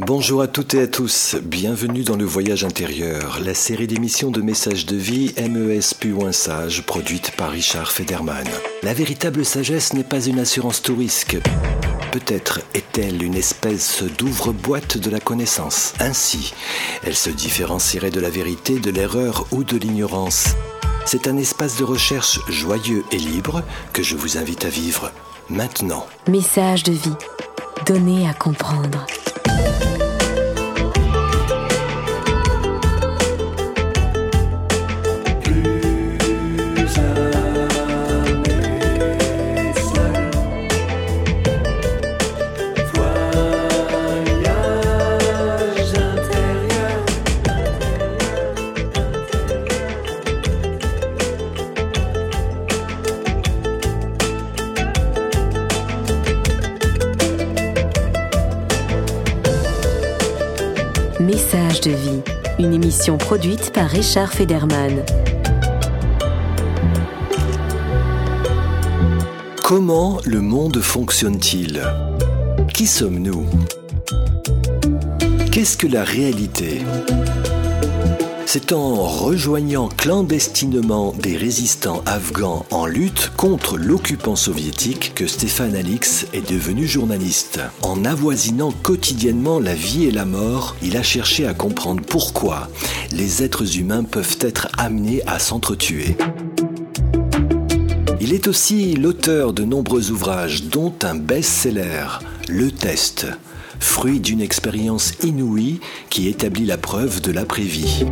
Bonjour 0.00 0.40
à 0.40 0.46
toutes 0.46 0.74
et 0.74 0.82
à 0.82 0.86
tous, 0.86 1.36
bienvenue 1.42 2.04
dans 2.04 2.16
le 2.16 2.24
Voyage 2.24 2.64
intérieur, 2.64 3.38
la 3.44 3.54
série 3.54 3.86
d'émissions 3.86 4.30
de 4.30 4.40
messages 4.40 4.86
de 4.86 4.96
vie 4.96 5.34
MES 5.36 5.94
Puin 5.98 6.32
Sage 6.32 6.82
produite 6.86 7.32
par 7.32 7.50
Richard 7.50 7.92
Federman. 7.92 8.46
La 8.82 8.94
véritable 8.94 9.44
sagesse 9.44 9.92
n'est 9.92 10.04
pas 10.04 10.24
une 10.24 10.38
assurance 10.38 10.80
tout 10.80 10.96
risque. 10.96 11.36
Peut-être 12.12 12.60
est-elle 12.72 13.22
une 13.22 13.34
espèce 13.34 14.02
d'ouvre-boîte 14.02 14.96
de 14.96 15.10
la 15.10 15.20
connaissance. 15.20 15.92
Ainsi, 16.00 16.54
elle 17.04 17.16
se 17.16 17.30
différencierait 17.30 18.10
de 18.10 18.20
la 18.20 18.30
vérité, 18.30 18.78
de 18.78 18.90
l'erreur 18.90 19.46
ou 19.50 19.64
de 19.64 19.76
l'ignorance. 19.76 20.54
C'est 21.04 21.28
un 21.28 21.36
espace 21.36 21.76
de 21.76 21.84
recherche 21.84 22.40
joyeux 22.48 23.04
et 23.12 23.18
libre 23.18 23.62
que 23.92 24.02
je 24.02 24.16
vous 24.16 24.38
invite 24.38 24.64
à 24.64 24.70
vivre 24.70 25.12
maintenant. 25.50 26.06
Message 26.28 26.84
de 26.84 26.92
vie, 26.92 27.16
donné 27.86 28.26
à 28.28 28.32
comprendre. 28.32 29.06
Une 62.58 62.72
émission 62.72 63.18
produite 63.18 63.72
par 63.72 63.90
Richard 63.90 64.32
Federman. 64.32 65.04
Comment 69.62 70.18
le 70.24 70.40
monde 70.40 70.80
fonctionne-t-il? 70.80 71.82
Qui 72.72 72.86
sommes-nous? 72.86 73.46
Qu'est-ce 75.52 75.76
que 75.76 75.86
la 75.86 76.04
réalité? 76.04 76.82
C'est 78.54 78.70
en 78.70 78.94
rejoignant 79.02 79.88
clandestinement 79.88 81.12
des 81.18 81.36
résistants 81.36 82.04
afghans 82.06 82.64
en 82.70 82.86
lutte 82.86 83.32
contre 83.36 83.76
l'occupant 83.76 84.36
soviétique 84.36 85.10
que 85.16 85.26
Stéphane 85.26 85.74
Alix 85.74 86.28
est 86.32 86.48
devenu 86.48 86.86
journaliste. 86.86 87.58
En 87.82 88.04
avoisinant 88.04 88.70
quotidiennement 88.70 89.58
la 89.58 89.74
vie 89.74 90.04
et 90.04 90.12
la 90.12 90.24
mort, 90.24 90.76
il 90.82 90.96
a 90.96 91.02
cherché 91.02 91.48
à 91.48 91.52
comprendre 91.52 92.02
pourquoi 92.08 92.68
les 93.10 93.42
êtres 93.42 93.76
humains 93.76 94.04
peuvent 94.04 94.38
être 94.40 94.68
amenés 94.78 95.20
à 95.26 95.40
s'entretuer. 95.40 96.16
Il 98.20 98.32
est 98.32 98.46
aussi 98.46 98.94
l'auteur 98.94 99.52
de 99.52 99.64
nombreux 99.64 100.12
ouvrages, 100.12 100.62
dont 100.62 100.94
un 101.02 101.16
best-seller, 101.16 102.06
Le 102.48 102.70
Test, 102.70 103.26
fruit 103.84 104.18
d'une 104.18 104.40
expérience 104.40 105.12
inouïe 105.22 105.78
qui 106.10 106.28
établit 106.28 106.64
la 106.64 106.78
preuve 106.78 107.20
de 107.20 107.30
l'après-vie. 107.30 108.06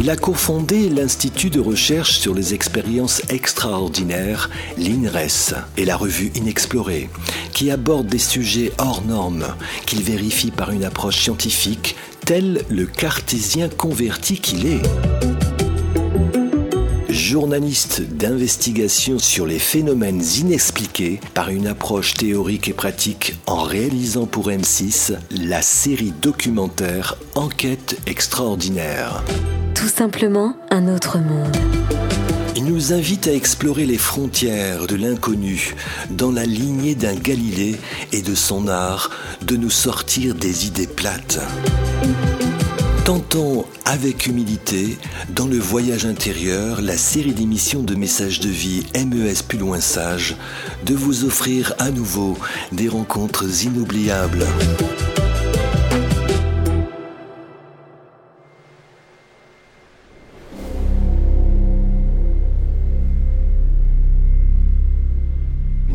Il 0.00 0.10
a 0.10 0.16
cofondé 0.16 0.88
l'Institut 0.88 1.50
de 1.50 1.60
recherche 1.60 2.18
sur 2.18 2.34
les 2.34 2.54
expériences 2.54 3.20
extraordinaires, 3.28 4.48
l'INRES, 4.78 5.54
et 5.76 5.84
la 5.84 5.96
revue 5.96 6.32
Inexplorée, 6.34 7.10
qui 7.52 7.70
aborde 7.70 8.06
des 8.06 8.18
sujets 8.18 8.72
hors 8.78 9.02
normes, 9.04 9.46
qu'il 9.84 10.02
vérifie 10.02 10.50
par 10.50 10.70
une 10.70 10.84
approche 10.84 11.18
scientifique, 11.18 11.96
tel 12.24 12.64
le 12.70 12.86
cartésien 12.86 13.68
converti 13.68 14.40
qu'il 14.40 14.66
est 14.66 14.82
journaliste 17.28 18.00
d'investigation 18.00 19.18
sur 19.18 19.44
les 19.44 19.58
phénomènes 19.58 20.22
inexpliqués 20.38 21.20
par 21.34 21.50
une 21.50 21.66
approche 21.66 22.14
théorique 22.14 22.68
et 22.68 22.72
pratique 22.72 23.34
en 23.46 23.64
réalisant 23.64 24.24
pour 24.24 24.48
M6 24.48 25.12
la 25.30 25.60
série 25.60 26.14
documentaire 26.22 27.18
Enquête 27.34 28.00
extraordinaire. 28.06 29.22
Tout 29.74 29.88
simplement 29.88 30.56
un 30.70 30.88
autre 30.88 31.18
monde. 31.18 31.54
Il 32.56 32.64
nous 32.64 32.94
invite 32.94 33.28
à 33.28 33.34
explorer 33.34 33.84
les 33.84 33.98
frontières 33.98 34.86
de 34.86 34.96
l'inconnu 34.96 35.74
dans 36.08 36.32
la 36.32 36.46
lignée 36.46 36.94
d'un 36.94 37.14
Galilée 37.14 37.76
et 38.10 38.22
de 38.22 38.34
son 38.34 38.68
art 38.68 39.10
de 39.42 39.56
nous 39.56 39.68
sortir 39.68 40.34
des 40.34 40.66
idées 40.66 40.86
plates. 40.86 41.40
Tentons 43.08 43.64
avec 43.86 44.26
humilité, 44.26 44.98
dans 45.30 45.46
le 45.46 45.56
voyage 45.56 46.04
intérieur, 46.04 46.82
la 46.82 46.98
série 46.98 47.32
d'émissions 47.32 47.82
de 47.82 47.94
messages 47.94 48.38
de 48.38 48.50
vie 48.50 48.84
MES 48.94 49.42
plus 49.48 49.56
loin 49.56 49.80
sage, 49.80 50.36
de 50.84 50.94
vous 50.94 51.24
offrir 51.24 51.72
à 51.78 51.90
nouveau 51.90 52.36
des 52.70 52.86
rencontres 52.86 53.64
inoubliables. 53.64 54.44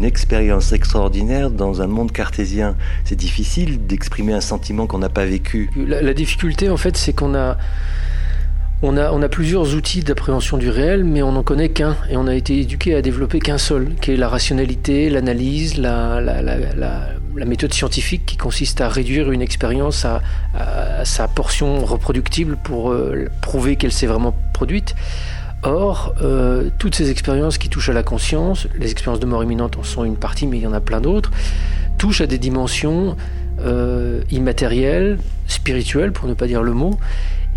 Expérience 0.03 0.71
extraordinaire 0.71 1.49
dans 1.49 1.81
un 1.81 1.87
monde 1.87 2.11
cartésien. 2.11 2.75
C'est 3.03 3.15
difficile 3.15 3.85
d'exprimer 3.85 4.33
un 4.33 4.41
sentiment 4.41 4.87
qu'on 4.87 4.99
n'a 4.99 5.09
pas 5.09 5.25
vécu. 5.25 5.69
La, 5.75 6.13
difficulté, 6.13 6.69
en 6.69 6.77
fait, 6.77 6.97
c'est 6.97 7.13
qu'on 7.13 7.35
a, 7.35 7.57
on 8.81 8.97
a, 8.97 9.11
on 9.11 9.21
a 9.21 9.29
plusieurs 9.29 9.75
outils 9.75 10.01
d'appréhension 10.01 10.57
du 10.57 10.69
réel, 10.69 11.03
mais 11.03 11.21
on 11.21 11.31
n'en 11.31 11.43
connaît 11.43 11.69
qu'un. 11.69 11.95
Et 12.09 12.17
on 12.17 12.27
a 12.27 12.35
été 12.35 12.59
éduqué 12.59 12.95
à 12.95 13.01
développer 13.01 13.39
qu'un 13.39 13.57
seul, 13.57 13.95
qui 14.01 14.11
est 14.11 14.17
la 14.17 14.29
rationalité, 14.29 15.09
l'analyse, 15.09 15.77
la, 15.77 16.21
la, 16.21 16.41
la, 16.41 17.45
méthode 17.45 17.73
scientifique 17.73 18.25
qui 18.25 18.37
consiste 18.37 18.79
à 18.81 18.89
réduire 18.89 19.31
une 19.31 19.41
expérience 19.41 20.05
à, 20.05 20.21
sa 21.03 21.27
portion 21.27 21.83
reproductible 21.83 22.57
pour 22.63 22.91
euh, 22.91 23.27
prouver 23.41 23.75
qu'elle 23.75 23.91
s'est 23.91 24.07
vraiment 24.07 24.35
produite. 24.53 24.95
Or, 25.63 26.13
euh, 26.21 26.69
toutes 26.77 26.95
ces 26.95 27.09
expériences 27.09 27.57
qui 27.57 27.69
touchent 27.69 27.89
à 27.89 27.93
la 27.93 28.03
conscience, 28.03 28.67
les 28.77 28.91
expériences 28.91 29.21
de 29.21 29.25
mort 29.25 29.43
imminente 29.43 29.77
en 29.77 29.83
sont 29.83 30.03
une 30.03 30.17
partie, 30.17 30.45
mais 30.45 30.57
il 30.57 30.63
y 30.63 30.67
en 30.67 30.73
a 30.73 30.81
plein 30.81 30.99
d'autres, 30.99 31.31
touchent 31.97 32.21
à 32.21 32.27
des 32.27 32.37
dimensions 32.37 33.15
euh, 33.61 34.21
immatérielles, 34.29 35.19
spirituelles, 35.47 36.11
pour 36.11 36.27
ne 36.27 36.33
pas 36.33 36.47
dire 36.47 36.63
le 36.63 36.73
mot, 36.73 36.99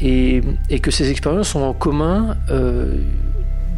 et, 0.00 0.42
que 0.82 0.90
ces 0.90 1.10
expériences 1.10 1.54
ont 1.54 1.64
en 1.64 1.72
commun 1.72 2.36
euh, 2.50 2.94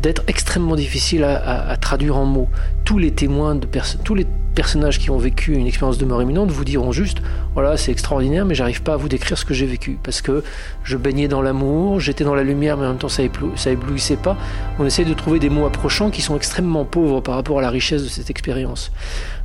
d'être 0.00 0.22
extrêmement 0.26 0.76
difficiles 0.76 1.24
à, 1.24 1.76
traduire 1.76 2.16
en 2.16 2.24
mots. 2.24 2.48
Tous 2.84 2.98
les 2.98 3.10
témoins 3.10 3.54
de 3.54 3.66
tous 4.04 4.14
les 4.14 4.26
personnages 4.54 4.98
qui 4.98 5.10
ont 5.10 5.18
vécu 5.18 5.54
une 5.54 5.66
expérience 5.66 5.98
de 5.98 6.04
mort 6.04 6.20
imminente 6.20 6.50
vous 6.50 6.64
diront 6.64 6.90
juste 6.90 7.18
voilà 7.54 7.76
c'est 7.76 7.92
extraordinaire 7.92 8.44
mais 8.44 8.56
j'arrive 8.56 8.82
pas 8.82 8.94
à 8.94 8.96
vous 8.96 9.08
décrire 9.08 9.38
ce 9.38 9.44
que 9.44 9.54
j'ai 9.54 9.66
vécu 9.66 10.00
parce 10.02 10.20
que 10.20 10.42
je 10.82 10.96
baignais 10.96 11.28
dans 11.28 11.42
l'amour 11.42 12.00
j'étais 12.00 12.24
dans 12.24 12.34
la 12.34 12.42
lumière 12.42 12.76
mais 12.76 12.84
en 12.84 12.88
même 12.88 12.98
temps 12.98 13.08
ça, 13.08 13.22
éblouissait 13.22 14.16
pas. 14.16 14.36
On 14.80 14.84
essaie 14.84 15.04
de 15.04 15.14
trouver 15.14 15.38
des 15.38 15.48
mots 15.48 15.66
approchants 15.66 16.10
qui 16.10 16.22
sont 16.22 16.34
extrêmement 16.34 16.84
pauvres 16.84 17.20
par 17.20 17.36
rapport 17.36 17.60
à 17.60 17.62
la 17.62 17.70
richesse 17.70 18.02
de 18.02 18.08
cette 18.08 18.30
expérience. 18.30 18.90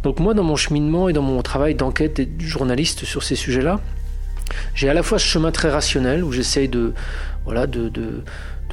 Donc 0.02 0.20
moi 0.20 0.34
dans 0.34 0.44
mon 0.44 0.56
cheminement 0.56 1.10
et 1.10 1.14
dans 1.14 1.22
mon 1.22 1.42
travail 1.44 1.76
d'enquête 1.76 2.20
et 2.20 2.26
de 2.26 2.42
journaliste 2.44 3.06
sur 3.06 3.22
ces 3.22 3.36
sujets 3.36 3.62
là 3.62 3.80
j'ai 4.74 4.90
à 4.90 4.94
la 4.94 5.04
fois 5.04 5.20
ce 5.20 5.26
chemin 5.26 5.52
très 5.52 5.70
rationnel 5.70 6.24
où 6.24 6.32
j'essaye 6.32 6.70
de 6.70 6.94
voilà 7.46 7.68
de 7.68 7.92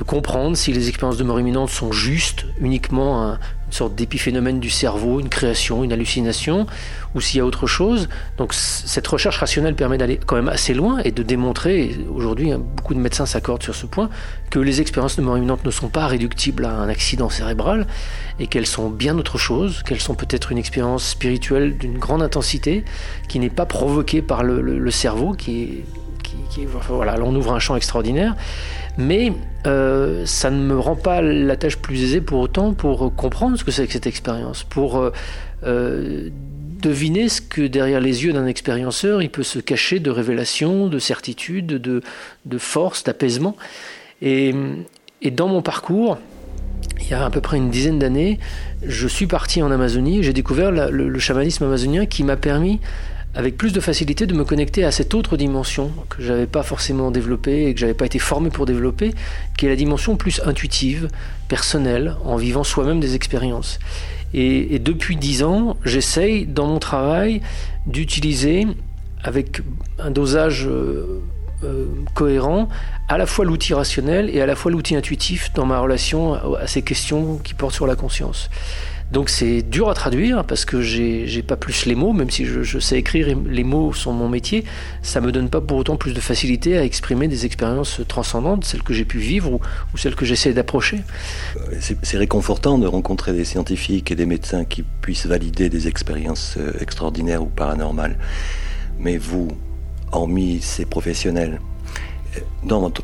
de 0.01 0.05
comprendre 0.05 0.57
si 0.57 0.73
les 0.73 0.89
expériences 0.89 1.19
de 1.19 1.25
mort 1.25 1.39
imminente 1.39 1.69
sont 1.69 1.93
justes, 1.93 2.47
uniquement 2.59 3.33
une 3.67 3.73
sorte 3.73 3.95
d'épiphénomène 3.95 4.59
du 4.59 4.71
cerveau, 4.71 5.21
une 5.21 5.29
création, 5.29 5.85
une 5.85 5.93
hallucination, 5.93 6.67
ou 7.15 7.21
s'il 7.21 7.37
y 7.37 7.41
a 7.43 7.45
autre 7.45 7.67
chose. 7.67 8.09
Donc 8.39 8.55
cette 8.55 9.07
recherche 9.07 9.37
rationnelle 9.37 9.75
permet 9.75 9.99
d'aller 9.99 10.19
quand 10.25 10.37
même 10.37 10.49
assez 10.49 10.73
loin 10.73 11.01
et 11.05 11.13
de 11.13 11.23
démontrer, 11.23 11.99
aujourd'hui 12.15 12.51
hein, 12.51 12.59
beaucoup 12.59 12.95
de 12.95 12.99
médecins 12.99 13.27
s'accordent 13.27 13.63
sur 13.63 13.75
ce 13.75 13.85
point, 13.85 14.09
que 14.49 14.59
les 14.59 14.81
expériences 14.81 15.17
de 15.17 15.23
mort 15.23 15.37
imminente 15.37 15.67
ne 15.67 15.71
sont 15.71 15.91
pas 15.91 16.07
réductibles 16.07 16.65
à 16.65 16.73
un 16.73 16.89
accident 16.89 17.29
cérébral 17.29 17.87
et 18.39 18.47
qu'elles 18.47 18.67
sont 18.67 18.89
bien 18.89 19.19
autre 19.19 19.37
chose, 19.37 19.83
qu'elles 19.83 20.01
sont 20.01 20.15
peut-être 20.15 20.51
une 20.51 20.59
expérience 20.59 21.07
spirituelle 21.07 21.77
d'une 21.77 21.99
grande 21.99 22.23
intensité 22.23 22.87
qui 23.29 23.39
n'est 23.39 23.51
pas 23.51 23.67
provoquée 23.67 24.23
par 24.23 24.45
le, 24.45 24.91
cerveau, 24.91 25.35
qui 25.35 25.85
est, 26.57 26.67
voilà, 26.89 27.17
là 27.17 27.25
on 27.25 27.35
ouvre 27.35 27.53
un 27.53 27.59
champ 27.59 27.77
extraordinaire 27.77 28.35
mais 28.99 29.33
euh, 29.67 30.25
ça 30.27 30.51
ne 30.51 30.63
me 30.63 30.79
rend 30.79 30.97
pas 30.97 31.23
la 31.23 31.57
tâche 31.57 31.77
plus 31.77 32.03
aisée 32.03 32.21
pour 32.21 32.41
autant 32.41 32.73
pour 32.73 33.15
comprendre 33.15 33.59
ce 33.59 33.65
que 33.65 33.71
c'est 33.71 33.87
que 33.87 33.93
cette 33.93 34.07
expérience, 34.07 34.65
pour 34.65 34.99
euh, 34.99 35.13
euh, 35.65 36.29
deviner 36.83 37.29
ce 37.29 37.41
que 37.41 37.63
derrière 37.63 38.01
les 38.01 38.25
yeux 38.25 38.33
d'un 38.33 38.47
expérienceur 38.47 39.23
il 39.23 39.31
peut 39.31 39.43
se 39.43 39.59
cacher 39.59 40.01
de 40.01 40.11
révélation, 40.11 40.87
de 40.87 40.99
certitude, 40.99 41.67
de, 41.67 42.03
de 42.47 42.59
force, 42.59 43.05
d'apaisement. 43.05 43.57
Et, 44.23 44.55
et, 45.23 45.31
dans 45.31 45.49
mon 45.49 45.63
parcours, 45.63 46.19
il 47.01 47.09
y 47.09 47.15
a 47.15 47.25
à 47.25 47.31
peu 47.31 47.41
près 47.41 47.57
une 47.57 47.71
dizaine 47.71 47.99
d'années, 47.99 48.39
je 48.83 49.09
suis 49.09 49.27
parti 49.27 49.63
en 49.63 49.71
Amazonie 49.71 50.19
et 50.19 50.23
j'ai 50.23 50.33
découvert 50.33 50.71
le, 50.71 51.19
chamanisme 51.19 51.65
amazonien 51.65 52.07
qui 52.07 52.25
m'a 52.25 52.37
permis 52.37 52.81
avec 53.35 53.57
plus 53.57 53.73
de 53.73 53.81
facilité 53.81 54.27
de 54.27 54.35
me 54.35 54.45
connecter 54.45 54.85
à 54.85 54.91
cette 54.91 55.15
autre 55.15 55.37
dimension 55.37 55.93
que 56.09 56.23
j'avais 56.23 56.47
pas 56.47 56.63
forcément 56.63 57.11
développée 57.11 57.67
et 57.67 57.75
que 57.75 57.81
j'avais 57.81 57.95
pas 57.95 58.07
été 58.07 58.19
formé 58.19 58.51
pour 58.51 58.67
développer, 58.67 59.15
qui 59.57 59.67
est 59.67 59.69
la 59.69 59.77
dimension 59.77 60.17
plus 60.17 60.41
intuitive, 60.45 61.09
personnelle, 61.49 62.17
en 62.25 62.37
vivant 62.37 62.65
soi-même 62.65 62.99
des 62.99 63.15
expériences. 63.15 63.79
Et, 64.35 64.79
depuis 64.79 65.17
dix 65.17 65.43
ans, 65.43 65.77
j'essaye 65.85 66.47
dans 66.47 66.67
mon 66.67 66.79
travail 66.79 67.41
d'utiliser 67.87 68.67
avec 69.23 69.61
un 69.99 70.11
dosage 70.11 70.67
euh, 70.67 71.21
euh, 71.65 71.87
cohérent 72.15 72.69
à 73.09 73.19
la 73.19 73.27
fois 73.27 73.45
l'outil 73.45 73.75
rationnel 73.75 74.31
et 74.31 74.41
à 74.41 74.47
la 74.47 74.55
fois 74.55 74.71
l'outil 74.71 74.97
intuitif 74.97 75.53
dans 75.53 75.67
ma 75.67 75.79
relation 75.79 76.35
à 76.57 76.67
ces 76.67 76.83
questions 76.83 77.39
qui 77.39 77.55
portent 77.55 77.75
sur 77.75 77.87
la 77.87 77.97
conscience. 77.97 78.49
Donc 79.13 79.29
c'est 79.29 79.63
dur 79.63 79.89
à 79.89 79.95
traduire 79.95 80.45
parce 80.45 80.65
que 80.65 80.81
j'ai 80.81 81.43
pas 81.43 81.57
plus 81.57 81.87
les 81.87 81.97
mots, 81.97 82.13
même 82.13 82.31
si 82.31 82.45
je, 82.45 82.79
sais 82.79 82.99
écrire 82.99 83.29
et 83.29 83.37
les 83.47 83.65
mots 83.65 83.93
sont 83.93 84.13
mon 84.13 84.29
métier, 84.29 84.65
ça 85.03 85.21
me 85.21 85.33
donne 85.33 85.49
pas 85.49 85.61
pour 85.61 85.79
autant 85.79 85.97
plus 85.97 86.15
de 86.15 86.21
facilité 86.21 86.79
à 86.79 86.85
exprimer 86.85 87.27
des 87.27 87.45
expériences 87.45 88.01
transcendantes, 88.07 88.65
celles 88.65 88.83
que 88.83 88.95
j'ai 88.95 89.05
pu 89.05 89.19
vivre 89.19 89.53
ou, 89.53 89.61
celles 89.97 90.15
que 90.15 90.25
j'essaie 90.25 90.53
d'approcher. 90.53 91.01
Euh, 91.57 91.81
c'est 92.03 92.17
réconfortant 92.17 92.79
de 92.79 92.87
rencontrer 92.87 93.33
des 93.33 93.45
scientifiques 93.45 94.11
et 94.13 94.15
des 94.15 94.27
médecins 94.27 94.65
qui 94.65 94.83
puissent 94.83 95.27
valider 95.27 95.69
des 95.69 95.89
expériences 95.89 96.57
euh, 96.59 96.73
extraordinaires 96.81 97.43
ou 97.43 97.47
paranormales. 97.47 98.17
Mais 98.99 99.19
vous, 99.19 99.49
hormis 100.13 100.61
ces 100.61 100.85
professionnels, 100.85 101.61
euh, 102.37 102.41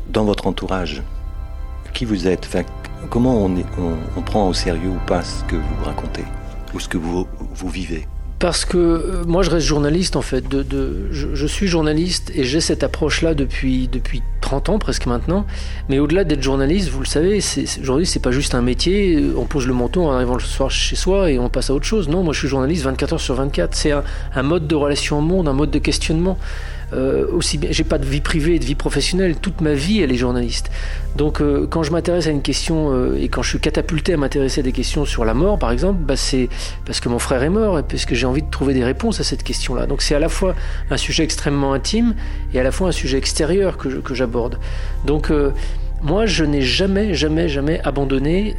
dans 0.09 0.23
votre 0.23 0.47
entourage, 0.47 1.01
qui 1.93 2.05
vous 2.05 2.27
êtes? 2.27 2.47
Comment 3.09 3.45
on, 3.45 4.21
prend 4.21 4.49
au 4.49 4.53
sérieux 4.53 4.89
ou 4.89 5.05
pas 5.07 5.23
ce 5.23 5.43
que 5.45 5.55
vous 5.55 5.83
racontez? 5.85 6.25
Ou 6.73 6.79
ce 6.79 6.87
que 6.89 6.97
vous, 6.97 7.27
vivez? 7.69 8.07
Parce 8.39 8.65
que 8.65 8.77
euh, 8.77 9.23
moi 9.25 9.41
je 9.41 9.49
reste 9.49 9.65
journaliste 9.65 10.15
en 10.15 10.21
fait, 10.21 10.43
je, 11.09 11.47
suis 11.47 11.67
journaliste 11.67 12.31
et 12.35 12.43
j'ai 12.43 12.61
cette 12.61 12.83
approche-là 12.83 13.33
depuis, 13.33 13.87
depuis 13.87 14.21
30 14.41 14.69
ans 14.69 14.77
presque 14.77 15.07
maintenant. 15.07 15.47
Mais 15.89 15.97
au-delà 15.97 16.23
d'être 16.23 16.43
journaliste, 16.43 16.89
vous 16.89 16.99
le 16.99 17.07
savez, 17.07 17.39
aujourd'hui 17.81 18.05
c'est 18.05 18.19
pas 18.19 18.29
juste 18.29 18.53
un 18.53 18.61
métier, 18.61 19.25
on 19.35 19.45
pose 19.45 19.65
le 19.65 19.73
manteau 19.73 20.03
en 20.03 20.11
arrivant 20.11 20.35
le 20.35 20.41
soir 20.41 20.69
chez 20.69 20.95
soi 20.95 21.31
et 21.31 21.39
on 21.39 21.49
passe 21.49 21.71
à 21.71 21.73
autre 21.73 21.85
chose. 21.85 22.09
Non, 22.09 22.21
moi 22.21 22.33
je 22.33 22.39
suis 22.39 22.47
journaliste 22.47 22.83
24 22.83 23.13
heures 23.13 23.19
sur 23.19 23.33
24, 23.33 23.73
c'est 23.73 23.91
un 23.91 24.43
mode 24.43 24.67
de 24.67 24.75
relation 24.75 25.17
au 25.17 25.21
monde, 25.21 25.47
un 25.47 25.53
mode 25.53 25.71
de 25.71 25.79
questionnement. 25.79 26.37
Euh, 26.93 27.27
aussi 27.31 27.57
bien, 27.57 27.69
j'ai 27.71 27.83
pas 27.83 27.97
de 27.97 28.05
vie 28.05 28.21
privée 28.21 28.55
et 28.55 28.59
de 28.59 28.65
vie 28.65 28.75
professionnelle. 28.75 29.35
Toute 29.35 29.61
ma 29.61 29.73
vie, 29.73 30.01
elle 30.01 30.11
est 30.11 30.17
journaliste. 30.17 30.71
Donc, 31.15 31.41
euh, 31.41 31.67
quand 31.69 31.83
je 31.83 31.91
m'intéresse 31.91 32.27
à 32.27 32.29
une 32.29 32.41
question 32.41 32.93
euh, 32.93 33.17
et 33.19 33.27
quand 33.27 33.41
je 33.41 33.49
suis 33.49 33.59
catapulté 33.59 34.13
à 34.13 34.17
m'intéresser 34.17 34.61
à 34.61 34.63
des 34.63 34.71
questions 34.71 35.03
sur 35.03 35.25
la 35.25 35.33
mort, 35.33 35.59
par 35.59 35.71
exemple, 35.71 35.99
bah, 36.01 36.15
c'est 36.15 36.47
parce 36.85 36.99
que 36.99 37.09
mon 37.09 37.19
frère 37.19 37.43
est 37.43 37.49
mort 37.49 37.79
et 37.79 37.83
parce 37.83 38.05
que 38.05 38.15
j'ai 38.15 38.25
envie 38.25 38.41
de 38.41 38.49
trouver 38.49 38.73
des 38.73 38.85
réponses 38.85 39.19
à 39.19 39.23
cette 39.23 39.43
question-là. 39.43 39.85
Donc, 39.85 40.01
c'est 40.01 40.15
à 40.15 40.19
la 40.19 40.29
fois 40.29 40.55
un 40.89 40.97
sujet 40.97 41.23
extrêmement 41.23 41.73
intime 41.73 42.15
et 42.53 42.59
à 42.59 42.63
la 42.63 42.71
fois 42.71 42.87
un 42.87 42.93
sujet 42.93 43.17
extérieur 43.17 43.77
que, 43.77 43.89
que 43.89 44.13
j'aborde. 44.13 44.57
Donc, 45.05 45.31
moi, 46.01 46.25
je 46.25 46.45
n'ai 46.45 46.61
jamais, 46.61 47.13
jamais, 47.13 47.49
jamais 47.49 47.81
abandonné 47.83 48.55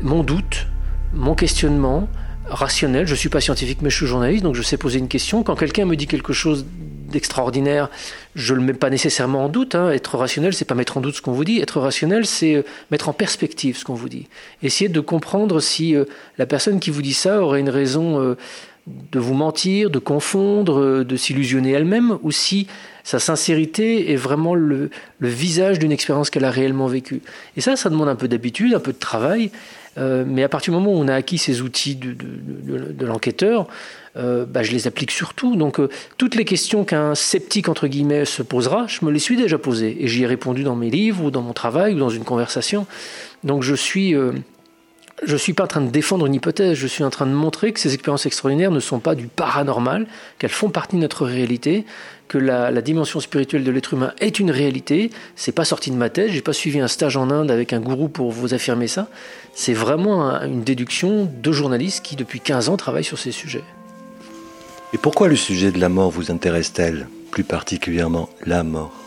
mon 0.00 0.22
doute, 0.22 0.68
mon 1.12 1.34
questionnement 1.34 2.08
rationnel. 2.46 3.06
Je 3.06 3.14
suis 3.14 3.28
pas 3.28 3.40
scientifique, 3.40 3.80
mais 3.82 3.90
je 3.90 3.96
suis 3.96 4.06
journaliste, 4.06 4.42
donc 4.42 4.54
je 4.54 4.62
sais 4.62 4.76
poser 4.76 4.98
une 4.98 5.08
question. 5.08 5.42
Quand 5.42 5.56
quelqu'un 5.56 5.84
me 5.84 5.96
dit 5.96 6.06
quelque 6.06 6.32
chose 6.32 6.64
d'extraordinaire, 7.12 7.88
je 8.34 8.54
le 8.54 8.60
mets 8.60 8.72
pas 8.72 8.90
nécessairement 8.90 9.44
en 9.44 9.48
doute. 9.48 9.74
Hein. 9.74 9.90
Être 9.92 10.16
rationnel, 10.16 10.52
c'est 10.52 10.64
pas 10.64 10.74
mettre 10.74 10.96
en 10.96 11.00
doute 11.00 11.14
ce 11.14 11.22
qu'on 11.22 11.32
vous 11.32 11.44
dit. 11.44 11.60
Être 11.60 11.80
rationnel, 11.80 12.26
c'est 12.26 12.56
euh, 12.56 12.62
mettre 12.90 13.08
en 13.08 13.12
perspective 13.12 13.76
ce 13.76 13.84
qu'on 13.84 13.94
vous 13.94 14.08
dit. 14.08 14.26
Essayer 14.62 14.88
de 14.88 15.00
comprendre 15.00 15.60
si 15.60 15.94
euh, 15.94 16.04
la 16.38 16.46
personne 16.46 16.80
qui 16.80 16.90
vous 16.90 17.02
dit 17.02 17.14
ça 17.14 17.40
aurait 17.40 17.60
une 17.60 17.70
raison 17.70 18.20
euh, 18.20 18.34
de 18.86 19.20
vous 19.20 19.34
mentir, 19.34 19.90
de 19.90 20.00
confondre, 20.00 21.04
de 21.04 21.16
s'illusionner 21.16 21.70
elle-même, 21.70 22.18
ou 22.22 22.32
si 22.32 22.66
sa 23.04 23.18
sincérité 23.18 24.12
est 24.12 24.16
vraiment 24.16 24.54
le, 24.54 24.90
visage 25.20 25.78
d'une 25.78 25.92
expérience 25.92 26.30
qu'elle 26.30 26.44
a 26.44 26.50
réellement 26.50 26.86
vécue. 26.86 27.22
Et 27.56 27.60
ça, 27.60 27.76
ça 27.76 27.90
demande 27.90 28.08
un 28.08 28.16
peu 28.16 28.26
d'habitude, 28.26 28.74
un 28.74 28.80
peu 28.80 28.92
de 28.92 28.98
travail. 28.98 29.50
Mais 29.96 30.42
à 30.42 30.48
partir 30.48 30.72
du 30.72 30.78
moment 30.78 30.92
où 30.92 31.02
on 31.02 31.08
a 31.08 31.14
acquis 31.14 31.38
ces 31.38 31.62
outils 31.62 31.96
de, 31.96 32.12
de 32.12 33.06
l'enquêteur, 33.06 33.66
euh, 34.16 34.44
bah, 34.44 34.62
je 34.62 34.72
les 34.72 34.86
applique 34.86 35.10
surtout. 35.10 35.56
Donc 35.56 35.80
euh, 35.80 35.88
toutes 36.18 36.34
les 36.34 36.44
questions 36.44 36.84
qu'un 36.84 37.14
sceptique 37.14 37.68
entre 37.68 37.86
guillemets 37.86 38.24
se 38.24 38.42
posera, 38.42 38.86
je 38.86 39.04
me 39.04 39.10
les 39.10 39.18
suis 39.18 39.36
déjà 39.36 39.56
posées 39.56 39.96
et 40.00 40.08
j'y 40.08 40.24
ai 40.24 40.26
répondu 40.26 40.64
dans 40.64 40.76
mes 40.76 40.90
livres 40.90 41.24
ou 41.24 41.30
dans 41.30 41.40
mon 41.40 41.54
travail 41.54 41.94
ou 41.94 41.98
dans 41.98 42.10
une 42.10 42.24
conversation. 42.24 42.86
Donc 43.42 43.62
je 43.62 43.74
suis 43.74 44.14
je 45.24 45.36
suis 45.36 45.52
pas 45.52 45.64
en 45.64 45.68
train 45.68 45.80
de 45.80 45.90
défendre 45.90 46.26
une 46.26 46.34
hypothèse, 46.34 46.74
je 46.74 46.86
suis 46.86 47.04
en 47.04 47.10
train 47.10 47.26
de 47.26 47.32
montrer 47.32 47.72
que 47.72 47.80
ces 47.80 47.94
expériences 47.94 48.26
extraordinaires 48.26 48.70
ne 48.70 48.80
sont 48.80 48.98
pas 48.98 49.14
du 49.14 49.26
paranormal, 49.26 50.06
qu'elles 50.38 50.50
font 50.50 50.70
partie 50.70 50.96
de 50.96 51.00
notre 51.00 51.24
réalité, 51.26 51.84
que 52.28 52.38
la, 52.38 52.82
dimension 52.82 53.20
spirituelle 53.20 53.62
de 53.62 53.70
l'être 53.70 53.94
humain 53.94 54.12
est 54.18 54.40
une 54.40 54.50
réalité. 54.50 55.10
C'est 55.36 55.52
pas 55.52 55.64
sorti 55.64 55.90
de 55.90 55.96
ma 55.96 56.08
tête, 56.08 56.30
j'ai 56.30 56.40
pas 56.40 56.52
suivi 56.52 56.80
un 56.80 56.88
stage 56.88 57.16
en 57.16 57.30
Inde 57.30 57.50
avec 57.50 57.72
un 57.72 57.80
gourou 57.80 58.08
pour 58.08 58.30
vous 58.32 58.54
affirmer 58.54 58.88
ça. 58.88 59.08
C'est 59.54 59.74
vraiment 59.74 60.30
une 60.42 60.64
déduction 60.64 61.30
de 61.32 61.52
journalistes 61.52 62.04
qui 62.04 62.16
depuis 62.16 62.40
15 62.40 62.68
ans 62.68 62.76
travaillent 62.76 63.04
sur 63.04 63.18
ces 63.18 63.32
sujets. 63.32 63.64
Et 64.94 64.98
pourquoi 64.98 65.28
le 65.28 65.36
sujet 65.36 65.72
de 65.72 65.78
la 65.78 65.88
mort 65.88 66.10
vous 66.10 66.30
intéresse-t-elle 66.30 67.06
plus 67.30 67.44
particulièrement 67.44 68.28
la 68.44 68.62
mort? 68.62 69.01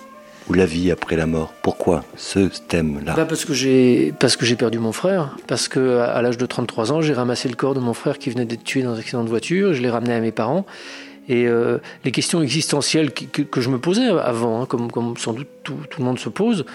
Ou 0.48 0.54
la 0.54 0.66
vie 0.66 0.92
après 0.92 1.16
la 1.16 1.26
mort? 1.26 1.54
Pourquoi 1.62 2.04
ce 2.16 2.50
thème-là? 2.68 3.14
Bah 3.16 3.26
Parce 3.26 3.46
que 3.46 3.54
j'ai 3.54 4.14
parce 4.20 4.38
que 4.38 4.46
j'ai 4.46 4.56
perdu 4.56 4.80
mon 4.80 4.92
frère, 4.92 5.38
parce 5.48 5.68
que 5.68 6.00
à, 6.00 6.22
l'âge 6.22 6.38
de 6.38 6.46
33 6.46 6.92
ans, 6.92 7.02
j'ai 7.02 7.14
ramassé 7.14 7.50
le 7.50 7.56
corps 7.56 7.74
de 7.74 7.80
mon 7.80 7.94
frère 7.94 8.18
qui 8.20 8.30
venait 8.30 8.46
d'être 8.46 8.64
tué 8.64 8.84
dans 8.84 8.94
un 8.94 9.00
accident 9.00 9.24
de 9.24 9.30
voiture, 9.30 9.74
je 9.74 9.82
l'ai 9.82 9.90
ramené 9.90 10.14
à 10.14 10.20
mes 10.20 10.32
parents. 10.32 10.66
Et 11.28 11.48
euh, 11.48 11.80
les 12.04 12.12
questions 12.12 12.42
existentielles 12.42 13.12
que, 13.12 13.62
je 13.62 13.70
me 13.70 13.80
posais 13.80 14.08
avant, 14.08 14.62
hein, 14.62 14.66
comme, 14.66 15.18
sans 15.18 15.34
doute 15.34 15.48
tout, 15.64 15.76
le 15.98 16.04
monde 16.04 16.20
se 16.20 16.30
pose, 16.30 16.66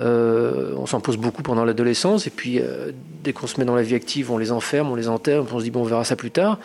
euh, 0.00 0.74
on 0.76 0.86
s'en 0.86 1.00
pose 1.00 1.16
beaucoup 1.16 1.42
pendant 1.42 1.64
l'adolescence, 1.64 2.28
et 2.28 2.30
puis 2.30 2.60
euh, 2.60 2.92
dès 3.24 3.32
qu'on 3.32 3.48
se 3.48 3.58
met 3.58 3.66
dans 3.66 3.74
la 3.74 3.82
vie 3.82 3.96
active, 3.96 4.30
on 4.30 4.38
les 4.38 4.52
enferme, 4.52 4.90
on 4.90 4.94
les 4.94 5.08
enterre, 5.08 5.42
on 5.52 5.58
se 5.58 5.64
dit 5.64 5.70
bon, 5.72 5.80
on 5.80 5.84
verra 5.84 6.04
ça 6.04 6.14
plus 6.14 6.30
tard. 6.30 6.60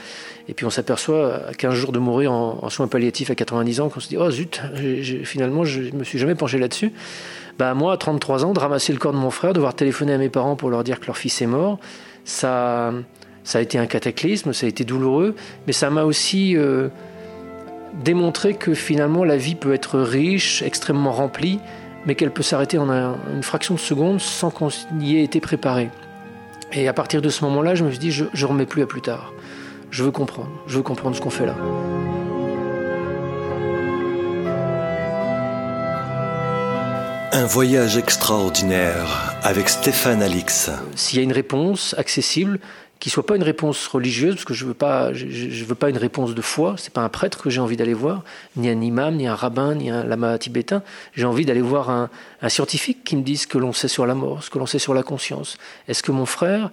Et 0.47 0.53
puis 0.53 0.65
on 0.65 0.69
s'aperçoit 0.69 1.47
à 1.47 1.53
15 1.53 1.73
jours 1.73 1.91
de 1.91 1.99
mourir 1.99 2.31
en, 2.31 2.69
soins 2.69 2.87
palliatifs 2.87 3.31
à 3.31 3.35
90 3.35 3.79
ans, 3.81 3.89
qu'on 3.89 3.99
se 3.99 4.09
dit 4.09 4.17
oh 4.17 4.29
zut, 4.29 4.61
finalement 5.23 5.63
je 5.63 5.81
me 5.95 6.03
suis 6.03 6.19
jamais 6.19 6.35
penché 6.35 6.59
là-dessus. 6.59 6.91
Bah 7.57 7.73
moi, 7.73 7.93
à 7.93 7.97
33 7.97 8.45
ans, 8.45 8.53
de 8.53 8.59
ramasser 8.59 8.93
le 8.93 8.99
corps 8.99 9.13
de 9.13 9.17
mon 9.17 9.31
frère, 9.31 9.53
devoir 9.53 9.73
téléphoner 9.73 10.13
à 10.13 10.17
mes 10.17 10.29
parents 10.29 10.55
pour 10.55 10.69
leur 10.69 10.83
dire 10.83 10.99
que 10.99 11.07
leur 11.07 11.17
fils 11.17 11.41
est 11.41 11.47
mort, 11.47 11.79
ça, 12.23 12.93
ça 13.43 13.59
a 13.59 13.61
été 13.61 13.77
un 13.77 13.87
cataclysme, 13.87 14.53
ça 14.53 14.65
a 14.65 14.69
été 14.69 14.83
douloureux, 14.83 15.35
mais 15.67 15.73
ça 15.73 15.89
m'a 15.89 16.03
aussi 16.03 16.55
démontré 18.03 18.53
que 18.53 18.73
finalement 18.73 19.23
la 19.23 19.37
vie 19.37 19.55
peut 19.55 19.73
être 19.73 19.99
riche, 19.99 20.61
extrêmement 20.61 21.11
remplie, 21.11 21.59
mais 22.05 22.15
qu'elle 22.15 22.31
peut 22.31 22.43
s'arrêter 22.43 22.77
en 22.77 22.89
une 22.89 23.43
fraction 23.43 23.75
de 23.75 23.79
seconde 23.79 24.19
sans 24.19 24.49
qu'on 24.49 24.69
y 24.99 25.17
ait 25.17 25.23
été 25.23 25.39
préparé. 25.39 25.89
Et 26.73 26.87
à 26.87 26.93
partir 26.93 27.21
de 27.21 27.29
ce 27.29 27.43
moment-là, 27.45 27.75
je 27.75 27.83
me 27.83 27.89
suis 27.89 27.99
dit, 27.99 28.11
je 28.11 28.23
ne 28.23 28.45
remets 28.45 28.65
plus 28.65 28.81
à 28.81 28.87
plus 28.87 29.01
tard. 29.01 29.33
Je 29.91 30.03
veux 30.03 30.11
comprendre, 30.11 30.49
je 30.67 30.77
veux 30.77 30.83
comprendre 30.83 31.15
ce 31.15 31.21
qu'on 31.21 31.29
fait 31.29 31.45
là. 31.45 31.55
Un 37.33 37.45
voyage 37.45 37.97
extraordinaire 37.97 39.35
avec 39.41 39.69
Stéphane 39.69 40.21
Alix. 40.21 40.69
S'il 40.95 41.19
y 41.19 41.21
a 41.21 41.23
une 41.23 41.31
réponse 41.31 41.95
accessible, 41.97 42.59
qui 43.01 43.09
soit 43.09 43.25
pas 43.25 43.35
une 43.35 43.43
réponse 43.43 43.87
religieuse, 43.87 44.35
parce 44.35 44.45
que 44.45 44.53
je 44.53 44.63
veux 44.63 44.75
pas, 44.75 45.11
je, 45.11 45.65
veux 45.65 45.75
pas 45.75 45.89
une 45.89 45.97
réponse 45.97 46.35
de 46.35 46.41
foi. 46.41 46.75
C'est 46.77 46.93
pas 46.93 47.01
un 47.01 47.09
prêtre 47.09 47.41
que 47.41 47.49
j'ai 47.49 47.59
envie 47.59 47.75
d'aller 47.75 47.95
voir, 47.95 48.23
ni 48.55 48.69
un 48.69 48.79
imam, 48.79 49.15
ni 49.15 49.25
un 49.25 49.33
rabbin, 49.33 49.73
ni 49.73 49.89
un 49.89 50.03
lama 50.03 50.37
tibétain. 50.37 50.83
J'ai 51.15 51.25
envie 51.25 51.43
d'aller 51.43 51.61
voir 51.61 51.89
un, 51.89 52.09
scientifique 52.47 53.03
qui 53.03 53.15
me 53.15 53.23
dise 53.23 53.41
ce 53.41 53.47
que 53.47 53.57
l'on 53.57 53.73
sait 53.73 53.87
sur 53.87 54.05
la 54.05 54.13
mort, 54.13 54.43
ce 54.43 54.51
que 54.51 54.59
l'on 54.59 54.67
sait 54.67 54.77
sur 54.77 54.93
la 54.93 55.01
conscience. 55.01 55.57
Est-ce 55.87 56.03
que 56.03 56.11
mon 56.11 56.27
frère, 56.27 56.69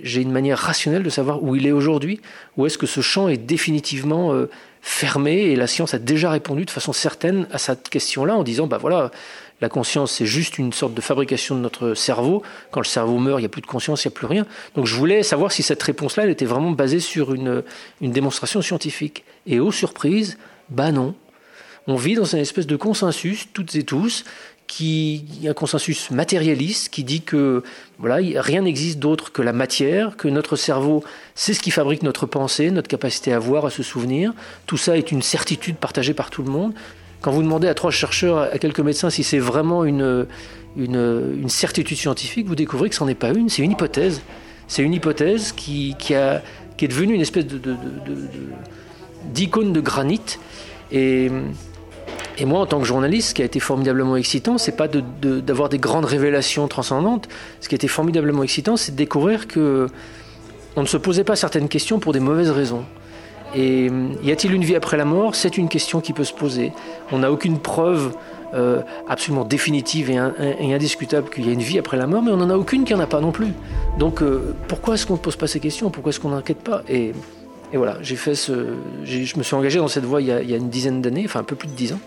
j'ai 0.00 0.22
une 0.22 0.30
manière 0.30 0.58
rationnelle 0.58 1.02
de 1.02 1.10
savoir 1.10 1.42
où 1.42 1.56
il 1.56 1.66
est 1.66 1.72
aujourd'hui, 1.72 2.20
ou 2.56 2.66
est-ce 2.66 2.78
que 2.78 2.86
ce 2.86 3.00
champ 3.00 3.26
est 3.26 3.36
définitivement 3.36 4.32
euh, 4.32 4.48
fermé 4.80 5.38
et 5.38 5.56
la 5.56 5.66
science 5.66 5.92
a 5.92 5.98
déjà 5.98 6.30
répondu 6.30 6.66
de 6.66 6.70
façon 6.70 6.92
certaine 6.92 7.48
à 7.50 7.58
cette 7.58 7.88
question-là 7.88 8.36
en 8.36 8.44
disant, 8.44 8.68
bah 8.68 8.78
voilà, 8.78 9.10
la 9.60 9.68
conscience, 9.68 10.12
c'est 10.12 10.26
juste 10.26 10.58
une 10.58 10.72
sorte 10.72 10.94
de 10.94 11.00
fabrication 11.00 11.54
de 11.54 11.60
notre 11.60 11.94
cerveau. 11.94 12.42
Quand 12.70 12.80
le 12.80 12.86
cerveau 12.86 13.18
meurt, 13.18 13.38
il 13.38 13.42
n'y 13.42 13.46
a 13.46 13.50
plus 13.50 13.62
de 13.62 13.66
conscience, 13.66 14.04
il 14.04 14.08
n'y 14.08 14.14
a 14.14 14.16
plus 14.16 14.26
rien. 14.26 14.46
Donc 14.74 14.86
je 14.86 14.94
voulais 14.94 15.22
savoir 15.22 15.52
si 15.52 15.62
cette 15.62 15.82
réponse-là, 15.82 16.24
elle 16.24 16.30
était 16.30 16.44
vraiment 16.44 16.72
basée 16.72 17.00
sur 17.00 17.32
une, 17.34 17.62
une 18.00 18.12
démonstration 18.12 18.60
scientifique. 18.62 19.24
Et 19.46 19.60
aux 19.60 19.72
surprises, 19.72 20.38
bah 20.68 20.92
non. 20.92 21.14
On 21.86 21.96
vit 21.96 22.14
dans 22.14 22.24
une 22.24 22.38
espèce 22.38 22.66
de 22.66 22.76
consensus, 22.76 23.48
toutes 23.52 23.74
et 23.74 23.84
tous, 23.84 24.24
qui 24.66 25.24
un 25.46 25.52
consensus 25.52 26.10
matérialiste 26.10 26.88
qui 26.88 27.04
dit 27.04 27.20
que 27.20 27.62
voilà 27.98 28.16
rien 28.40 28.62
n'existe 28.62 28.98
d'autre 28.98 29.30
que 29.30 29.42
la 29.42 29.52
matière, 29.52 30.16
que 30.16 30.28
notre 30.28 30.56
cerveau 30.56 31.04
c'est 31.34 31.52
ce 31.52 31.60
qui 31.60 31.70
fabrique 31.70 32.02
notre 32.02 32.26
pensée, 32.26 32.70
notre 32.70 32.88
capacité 32.88 33.32
à 33.32 33.38
voir, 33.38 33.66
à 33.66 33.70
se 33.70 33.82
souvenir. 33.82 34.32
Tout 34.66 34.78
ça 34.78 34.96
est 34.96 35.12
une 35.12 35.22
certitude 35.22 35.76
partagée 35.76 36.14
par 36.14 36.30
tout 36.30 36.42
le 36.42 36.50
monde. 36.50 36.72
Quand 37.24 37.32
vous 37.32 37.42
demandez 37.42 37.68
à 37.68 37.74
trois 37.74 37.90
chercheurs, 37.90 38.36
à 38.52 38.58
quelques 38.58 38.80
médecins 38.80 39.08
si 39.08 39.24
c'est 39.24 39.38
vraiment 39.38 39.86
une, 39.86 40.26
certitude 41.48 41.96
scientifique, 41.96 42.46
vous 42.46 42.54
découvrez 42.54 42.90
que 42.90 42.94
ce 42.94 43.02
n'en 43.02 43.08
est 43.08 43.14
pas 43.14 43.30
une, 43.30 43.48
c'est 43.48 43.62
une 43.62 43.72
hypothèse. 43.72 44.20
C'est 44.68 44.82
une 44.82 44.92
hypothèse 44.92 45.52
qui, 45.52 45.96
est 46.10 46.86
devenue 46.86 47.14
une 47.14 47.22
espèce 47.22 47.46
d'icône 49.32 49.68
de, 49.68 49.72
de, 49.72 49.80
granit. 49.80 50.20
Et, 50.92 51.30
et, 52.36 52.44
moi, 52.44 52.60
en 52.60 52.66
tant 52.66 52.78
que 52.78 52.84
journaliste, 52.84 53.30
ce 53.30 53.34
qui 53.34 53.40
a 53.40 53.46
été 53.46 53.58
formidablement 53.58 54.16
excitant, 54.16 54.58
c'est 54.58 54.76
pas 54.76 54.86
d'avoir 54.86 55.70
des 55.70 55.78
grandes 55.78 56.04
révélations 56.04 56.68
transcendantes. 56.68 57.26
Ce 57.62 57.70
qui 57.70 57.74
a 57.74 57.76
été 57.76 57.88
formidablement 57.88 58.42
excitant, 58.42 58.76
c'est 58.76 58.92
de 58.92 58.98
découvrir 58.98 59.48
que 59.48 59.86
on 60.76 60.82
ne 60.82 60.86
se 60.86 60.98
posait 60.98 61.24
pas 61.24 61.36
certaines 61.36 61.70
questions 61.70 62.00
pour 62.00 62.12
des 62.12 62.20
mauvaises 62.20 62.50
raisons. 62.50 62.84
Et 63.54 63.90
y 64.22 64.32
a-t-il 64.32 64.52
une 64.52 64.64
vie 64.64 64.74
après 64.74 64.96
la 64.96 65.04
mort? 65.04 65.34
C'est 65.34 65.56
une 65.56 65.68
question 65.68 66.00
qui 66.00 66.12
peut 66.12 66.24
se 66.24 66.32
poser. 66.32 66.72
On 67.12 67.18
n'a 67.18 67.30
aucune 67.30 67.58
preuve 67.58 68.12
euh, 68.54 68.82
absolument 69.08 69.44
définitive 69.44 70.10
et, 70.10 70.18
indiscutable 70.74 71.28
qu'il 71.28 71.44
y 71.46 71.50
a 71.50 71.52
une 71.52 71.62
vie 71.62 71.78
après 71.78 71.96
la 71.96 72.06
mort, 72.06 72.22
mais 72.22 72.30
on 72.30 72.36
n'en 72.36 72.50
a 72.50 72.56
aucune 72.56 72.84
qui 72.84 72.94
en 72.94 73.00
a 73.00 73.06
pas 73.06 73.20
non 73.20 73.32
plus. 73.32 73.52
Donc 73.98 74.22
euh, 74.22 74.54
pourquoi 74.68 74.94
est-ce 74.94 75.06
qu'on 75.06 75.14
ne 75.14 75.18
pose 75.18 75.34
pas 75.34 75.48
ces 75.48 75.58
questions? 75.58 75.90
Pourquoi 75.90 76.10
est-ce 76.10 76.20
qu'on 76.20 76.28
n'enquête 76.28 76.60
pas? 76.60 76.82
Et, 76.88 77.12
voilà, 77.72 77.96
j'ai 78.00 78.14
fait 78.14 78.34
je 78.36 79.36
me 79.36 79.42
suis 79.42 79.56
engagé 79.56 79.80
dans 79.80 79.88
cette 79.88 80.04
voie 80.04 80.20
il 80.20 80.28
y 80.28 80.30
a, 80.30 80.56
une 80.56 80.70
dizaine 80.70 81.02
d'années, 81.02 81.24
enfin 81.24 81.40
un 81.40 81.44
peu 81.44 81.56
plus 81.56 81.66
de 81.66 81.72
dix 81.72 81.92
ans, 81.92 81.98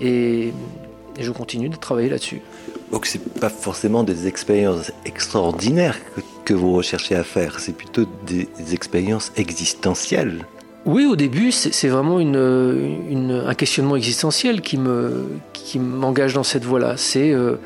et, 0.00 0.54
je 1.20 1.30
continue 1.30 1.68
de 1.68 1.76
travailler 1.76 2.08
là-dessus. 2.08 2.40
Donc 2.90 3.04
c'est 3.04 3.22
pas 3.38 3.50
forcément 3.50 4.02
des 4.02 4.26
expériences 4.26 4.90
extraordinaires 5.04 5.98
que 6.46 6.54
vous 6.54 6.72
recherchez 6.72 7.14
à 7.14 7.22
faire, 7.22 7.60
c'est 7.60 7.76
plutôt 7.76 8.06
des 8.26 8.48
expériences 8.72 9.30
existentielles. 9.36 10.46
Oui, 10.86 11.06
au 11.06 11.16
début, 11.16 11.50
c'est 11.50 11.88
vraiment 11.88 12.20
une, 12.20 13.44
un 13.46 13.54
questionnement 13.54 13.96
existentiel 13.96 14.60
qui 14.60 14.76
me 14.76 15.26
qui 15.52 15.78
m'engage 15.78 16.34
dans 16.34 16.42
cette 16.42 16.64
voie-là. 16.64 16.96
C'est 16.98 17.32
euh, 17.32 17.56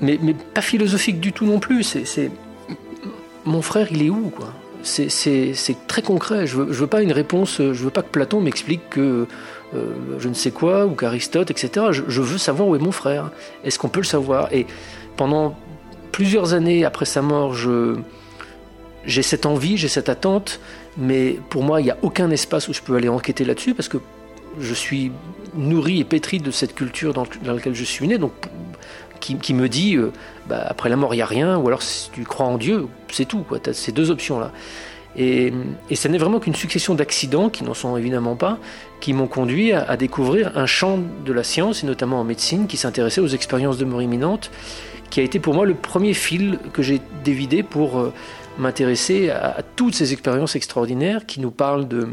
mais, 0.00 0.18
pas 0.54 0.60
philosophique 0.60 1.18
du 1.18 1.32
tout 1.32 1.46
non 1.46 1.58
plus. 1.58 1.82
C'est 1.82 2.30
mon 3.44 3.62
frère, 3.62 3.88
il 3.90 4.04
est 4.04 4.10
où 4.10 4.30
quoi? 4.30 4.52
C'est 4.82 5.76
très 5.88 6.02
concret. 6.02 6.46
Je 6.46 6.58
veux, 6.58 6.72
je 6.72 6.78
veux 6.78 6.86
pas 6.86 7.02
une 7.02 7.12
réponse. 7.12 7.56
Je 7.58 7.72
veux 7.72 7.90
pas 7.90 8.02
que 8.02 8.10
Platon 8.10 8.40
m'explique 8.40 8.88
que 8.88 9.26
euh, 9.74 9.86
je 10.18 10.28
ne 10.28 10.34
sais 10.34 10.52
quoi 10.52 10.86
ou 10.86 10.90
qu'Aristote, 10.90 11.50
etc. 11.50 11.86
Je, 11.90 12.02
je, 12.06 12.22
veux 12.22 12.38
savoir 12.38 12.68
où 12.68 12.76
est 12.76 12.78
mon 12.78 12.92
frère. 12.92 13.32
Est-ce 13.64 13.80
qu'on 13.80 13.88
peut 13.88 14.00
le 14.00 14.06
savoir? 14.06 14.48
Et 14.52 14.66
pendant 15.16 15.56
plusieurs 16.12 16.54
années 16.54 16.84
après 16.84 17.04
sa 17.04 17.20
mort, 17.20 17.54
je 17.54 17.96
j'ai 19.04 19.22
cette 19.22 19.46
envie, 19.46 19.76
j'ai 19.76 19.88
cette 19.88 20.08
attente 20.08 20.60
mais 20.98 21.38
pour 21.48 21.62
moi, 21.62 21.80
il 21.80 21.84
n'y 21.84 21.90
a 21.90 21.96
aucun 22.02 22.30
espace 22.30 22.68
où 22.68 22.72
je 22.72 22.82
peux 22.82 22.96
aller 22.96 23.08
enquêter 23.08 23.44
là-dessus 23.44 23.74
parce 23.74 23.88
que 23.88 23.98
je 24.58 24.74
suis 24.74 25.12
nourri 25.54 26.00
et 26.00 26.04
pétri 26.04 26.38
de 26.38 26.50
cette 26.50 26.74
culture 26.74 27.14
dans, 27.14 27.24
laquelle 27.44 27.74
je 27.74 27.84
suis 27.84 28.08
né, 28.08 28.18
donc 28.18 28.32
qui, 29.20 29.54
me 29.54 29.68
dit 29.68 29.96
euh, 29.96 30.12
bah, 30.48 30.64
après 30.66 30.88
la 30.88 30.96
mort, 30.96 31.14
il 31.14 31.18
n'y 31.18 31.22
a 31.22 31.26
rien, 31.26 31.56
ou 31.58 31.66
alors 31.66 31.82
si 31.82 32.10
tu 32.10 32.24
crois 32.24 32.46
en 32.46 32.56
Dieu, 32.56 32.86
c'est 33.10 33.26
tout. 33.26 33.44
Tu 33.62 33.70
as 33.70 33.74
ces 33.74 33.92
deux 33.92 34.10
options-là. 34.10 34.52
Et, 35.16 35.52
ce 35.92 36.08
n'est 36.08 36.18
vraiment 36.18 36.38
qu'une 36.38 36.54
succession 36.54 36.94
d'accidents, 36.94 37.50
qui 37.50 37.64
n'en 37.64 37.74
sont 37.74 37.96
évidemment 37.96 38.36
pas, 38.36 38.58
qui 39.00 39.12
m'ont 39.12 39.26
conduit 39.26 39.72
à, 39.72 39.96
découvrir 39.96 40.56
un 40.56 40.66
champ 40.66 40.98
de 41.24 41.32
la 41.32 41.42
science, 41.42 41.82
et 41.82 41.86
notamment 41.86 42.20
en 42.20 42.24
médecine, 42.24 42.66
qui 42.66 42.76
s'intéressait 42.76 43.20
aux 43.20 43.28
expériences 43.28 43.78
de 43.78 43.84
mort 43.84 44.02
imminente, 44.02 44.50
qui 45.10 45.20
a 45.20 45.22
été 45.22 45.40
pour 45.40 45.54
moi 45.54 45.66
le 45.66 45.74
premier 45.74 46.14
fil 46.14 46.58
que 46.72 46.82
j'ai 46.82 47.00
dévidé 47.24 47.62
pour 47.62 47.98
euh, 47.98 48.12
m'intéresser 48.58 49.30
à, 49.30 49.62
toutes 49.76 49.94
ces 49.94 50.12
expériences 50.12 50.56
extraordinaires 50.56 51.26
qui 51.26 51.40
nous 51.40 51.50
parlent 51.50 51.88
de 51.88 52.08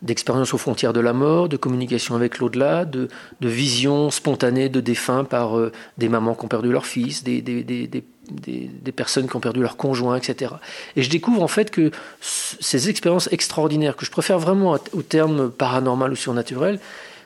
d'expériences 0.00 0.52
aux 0.52 0.58
frontières 0.58 0.92
de 0.92 0.98
la 0.98 1.12
mort, 1.12 1.48
de 1.48 1.56
communication 1.56 2.16
avec 2.16 2.38
l'au-delà, 2.38 2.84
de, 2.84 3.06
de 3.40 3.48
visions 3.48 4.10
spontanées 4.10 4.68
de 4.68 4.80
défunts 4.80 5.22
par 5.22 5.56
euh, 5.56 5.70
des 5.96 6.08
mamans 6.08 6.34
qui 6.34 6.44
ont 6.44 6.48
perdu 6.48 6.72
leur 6.72 6.86
fils, 6.86 7.22
des, 7.22 7.40
des, 7.40 7.62
des, 7.62 7.86
des, 7.86 8.92
personnes 8.92 9.28
qui 9.28 9.36
ont 9.36 9.40
perdu 9.40 9.60
leur 9.60 9.76
conjoint, 9.76 10.16
etc. 10.16 10.54
Et 10.96 11.02
je 11.02 11.10
découvre 11.10 11.40
en 11.40 11.46
fait 11.46 11.70
que 11.70 11.92
ces 12.20 12.88
expériences 12.88 13.28
extraordinaires, 13.30 13.94
que 13.94 14.04
je 14.04 14.10
préfère 14.10 14.40
vraiment 14.40 14.76
au 14.92 15.02
terme 15.02 15.50
paranormal 15.50 16.10
ou 16.10 16.16
surnaturel, 16.16 16.80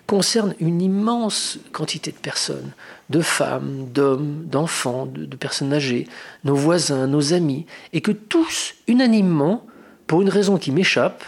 concernent 0.07 0.55
une 0.61 0.81
immense 0.81 1.59
quantité 1.73 2.13
de 2.13 2.17
personnes 2.17 2.73
de 3.11 3.21
femmes, 3.21 3.89
d'hommes, 3.93 4.45
d'enfants, 4.47 5.07
de, 5.07 5.37
personnes 5.37 5.73
âgées, 5.73 6.09
nos 6.45 6.55
voisins, 6.55 7.07
nos 7.07 7.33
amis, 7.33 7.67
et 7.93 8.01
que 8.01 8.13
tous, 8.13 8.75
unanimement, 8.89 9.67
pour 10.07 10.23
une 10.23 10.29
raison 10.29 10.59
qui 10.59 10.73
m'échappe, 10.73 11.25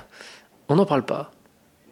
on 0.68 0.76
n'en 0.76 0.86
parle 0.86 1.04
pas. 1.04 1.30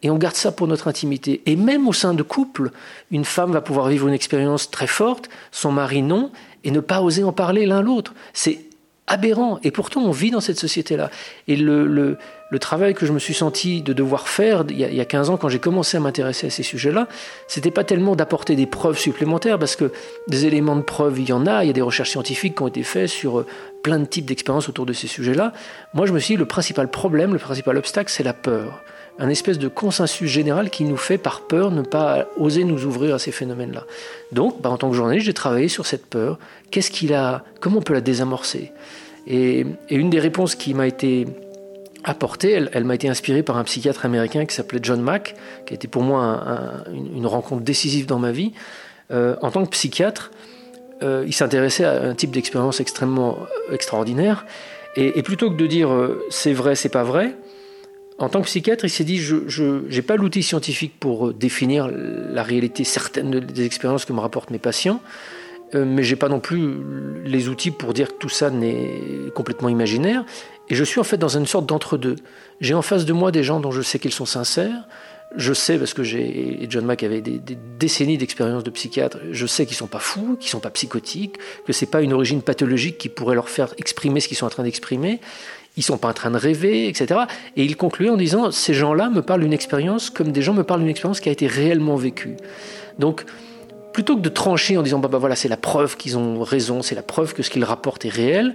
Et 0.02 0.10
on 0.10 0.18
garde 0.18 0.34
ça 0.34 0.52
pour 0.52 0.66
notre 0.66 0.88
intimité. 0.88 1.42
Et 1.46 1.56
même 1.56 1.88
au 1.88 1.92
sein 1.92 2.14
de 2.14 2.22
couples, 2.22 2.70
une 3.10 3.24
femme 3.24 3.52
va 3.52 3.60
pouvoir 3.60 3.88
vivre 3.88 4.08
une 4.08 4.14
expérience 4.14 4.70
très 4.70 4.86
forte, 4.86 5.28
son 5.52 5.72
mari 5.72 6.02
non, 6.02 6.30
et 6.64 6.70
ne 6.70 6.80
pas 6.80 7.00
oser 7.00 7.24
en 7.24 7.32
parler 7.32 7.66
l'un 7.66 7.80
l'autre. 7.80 8.12
C'est 8.32 8.66
aberrant. 9.06 9.58
Et 9.62 9.70
pourtant, 9.70 10.02
on 10.02 10.10
vit 10.10 10.30
dans 10.30 10.40
cette 10.40 10.58
société-là. 10.58 11.10
Et 11.48 11.56
le, 11.56 11.86
le, 11.86 12.18
le, 12.50 12.58
travail 12.58 12.94
que 12.94 13.06
je 13.06 13.12
me 13.12 13.18
suis 13.18 13.34
senti 13.34 13.82
de 13.82 13.92
devoir 13.92 14.28
faire 14.28 14.64
il 14.68 14.78
y 14.78 14.84
a, 14.84 14.88
il 14.88 14.94
y 14.94 15.00
a 15.00 15.04
15 15.04 15.30
ans, 15.30 15.36
quand 15.36 15.48
j'ai 15.48 15.58
commencé 15.58 15.96
à 15.96 16.00
m'intéresser 16.00 16.48
à 16.48 16.50
ces 16.50 16.62
sujets-là, 16.62 17.08
c'était 17.48 17.70
pas 17.70 17.84
tellement 17.84 18.16
d'apporter 18.16 18.56
des 18.56 18.66
preuves 18.66 18.98
supplémentaires, 18.98 19.58
parce 19.58 19.76
que 19.76 19.92
des 20.28 20.46
éléments 20.46 20.76
de 20.76 20.82
preuve, 20.82 21.18
il 21.18 21.28
y 21.28 21.32
en 21.32 21.46
a. 21.46 21.64
Il 21.64 21.66
y 21.66 21.70
a 21.70 21.74
des 21.74 21.82
recherches 21.82 22.10
scientifiques 22.10 22.56
qui 22.56 22.62
ont 22.62 22.68
été 22.68 22.82
faites 22.82 23.08
sur 23.08 23.40
euh, 23.40 23.46
plein 23.82 23.98
de 23.98 24.04
types 24.04 24.26
d'expériences 24.26 24.68
autour 24.68 24.86
de 24.86 24.92
ces 24.92 25.06
sujets-là. 25.06 25.52
Moi, 25.94 26.06
je 26.06 26.12
me 26.12 26.18
suis 26.18 26.34
dit, 26.34 26.38
le 26.38 26.46
principal 26.46 26.90
problème, 26.90 27.32
le 27.32 27.38
principal 27.38 27.76
obstacle, 27.76 28.10
c'est 28.10 28.22
la 28.22 28.34
peur 28.34 28.82
un 29.18 29.28
espèce 29.28 29.58
de 29.58 29.68
consensus 29.68 30.30
général 30.30 30.70
qui 30.70 30.84
nous 30.84 30.96
fait 30.96 31.18
par 31.18 31.42
peur 31.42 31.70
ne 31.70 31.82
pas 31.82 32.26
oser 32.36 32.64
nous 32.64 32.84
ouvrir 32.84 33.14
à 33.14 33.18
ces 33.18 33.32
phénomènes-là. 33.32 33.84
Donc, 34.32 34.60
bah, 34.60 34.70
en 34.70 34.76
tant 34.76 34.90
que 34.90 34.96
journaliste, 34.96 35.26
j'ai 35.26 35.34
travaillé 35.34 35.68
sur 35.68 35.86
cette 35.86 36.06
peur. 36.06 36.38
Qu'est-ce 36.70 36.90
qu'il 36.90 37.14
a 37.14 37.44
Comment 37.60 37.78
on 37.78 37.82
peut 37.82 37.94
la 37.94 38.00
désamorcer? 38.00 38.72
Et, 39.26 39.66
une 39.90 40.10
des 40.10 40.20
réponses 40.20 40.54
qui 40.54 40.74
m'a 40.74 40.86
été 40.86 41.26
apportée, 42.04 42.52
elle, 42.72 42.84
m'a 42.84 42.94
été 42.94 43.08
inspirée 43.08 43.42
par 43.42 43.56
un 43.56 43.64
psychiatre 43.64 44.04
américain 44.04 44.44
qui 44.46 44.54
s'appelait 44.54 44.80
John 44.82 45.00
Mack, 45.00 45.34
qui 45.66 45.74
a 45.74 45.76
été 45.76 45.88
pour 45.88 46.02
moi 46.02 46.84
une, 46.92 47.26
rencontre 47.26 47.62
décisive 47.62 48.06
dans 48.06 48.18
ma 48.18 48.32
vie. 48.32 48.52
Euh, 49.10 49.36
en 49.42 49.50
tant 49.50 49.64
que 49.64 49.70
psychiatre, 49.70 50.30
euh, 51.02 51.24
il 51.26 51.32
s'intéressait 51.32 51.84
à 51.84 52.02
un 52.02 52.14
type 52.14 52.30
d'expérience 52.30 52.80
extrêmement 52.80 53.38
extraordinaire. 53.70 54.46
Et, 54.96 55.22
plutôt 55.22 55.50
que 55.50 55.56
de 55.56 55.66
dire 55.66 55.92
euh, 55.92 56.24
c'est 56.30 56.54
vrai, 56.54 56.74
c'est 56.74 56.88
pas 56.88 57.04
vrai, 57.04 57.36
en 58.18 58.30
tant 58.30 58.40
que 58.40 58.46
psychiatre, 58.46 58.86
il 58.86 58.90
s'est 58.90 59.04
dit 59.04 59.18
je 59.18 59.94
n'ai 59.94 60.02
pas 60.02 60.16
l'outil 60.16 60.42
scientifique 60.42 60.94
pour 60.98 61.34
définir 61.34 61.90
la 61.92 62.42
réalité 62.42 62.82
certaine 62.84 63.40
des 63.40 63.66
expériences 63.66 64.06
que 64.06 64.14
me 64.14 64.20
rapportent 64.20 64.50
mes 64.50 64.58
patients, 64.58 65.02
euh, 65.74 65.84
mais 65.86 66.02
j'ai 66.02 66.16
pas 66.16 66.28
non 66.28 66.40
plus 66.40 66.76
les 67.24 67.48
outils 67.48 67.70
pour 67.70 67.92
dire 67.92 68.08
que 68.08 68.14
tout 68.14 68.28
ça 68.28 68.50
n'est 68.50 69.30
complètement 69.34 69.68
imaginaire. 69.68 70.24
Et 70.68 70.74
je 70.74 70.84
suis 70.84 71.00
en 71.00 71.04
fait 71.04 71.16
dans 71.16 71.36
une 71.36 71.46
sorte 71.46 71.66
d'entre-deux. 71.66 72.16
J'ai 72.60 72.74
en 72.74 72.82
face 72.82 73.04
de 73.04 73.12
moi 73.12 73.30
des 73.30 73.44
gens 73.44 73.60
dont 73.60 73.70
je 73.70 73.82
sais 73.82 73.98
qu'ils 73.98 74.12
sont 74.12 74.26
sincères. 74.26 74.86
Je 75.36 75.52
sais, 75.52 75.76
parce 75.78 75.92
que 75.92 76.02
j'ai, 76.02 76.66
John 76.70 76.84
Mack 76.84 77.02
avait 77.02 77.20
des, 77.20 77.40
décennies 77.78 78.16
d'expérience 78.16 78.62
de 78.62 78.70
psychiatre, 78.70 79.18
je 79.32 79.44
sais 79.44 79.66
qu'ils 79.66 79.76
sont 79.76 79.88
pas 79.88 79.98
fous, 79.98 80.36
qu'ils 80.38 80.50
sont 80.50 80.60
pas 80.60 80.70
psychotiques, 80.70 81.36
que 81.66 81.72
c'est 81.72 81.90
pas 81.90 82.00
une 82.00 82.12
origine 82.12 82.42
pathologique 82.42 82.96
qui 82.96 83.08
pourrait 83.08 83.34
leur 83.34 83.48
faire 83.48 83.74
exprimer 83.76 84.20
ce 84.20 84.28
qu'ils 84.28 84.36
sont 84.36 84.46
en 84.46 84.50
train 84.50 84.62
d'exprimer 84.62 85.20
ils 85.76 85.82
sont 85.82 85.98
pas 85.98 86.08
en 86.08 86.12
train 86.12 86.30
de 86.30 86.38
rêver, 86.38 86.88
etc. 86.88 87.20
Et 87.56 87.64
il 87.64 87.76
concluait 87.76 88.08
en 88.08 88.16
disant 88.16 88.50
ces 88.50 88.74
gens-là 88.74 89.10
me 89.10 89.22
parlent 89.22 89.42
d'une 89.42 89.52
expérience 89.52 90.10
comme 90.10 90.32
des 90.32 90.42
gens 90.42 90.54
me 90.54 90.64
parlent 90.64 90.80
d'une 90.80 90.88
expérience 90.88 91.20
qui 91.20 91.28
a 91.28 91.32
été 91.32 91.46
réellement 91.46 91.96
vécue. 91.96 92.36
Donc, 92.98 93.24
plutôt 93.92 94.16
que 94.16 94.22
de 94.22 94.28
trancher 94.28 94.76
en 94.78 94.82
disant 94.82 94.98
bah, 94.98 95.08
bah 95.08 95.18
voilà 95.18 95.36
c'est 95.36 95.48
la 95.48 95.56
preuve 95.56 95.96
qu'ils 95.96 96.16
ont 96.18 96.42
raison, 96.42 96.82
c'est 96.82 96.94
la 96.94 97.02
preuve 97.02 97.34
que 97.34 97.42
ce 97.42 97.50
qu'ils 97.50 97.64
rapportent 97.64 98.04
est 98.04 98.10
réel, 98.10 98.54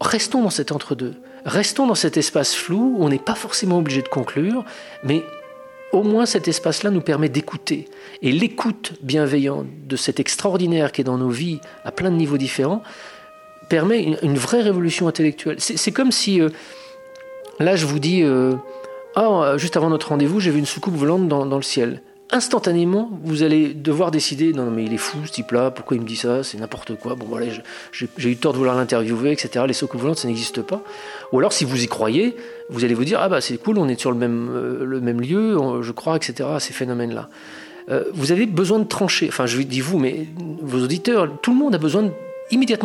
restons 0.00 0.42
dans 0.42 0.50
cet 0.50 0.72
entre-deux. 0.72 1.14
Restons 1.44 1.86
dans 1.86 1.94
cet 1.94 2.16
espace 2.16 2.54
flou 2.54 2.96
où 2.96 3.04
on 3.04 3.08
n'est 3.08 3.18
pas 3.18 3.34
forcément 3.34 3.78
obligé 3.78 4.02
de 4.02 4.08
conclure, 4.08 4.64
mais 5.02 5.22
au 5.92 6.02
moins 6.02 6.26
cet 6.26 6.48
espace-là 6.48 6.90
nous 6.90 7.00
permet 7.00 7.28
d'écouter. 7.28 7.88
Et 8.22 8.32
l'écoute 8.32 8.94
bienveillante 9.02 9.66
de 9.86 9.96
cet 9.96 10.20
extraordinaire 10.20 10.92
qui 10.92 11.00
est 11.00 11.04
dans 11.04 11.18
nos 11.18 11.30
vies 11.30 11.60
à 11.84 11.92
plein 11.92 12.10
de 12.10 12.16
niveaux 12.16 12.38
différents, 12.38 12.82
permet 13.68 14.16
une, 14.22 14.36
vraie 14.36 14.62
révolution 14.62 15.08
intellectuelle. 15.08 15.56
C'est 15.60 15.92
comme 15.92 16.10
si, 16.10 16.40
euh, 16.40 16.48
là 17.60 17.76
je 17.76 17.86
vous 17.86 18.00
dis, 18.00 18.22
euh, 18.22 18.54
ah, 19.14 19.54
juste 19.56 19.76
avant 19.76 19.90
notre 19.90 20.08
rendez-vous, 20.08 20.40
j'ai 20.40 20.50
vu 20.50 20.58
une 20.58 20.66
soucoupe 20.66 20.94
volante 20.94 21.28
dans, 21.28 21.56
le 21.56 21.62
ciel. 21.62 22.02
Instantanément, 22.32 23.10
vous 23.24 23.42
allez 23.42 23.74
devoir 23.74 24.12
décider, 24.12 24.52
non 24.52 24.70
mais 24.70 24.84
il 24.84 24.92
est 24.92 24.98
fou 24.98 25.18
ce 25.26 25.32
type-là, 25.32 25.72
pourquoi 25.72 25.96
il 25.96 26.02
me 26.02 26.06
dit 26.06 26.16
ça, 26.16 26.44
c'est 26.44 26.58
n'importe 26.58 26.94
quoi, 26.94 27.16
bon 27.16 27.26
voilà, 27.28 27.46
j'ai 27.92 28.30
eu 28.30 28.36
tort 28.36 28.52
de 28.52 28.58
vouloir 28.58 28.76
l'interviewer, 28.76 29.32
etc. 29.32 29.64
Les 29.66 29.72
soucoupes 29.72 30.00
volantes, 30.00 30.18
ça 30.18 30.28
n'existe 30.28 30.62
pas. 30.62 30.80
Ou 31.32 31.40
alors 31.40 31.52
si 31.52 31.64
vous 31.64 31.82
y 31.82 31.88
croyez, 31.88 32.36
vous 32.68 32.84
allez 32.84 32.94
vous 32.94 33.04
dire, 33.04 33.18
ah 33.20 33.28
bah 33.28 33.40
c'est 33.40 33.56
cool, 33.56 33.78
on 33.78 33.88
est 33.88 33.98
sur 33.98 34.12
le 34.12 34.16
même, 34.16 34.48
euh, 34.52 35.12
lieu, 35.12 35.82
je 35.82 35.92
crois, 35.92 36.16
etc. 36.16 36.48
à 36.54 36.60
ces 36.60 36.72
phénomènes-là. 36.72 37.28
vous 38.12 38.30
avez 38.30 38.46
besoin 38.46 38.78
de 38.78 38.84
trancher, 38.84 39.26
enfin 39.28 39.46
je 39.46 39.60
dis 39.62 39.80
vous, 39.80 39.98
mais 39.98 40.28
vos 40.62 40.78
auditeurs, 40.78 41.28
tout 41.42 41.50
le 41.50 41.58
monde 41.58 41.74
a 41.74 41.78
besoin 41.78 42.02
de 42.02 42.10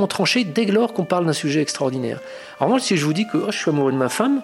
tranché 0.07 0.43
dès 0.43 0.65
lors 0.65 0.93
qu'on 0.93 1.05
parle 1.05 1.25
d'un 1.25 1.33
sujet 1.33 1.61
extraordinaire. 1.61 2.19
En 2.59 2.65
revanche, 2.65 2.81
si 2.81 2.97
je 2.97 3.05
vous 3.05 3.13
dis 3.13 3.25
que 3.27 3.37
oh, 3.37 3.51
je 3.51 3.57
suis 3.57 3.69
amoureux 3.69 3.91
de 3.91 3.97
ma 3.97 4.09
femme, 4.09 4.41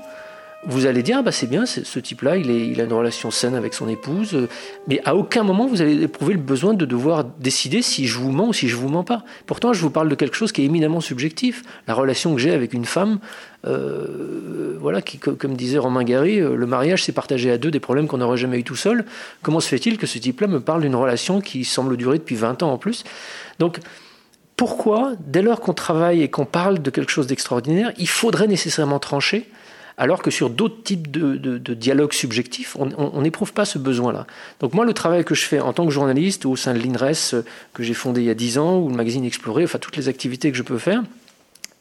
vous 0.63 0.85
allez 0.85 1.01
dire, 1.01 1.17
ah 1.19 1.21
bah 1.23 1.31
c'est 1.31 1.47
bien, 1.47 1.65
ce 1.65 1.99
type-là, 1.99 2.37
il, 2.37 2.79
a 2.79 2.83
une 2.83 2.93
relation 2.93 3.31
saine 3.31 3.55
avec 3.55 3.73
son 3.73 3.89
épouse, 3.89 4.35
euh, 4.35 4.47
mais 4.87 5.01
à 5.05 5.15
aucun 5.15 5.43
moment 5.43 5.65
vous 5.65 5.81
allez 5.81 6.03
éprouver 6.03 6.33
le 6.33 6.39
besoin 6.39 6.73
de 6.73 6.85
devoir 6.85 7.23
décider 7.23 7.81
si 7.81 8.05
je 8.05 8.17
vous 8.19 8.31
mens 8.31 8.49
ou 8.49 8.53
si 8.53 8.67
je 8.67 8.75
vous 8.75 8.87
mens 8.87 9.03
pas. 9.03 9.23
Pourtant, 9.47 9.73
je 9.73 9.81
vous 9.81 9.89
parle 9.89 10.07
de 10.07 10.15
quelque 10.15 10.35
chose 10.35 10.51
qui 10.51 10.61
est 10.61 10.65
éminemment 10.65 11.01
subjectif. 11.01 11.63
La 11.87 11.95
relation 11.95 12.35
que 12.35 12.39
j'ai 12.39 12.51
avec 12.51 12.73
une 12.73 12.85
femme, 12.85 13.19
euh, 13.65 14.77
voilà, 14.79 15.01
qui, 15.01 15.17
comme 15.17 15.55
disait 15.55 15.79
Romain 15.79 16.03
Gary, 16.03 16.39
euh, 16.39 16.55
le 16.55 16.65
mariage 16.67 17.03
c'est 17.03 17.11
partager 17.11 17.49
à 17.49 17.57
deux 17.57 17.71
des 17.71 17.79
problèmes 17.79 18.07
qu'on 18.07 18.19
n'aurait 18.19 18.37
jamais 18.37 18.59
eu 18.59 18.63
tout 18.63 18.75
seul. 18.75 19.05
Comment 19.41 19.61
se 19.61 19.67
fait-il 19.67 19.97
que 19.97 20.05
ce 20.05 20.19
type-là 20.19 20.47
me 20.47 20.59
parle 20.59 20.81
d'une 20.81 20.95
relation 20.95 21.41
qui 21.41 21.65
semble 21.65 21.97
durer 21.97 22.19
depuis 22.19 22.35
20 22.35 22.61
ans 22.61 22.71
en 22.71 22.77
plus? 22.77 23.03
Donc, 23.57 23.79
pourquoi, 24.57 25.13
dès 25.25 25.41
lors 25.41 25.59
qu'on 25.59 25.73
travaille 25.73 26.21
et 26.21 26.29
qu'on 26.29 26.45
parle 26.45 26.83
de 26.83 26.91
quelque 26.91 27.11
chose 27.11 27.25
d'extraordinaire, 27.25 27.93
il 27.97 28.07
faudrait 28.07 28.45
nécessairement 28.45 28.99
trancher 28.99 29.49
alors 29.97 30.21
que 30.21 30.31
sur 30.31 30.49
d'autres 30.49 30.83
types 30.83 31.11
de, 31.11 31.57
dialogues 31.73 32.13
subjectifs, 32.13 32.75
on 32.77 33.21
n'éprouve 33.21 33.53
pas 33.53 33.65
ce 33.65 33.77
besoin-là. 33.77 34.25
Donc 34.59 34.73
moi, 34.73 34.85
le 34.85 34.93
travail 34.93 35.23
que 35.23 35.35
je 35.35 35.45
fais 35.45 35.59
en 35.59 35.73
tant 35.73 35.85
que 35.85 35.91
journaliste 35.91 36.45
au 36.45 36.55
sein 36.55 36.73
de 36.73 36.79
l'INRES, 36.79 37.33
euh, 37.33 37.41
que 37.73 37.83
j'ai 37.83 37.93
fondé 37.93 38.21
il 38.21 38.27
y 38.27 38.29
a 38.29 38.35
10 38.35 38.57
ans, 38.57 38.79
ou 38.79 38.89
le 38.89 38.95
magazine 38.95 39.25
Explorer, 39.25 39.63
enfin 39.63 39.79
toutes 39.79 39.97
les 39.97 40.07
activités 40.07 40.51
que 40.51 40.57
je 40.57 40.63
peux 40.63 40.77
faire, 40.77 41.03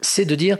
c'est 0.00 0.24
de 0.24 0.34
dire, 0.34 0.58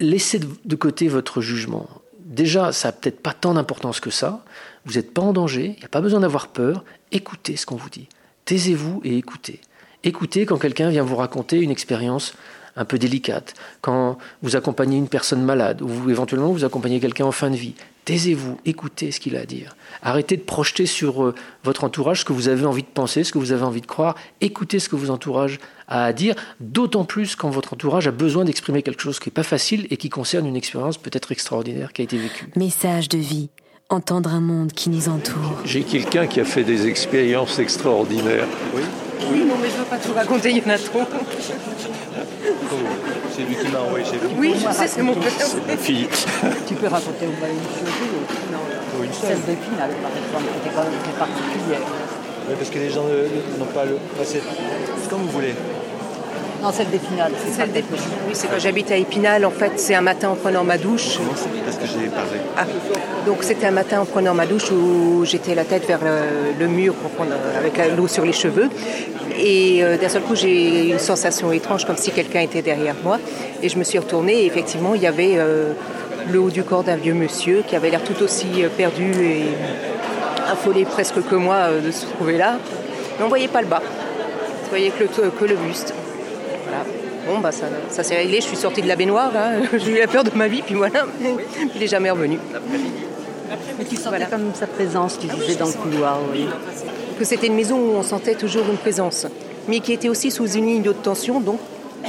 laissez 0.00 0.40
de 0.40 0.76
côté 0.76 1.08
votre 1.08 1.40
jugement. 1.40 1.88
Déjà, 2.18 2.72
ça 2.72 2.88
n'a 2.88 2.92
peut-être 2.92 3.22
pas 3.22 3.32
tant 3.32 3.54
d'importance 3.54 4.00
que 4.00 4.10
ça, 4.10 4.44
vous 4.84 4.94
n'êtes 4.94 5.12
pas 5.14 5.22
en 5.22 5.32
danger, 5.32 5.74
il 5.76 5.78
n'y 5.78 5.84
a 5.84 5.88
pas 5.88 6.00
besoin 6.00 6.20
d'avoir 6.20 6.48
peur, 6.48 6.84
écoutez 7.12 7.56
ce 7.56 7.66
qu'on 7.66 7.76
vous 7.76 7.90
dit. 7.90 8.08
Taisez-vous 8.44 9.00
et 9.04 9.16
écoutez. 9.16 9.60
Écoutez 10.04 10.46
quand 10.46 10.58
quelqu'un 10.58 10.90
vient 10.90 11.02
vous 11.02 11.16
raconter 11.16 11.58
une 11.58 11.70
expérience 11.70 12.34
un 12.78 12.84
peu 12.84 12.98
délicate, 12.98 13.54
quand 13.80 14.16
vous 14.42 14.56
accompagnez 14.56 14.96
une 14.96 15.08
personne 15.08 15.42
malade, 15.42 15.82
ou 15.82 16.08
éventuellement 16.08 16.52
vous 16.52 16.64
accompagnez 16.64 17.00
quelqu'un 17.00 17.26
en 17.26 17.32
fin 17.32 17.50
de 17.50 17.56
vie, 17.56 17.74
taisez-vous, 18.04 18.58
écoutez 18.64 19.10
ce 19.10 19.20
qu'il 19.20 19.36
a 19.36 19.40
à 19.40 19.44
dire. 19.44 19.76
Arrêtez 20.02 20.36
de 20.36 20.42
projeter 20.42 20.86
sur 20.86 21.24
euh, 21.24 21.34
votre 21.64 21.84
entourage 21.84 22.20
ce 22.20 22.24
que 22.24 22.32
vous 22.32 22.48
avez 22.48 22.64
envie 22.64 22.82
de 22.82 22.88
penser, 22.88 23.24
ce 23.24 23.32
que 23.32 23.38
vous 23.38 23.52
avez 23.52 23.64
envie 23.64 23.82
de 23.82 23.86
croire. 23.86 24.14
Écoutez 24.40 24.78
ce 24.78 24.88
que 24.88 24.96
votre 24.96 25.12
entourage 25.12 25.58
a 25.88 26.04
à 26.04 26.12
dire, 26.12 26.34
d'autant 26.60 27.04
plus 27.04 27.36
quand 27.36 27.50
votre 27.50 27.74
entourage 27.74 28.06
a 28.06 28.12
besoin 28.12 28.44
d'exprimer 28.44 28.82
quelque 28.82 29.02
chose 29.02 29.18
qui 29.18 29.28
n'est 29.28 29.34
pas 29.34 29.42
facile 29.42 29.86
et 29.90 29.96
qui 29.96 30.08
concerne 30.08 30.46
une 30.46 30.56
expérience 30.56 30.96
peut-être 30.96 31.32
extraordinaire 31.32 31.92
qui 31.92 32.02
a 32.02 32.04
été 32.04 32.16
vécue. 32.16 32.48
Message 32.56 33.08
de 33.08 33.18
vie. 33.18 33.50
Entendre 33.90 34.34
un 34.34 34.40
monde 34.40 34.72
qui 34.72 34.90
nous 34.90 35.08
entoure. 35.08 35.58
J'ai 35.64 35.82
quelqu'un 35.82 36.26
qui 36.26 36.40
a 36.40 36.44
fait 36.44 36.62
des 36.62 36.86
expériences 36.86 37.58
extraordinaires. 37.58 38.46
Oui. 38.74 38.82
Oui, 39.30 39.44
non, 39.44 39.56
mais 39.60 39.68
je 39.68 39.74
ne 39.74 39.78
veux 39.80 39.84
pas 39.84 39.98
tout 39.98 40.12
raconter, 40.12 40.50
il 40.50 40.58
y 40.58 40.62
en 40.64 40.70
a 40.70 40.78
trop. 40.78 41.00
C'est 43.38 43.44
lui 43.44 43.54
qui 43.54 43.68
m'a 43.68 43.78
envoyé 43.78 44.04
chez 44.04 44.16
vous 44.16 44.30
Oui, 44.36 44.52
je 44.56 44.72
sais, 44.72 44.88
c'est 44.88 45.02
mon 45.02 45.14
père. 45.14 45.30
Ma 45.68 45.76
fille. 45.76 46.08
Tu 46.66 46.74
peux 46.74 46.88
raconter 46.88 47.26
au 47.26 47.38
moins 47.38 47.48
une 47.48 47.70
chose 47.70 47.94
Non, 48.50 49.04
une 49.04 49.12
celle 49.12 49.38
de 49.38 49.54
finale, 49.62 49.90
par 50.02 50.10
exemple, 50.10 50.50
qui 50.52 50.66
était 50.66 50.74
quand 50.74 50.82
même 50.82 50.98
très 51.04 51.12
particulière. 51.12 51.86
Oui, 52.48 52.54
parce 52.58 52.70
que 52.70 52.78
les 52.80 52.90
gens 52.90 53.04
n'ont 53.04 53.64
pas 53.66 53.84
le. 53.84 53.96
C'est 54.24 54.42
comme 55.08 55.20
vous 55.20 55.30
voulez. 55.30 55.54
Non, 56.62 56.72
celle. 56.72 56.86
C'est 56.90 57.52
celle 57.52 57.72
des 57.72 57.84
Oui, 57.90 58.32
c'est 58.32 58.48
quand 58.48 58.58
j'habite 58.58 58.90
à 58.90 58.96
Épinal. 58.96 59.44
En 59.44 59.50
fait, 59.50 59.72
c'est 59.76 59.94
un 59.94 60.00
matin 60.00 60.30
en 60.30 60.34
prenant 60.34 60.64
ma 60.64 60.76
douche. 60.76 61.18
Parce 61.64 61.76
que 61.76 61.86
j'ai 61.86 62.08
parlé. 62.08 62.40
Ah, 62.56 62.64
donc 63.26 63.38
c'était 63.42 63.66
un 63.66 63.72
matin 63.72 64.00
en 64.00 64.04
prenant 64.04 64.34
ma 64.34 64.46
douche 64.46 64.70
où 64.72 65.24
j'étais 65.24 65.54
la 65.54 65.64
tête 65.64 65.86
vers 65.86 66.00
le, 66.58 66.66
mur 66.66 66.94
pour 66.94 67.10
prendre, 67.10 67.32
avec 67.56 67.80
l'eau 67.96 68.08
sur 68.08 68.24
les 68.24 68.32
cheveux. 68.32 68.68
Et 69.38 69.84
euh, 69.84 69.96
d'un 69.96 70.08
seul 70.08 70.22
coup, 70.22 70.34
j'ai 70.34 70.88
eu 70.88 70.92
une 70.92 70.98
sensation 70.98 71.52
étrange, 71.52 71.84
comme 71.84 71.96
si 71.96 72.10
quelqu'un 72.10 72.40
était 72.40 72.62
derrière 72.62 72.96
moi. 73.04 73.18
Et 73.62 73.68
je 73.68 73.78
me 73.78 73.84
suis 73.84 73.98
retournée 73.98 74.42
et 74.42 74.46
effectivement, 74.46 74.94
il 74.94 75.02
y 75.02 75.06
avait 75.06 75.34
euh, 75.36 75.72
le 76.28 76.40
haut 76.40 76.50
du 76.50 76.64
corps 76.64 76.82
d'un 76.82 76.96
vieux 76.96 77.14
monsieur 77.14 77.62
qui 77.66 77.76
avait 77.76 77.90
l'air 77.90 78.02
tout 78.02 78.20
aussi 78.22 78.64
euh, 78.64 78.68
perdu 78.68 79.12
et 79.22 79.44
affolé 80.50 80.84
presque 80.84 81.22
que 81.28 81.34
moi 81.36 81.68
de 81.84 81.90
se 81.92 82.06
trouver 82.06 82.36
là. 82.36 82.58
Mais 83.16 83.22
on 83.22 83.24
ne 83.24 83.28
voyait 83.28 83.48
pas 83.48 83.60
le 83.60 83.68
bas. 83.68 83.82
On 84.64 84.68
voyait 84.70 84.90
que 84.90 85.04
le, 85.04 85.30
que 85.30 85.44
le 85.44 85.54
buste. 85.54 85.94
Bon, 87.28 87.38
bah, 87.40 87.52
ça, 87.52 87.66
ça 87.90 88.02
s'est 88.02 88.16
réglé, 88.16 88.40
je 88.40 88.46
suis 88.46 88.56
sortie 88.56 88.80
de 88.80 88.88
la 88.88 88.96
baignoire, 88.96 89.30
hein. 89.36 89.60
j'ai 89.76 89.90
eu 89.90 89.98
la 89.98 90.06
peur 90.06 90.24
de 90.24 90.30
ma 90.34 90.48
vie, 90.48 90.62
puis 90.62 90.74
voilà, 90.74 91.04
il 91.74 91.78
n'est 91.78 91.86
jamais 91.86 92.10
revenu. 92.10 92.38
Mais 93.78 93.84
tu 93.84 93.96
sentais 93.96 94.24
comme 94.30 94.54
sa 94.54 94.66
présence, 94.66 95.18
tu 95.18 95.26
disais, 95.26 95.56
dans 95.56 95.66
le 95.66 95.72
couloir, 95.72 96.20
oui. 96.32 96.46
Que 97.18 97.24
c'était 97.24 97.48
une 97.48 97.54
maison 97.54 97.76
où 97.76 97.96
on 97.96 98.02
sentait 98.02 98.34
toujours 98.34 98.64
une 98.70 98.78
présence, 98.78 99.26
mais 99.68 99.80
qui 99.80 99.92
était 99.92 100.08
aussi 100.08 100.30
sous 100.30 100.50
une 100.52 100.64
ligne 100.64 100.82
de 100.82 100.92
tension, 100.92 101.40
donc 101.40 101.60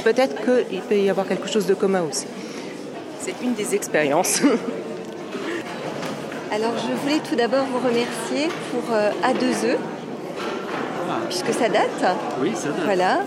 peut-être 0.04 0.36
qu'il 0.36 0.80
peut 0.80 0.96
y 0.96 1.10
avoir 1.10 1.28
quelque 1.28 1.48
chose 1.48 1.66
de 1.66 1.74
commun 1.74 2.02
aussi. 2.10 2.24
C'est 3.20 3.34
une 3.42 3.52
des 3.52 3.74
expériences. 3.74 4.40
Alors 6.50 6.72
je 6.78 6.94
voulais 7.02 7.20
tout 7.28 7.36
d'abord 7.36 7.66
vous 7.66 7.86
remercier 7.86 8.48
pour 8.70 8.94
euh, 8.94 9.10
A2E, 9.22 9.76
puisque 11.28 11.52
ça 11.52 11.68
date. 11.68 12.16
Oui, 12.40 12.52
ça 12.54 12.68
date. 12.68 12.78
Voilà 12.86 13.20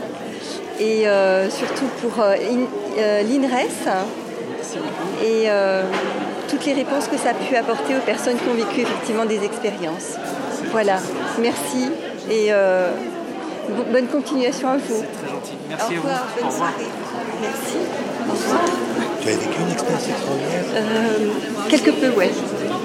et 0.80 1.08
euh, 1.08 1.50
surtout 1.50 1.86
pour 2.02 2.20
euh, 2.20 2.36
euh, 2.98 3.24
l'INRES 3.24 3.90
et 5.24 5.48
toutes 6.50 6.66
les 6.66 6.74
réponses 6.74 7.08
que 7.08 7.18
ça 7.18 7.30
a 7.30 7.34
pu 7.34 7.56
apporter 7.56 7.96
aux 7.96 8.02
personnes 8.02 8.38
qui 8.38 8.48
ont 8.50 8.54
vécu 8.54 8.82
effectivement 8.82 9.26
des 9.26 9.44
expériences. 9.44 10.18
Voilà, 10.72 10.98
merci 11.40 11.90
et 12.30 12.50
bonne 13.92 14.08
continuation 14.08 14.70
à 14.70 14.78
vous. 14.78 14.84
C'est 14.88 15.20
très 15.20 15.30
gentil. 15.30 15.54
Merci 15.70 15.94
Au 15.94 16.02
revoir, 16.02 16.16
à 16.16 16.26
vous. 16.36 16.42
Bonne 16.42 16.52
soirée. 16.52 16.90
Merci. 17.42 17.78
Au 18.28 18.32
revoir. 18.32 18.62
Tu 19.22 19.28
as 19.28 19.32
vécu 19.32 19.62
une 19.62 19.72
expérience 19.72 20.08
extraordinaire? 20.10 21.70
Quelque 21.70 21.92
peu, 21.92 22.10
ouais. 22.18 22.32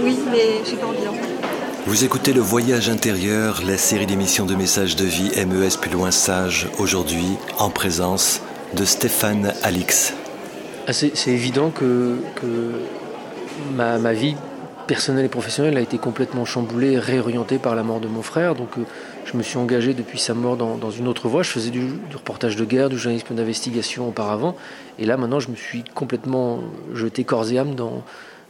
Oui, 0.02 0.18
mais 0.30 0.62
j'ai 0.68 0.76
pas 0.76 0.86
envie 0.86 1.04
d'en 1.04 1.37
vous 1.86 2.04
écoutez 2.04 2.32
Le 2.32 2.40
Voyage 2.40 2.88
intérieur, 2.88 3.62
la 3.66 3.78
série 3.78 4.06
d'émissions 4.06 4.46
de 4.46 4.54
messages 4.54 4.96
de 4.96 5.04
vie 5.04 5.30
MES 5.46 5.78
plus 5.80 5.90
loin 5.90 6.10
sage, 6.10 6.68
aujourd'hui 6.78 7.36
en 7.58 7.70
présence 7.70 8.42
de 8.76 8.84
Stéphane 8.84 9.52
Alix. 9.62 10.14
Ah, 10.86 10.92
c'est 10.92 11.28
évident 11.28 11.70
que, 11.70 12.18
ma, 13.74 14.12
vie 14.12 14.36
personnelle 14.86 15.24
et 15.24 15.30
professionnelle 15.30 15.76
a 15.76 15.80
été 15.80 15.98
complètement 15.98 16.44
chamboulée, 16.44 16.98
réorientée 16.98 17.58
par 17.58 17.74
la 17.74 17.82
mort 17.82 18.00
de 18.00 18.08
mon 18.08 18.22
frère. 18.22 18.54
Donc 18.54 18.78
euh, 18.78 18.82
je 19.24 19.36
me 19.36 19.42
suis 19.42 19.58
engagé 19.58 19.92
depuis 19.92 20.18
sa 20.18 20.34
mort 20.34 20.56
dans, 20.56 20.90
une 20.90 21.08
autre 21.08 21.28
voie. 21.28 21.42
Je 21.42 21.50
faisais 21.50 21.70
du, 21.70 21.80
du 21.80 22.16
reportage 22.16 22.56
de 22.56 22.64
guerre, 22.64 22.88
du 22.88 22.98
journalisme 22.98 23.34
d'investigation 23.34 24.08
auparavant. 24.08 24.56
Et 24.98 25.04
là 25.04 25.16
maintenant 25.16 25.40
je 25.40 25.50
me 25.50 25.56
suis 25.56 25.84
complètement 25.94 26.60
jeté 26.94 27.24
corps 27.24 27.50
et 27.52 27.58
âme 27.58 27.74
dans 27.74 28.02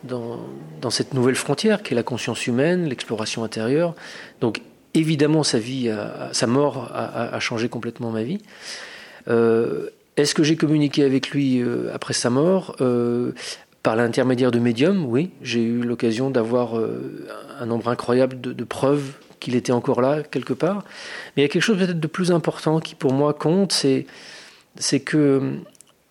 dans, 0.05 0.91
cette 0.91 1.15
nouvelle 1.15 1.35
frontière 1.35 1.83
qui 1.83 1.95
est 1.95 1.97
la 1.97 2.03
conscience 2.03 2.47
humaine, 2.47 2.89
l'exploration 2.89 3.45
intérieure. 3.45 3.95
Donc 4.41 4.63
évidemment, 4.95 5.43
sa 5.43 5.59
vie, 5.59 5.93
sa 6.33 6.47
mort 6.47 6.91
a, 6.95 7.39
changé 7.41 7.69
complètement 7.69 8.11
ma 8.11 8.23
vie. 8.23 8.39
Euh, 9.29 9.91
est-ce 10.17 10.35
que 10.35 10.43
j'ai 10.43 10.57
communiqué 10.57 11.05
avec 11.05 11.31
lui 11.31 11.61
euh, 11.61 11.91
après 11.95 12.15
sa 12.15 12.31
mort? 12.31 12.77
Euh, 12.81 13.33
Par 13.83 13.97
l'intermédiaire 13.97 14.51
de 14.51 14.59
médiums, 14.59 15.05
oui. 15.07 15.31
J'ai 15.43 15.63
eu 15.63 15.83
l'occasion 15.83 16.31
d'avoir 16.31 16.75
un 17.61 17.67
nombre 17.67 17.89
incroyable 17.89 18.41
de, 18.41 18.65
preuves 18.65 19.13
qu'il 19.41 19.55
était 19.55 19.73
encore 19.73 20.01
là 20.01 20.23
quelque 20.23 20.53
part. 20.53 20.85
Mais 21.37 21.43
il 21.43 21.45
y 21.45 21.45
a 21.45 21.49
quelque 21.49 21.63
chose 21.63 21.79
peut-être 21.79 22.01
de 22.01 22.07
plus 22.07 22.33
important 22.33 22.81
qui 22.81 22.95
pour 22.95 23.13
moi 23.13 23.33
compte, 23.35 23.73
c'est 23.73 25.01
que 25.01 25.55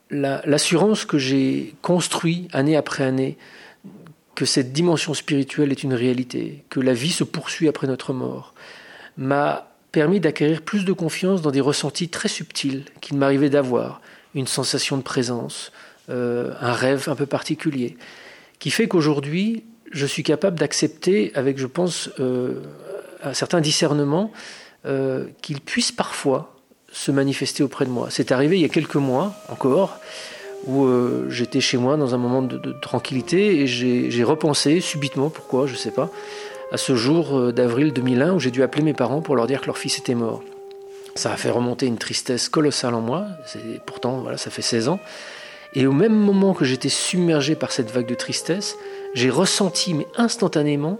l'assurance 0.09 1.05
que 1.05 1.17
j'ai 1.17 1.75
construite 1.81 2.49
année 2.53 2.77
après 2.77 3.03
année 3.03 3.37
que 4.37 4.45
cette 4.45 4.71
dimension 4.71 5.15
spirituelle 5.15 5.71
est 5.71 5.81
une 5.81 5.95
réalité, 5.95 6.63
que 6.69 6.79
la 6.79 6.93
vie 6.93 7.11
se 7.11 7.23
poursuit 7.23 7.67
après 7.67 7.87
notre 7.87 8.13
mort, 8.13 8.53
m'a 9.17 9.71
permis 9.91 10.19
d'acquérir 10.19 10.61
plus 10.61 10.85
de 10.85 10.93
confiance 10.93 11.41
dans 11.41 11.49
des 11.49 11.59
ressentis 11.59 12.07
très 12.07 12.29
subtils 12.29 12.85
qu'il 13.01 13.17
m'arrivait 13.17 13.49
d'avoir, 13.49 13.99
une 14.35 14.45
sensation 14.45 14.95
de 14.95 15.01
présence, 15.01 15.71
euh, 16.11 16.53
un 16.61 16.73
rêve 16.73 17.09
un 17.09 17.15
peu 17.15 17.25
particulier, 17.25 17.97
qui 18.59 18.69
fait 18.69 18.87
qu'aujourd'hui, 18.87 19.63
je 19.91 20.05
suis 20.05 20.21
capable 20.21 20.59
d'accepter 20.59 21.31
avec, 21.33 21.57
je 21.57 21.65
pense, 21.65 22.11
euh, 22.19 22.61
un 23.23 23.33
certain 23.33 23.59
discernement, 23.59 24.31
euh, 24.85 25.25
qu'il 25.41 25.61
puisse 25.61 25.91
parfois 25.91 26.55
se 26.91 27.09
manifester 27.09 27.63
auprès 27.63 27.85
de 27.85 27.89
moi. 27.89 28.09
C'est 28.11 28.31
arrivé 28.31 28.57
il 28.57 28.61
y 28.61 28.65
a 28.65 28.69
quelques 28.69 28.97
mois 28.97 29.33
encore, 29.49 29.97
où 30.65 30.85
euh, 30.85 31.27
j'étais 31.29 31.61
chez 31.61 31.77
moi 31.77 31.97
dans 31.97 32.15
un 32.15 32.17
moment 32.17 32.41
de, 32.41 32.73
tranquillité 32.81 33.61
et 33.61 33.67
j'ai 33.67 34.23
repensé 34.23 34.81
subitement, 34.81 35.29
pourquoi, 35.29 35.67
je 35.67 35.73
ne 35.73 35.77
sais 35.77 35.91
pas, 35.91 36.09
à 36.71 36.77
ce 36.77 36.95
jour 36.95 37.37
euh, 37.37 37.51
d'avril 37.53 37.93
2001 37.93 38.33
où 38.33 38.39
j'ai 38.39 38.51
dû 38.51 38.63
appeler 38.63 38.83
mes 38.83 38.93
parents 38.93 39.21
pour 39.21 39.35
leur 39.35 39.47
dire 39.47 39.61
que 39.61 39.67
leur 39.67 39.77
fils 39.77 39.97
était 39.99 40.15
mort. 40.15 40.43
Ça 41.15 41.31
a 41.31 41.37
fait 41.37 41.49
remonter 41.49 41.85
une 41.87 41.97
tristesse 41.97 42.49
colossale 42.49 42.93
en 42.93 43.01
moi, 43.01 43.25
pourtant 43.85 44.19
voilà, 44.19 44.37
ça 44.37 44.51
fait 44.51 44.61
16 44.61 44.89
ans. 44.89 44.99
Et 45.73 45.85
au 45.85 45.91
même 45.91 46.13
moment 46.13 46.53
que 46.53 46.65
j'étais 46.65 46.89
submergé 46.89 47.55
par 47.55 47.71
cette 47.71 47.91
vague 47.91 48.07
de 48.07 48.15
tristesse, 48.15 48.77
j'ai 49.13 49.29
ressenti, 49.29 49.93
mais 49.93 50.07
instantanément, 50.15 50.99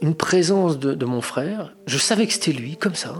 une 0.00 0.14
présence 0.14 0.78
de, 0.78 1.04
mon 1.04 1.20
frère. 1.20 1.72
Je 1.86 1.98
savais 1.98 2.26
que 2.26 2.32
c'était 2.32 2.52
lui, 2.52 2.76
comme 2.76 2.94
ça. 2.94 3.14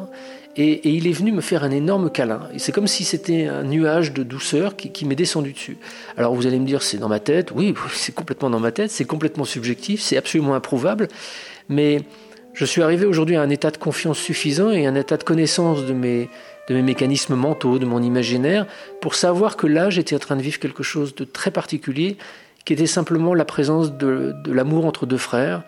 Et, 0.56 0.88
il 0.88 1.06
est 1.06 1.12
venu 1.12 1.32
me 1.32 1.40
faire 1.40 1.62
un 1.62 1.70
énorme 1.70 2.10
câlin. 2.10 2.48
C'est 2.56 2.72
comme 2.72 2.88
si 2.88 3.04
c'était 3.04 3.46
un 3.46 3.62
nuage 3.62 4.12
de 4.12 4.22
douceur 4.22 4.76
qui, 4.76 5.04
m'est 5.04 5.14
descendu 5.14 5.52
dessus. 5.52 5.78
Alors 6.16 6.34
vous 6.34 6.46
allez 6.46 6.58
me 6.58 6.66
dire, 6.66 6.82
c'est 6.82 6.98
dans 6.98 7.08
ma 7.08 7.20
tête. 7.20 7.52
Oui, 7.54 7.74
c'est 7.92 8.14
complètement 8.14 8.50
dans 8.50 8.60
ma 8.60 8.72
tête, 8.72 8.90
c'est 8.90 9.04
complètement 9.04 9.44
subjectif, 9.44 10.00
c'est 10.00 10.16
absolument 10.16 10.54
improuvable. 10.54 11.08
Mais 11.68 12.02
je 12.52 12.64
suis 12.64 12.82
arrivé 12.82 13.06
aujourd'hui 13.06 13.36
à 13.36 13.42
un 13.42 13.50
état 13.50 13.70
de 13.70 13.76
confiance 13.76 14.18
suffisant 14.18 14.70
et 14.70 14.86
un 14.86 14.96
état 14.96 15.16
de 15.16 15.22
connaissance 15.22 15.86
de 15.86 15.92
mes, 15.92 16.28
de 16.68 16.74
mes 16.74 16.82
mécanismes 16.82 17.36
mentaux, 17.36 17.78
de 17.78 17.86
mon 17.86 18.02
imaginaire, 18.02 18.66
pour 19.00 19.14
savoir 19.14 19.56
que 19.56 19.68
là, 19.68 19.88
j'étais 19.88 20.16
en 20.16 20.18
train 20.18 20.36
de 20.36 20.42
vivre 20.42 20.58
quelque 20.58 20.82
chose 20.82 21.14
de 21.14 21.24
très 21.24 21.52
particulier, 21.52 22.16
qui 22.64 22.72
était 22.72 22.86
simplement 22.86 23.34
la 23.34 23.44
présence 23.44 23.92
de 23.92 24.34
l'amour 24.46 24.84
entre 24.84 25.06
deux 25.06 25.16
frères, 25.16 25.62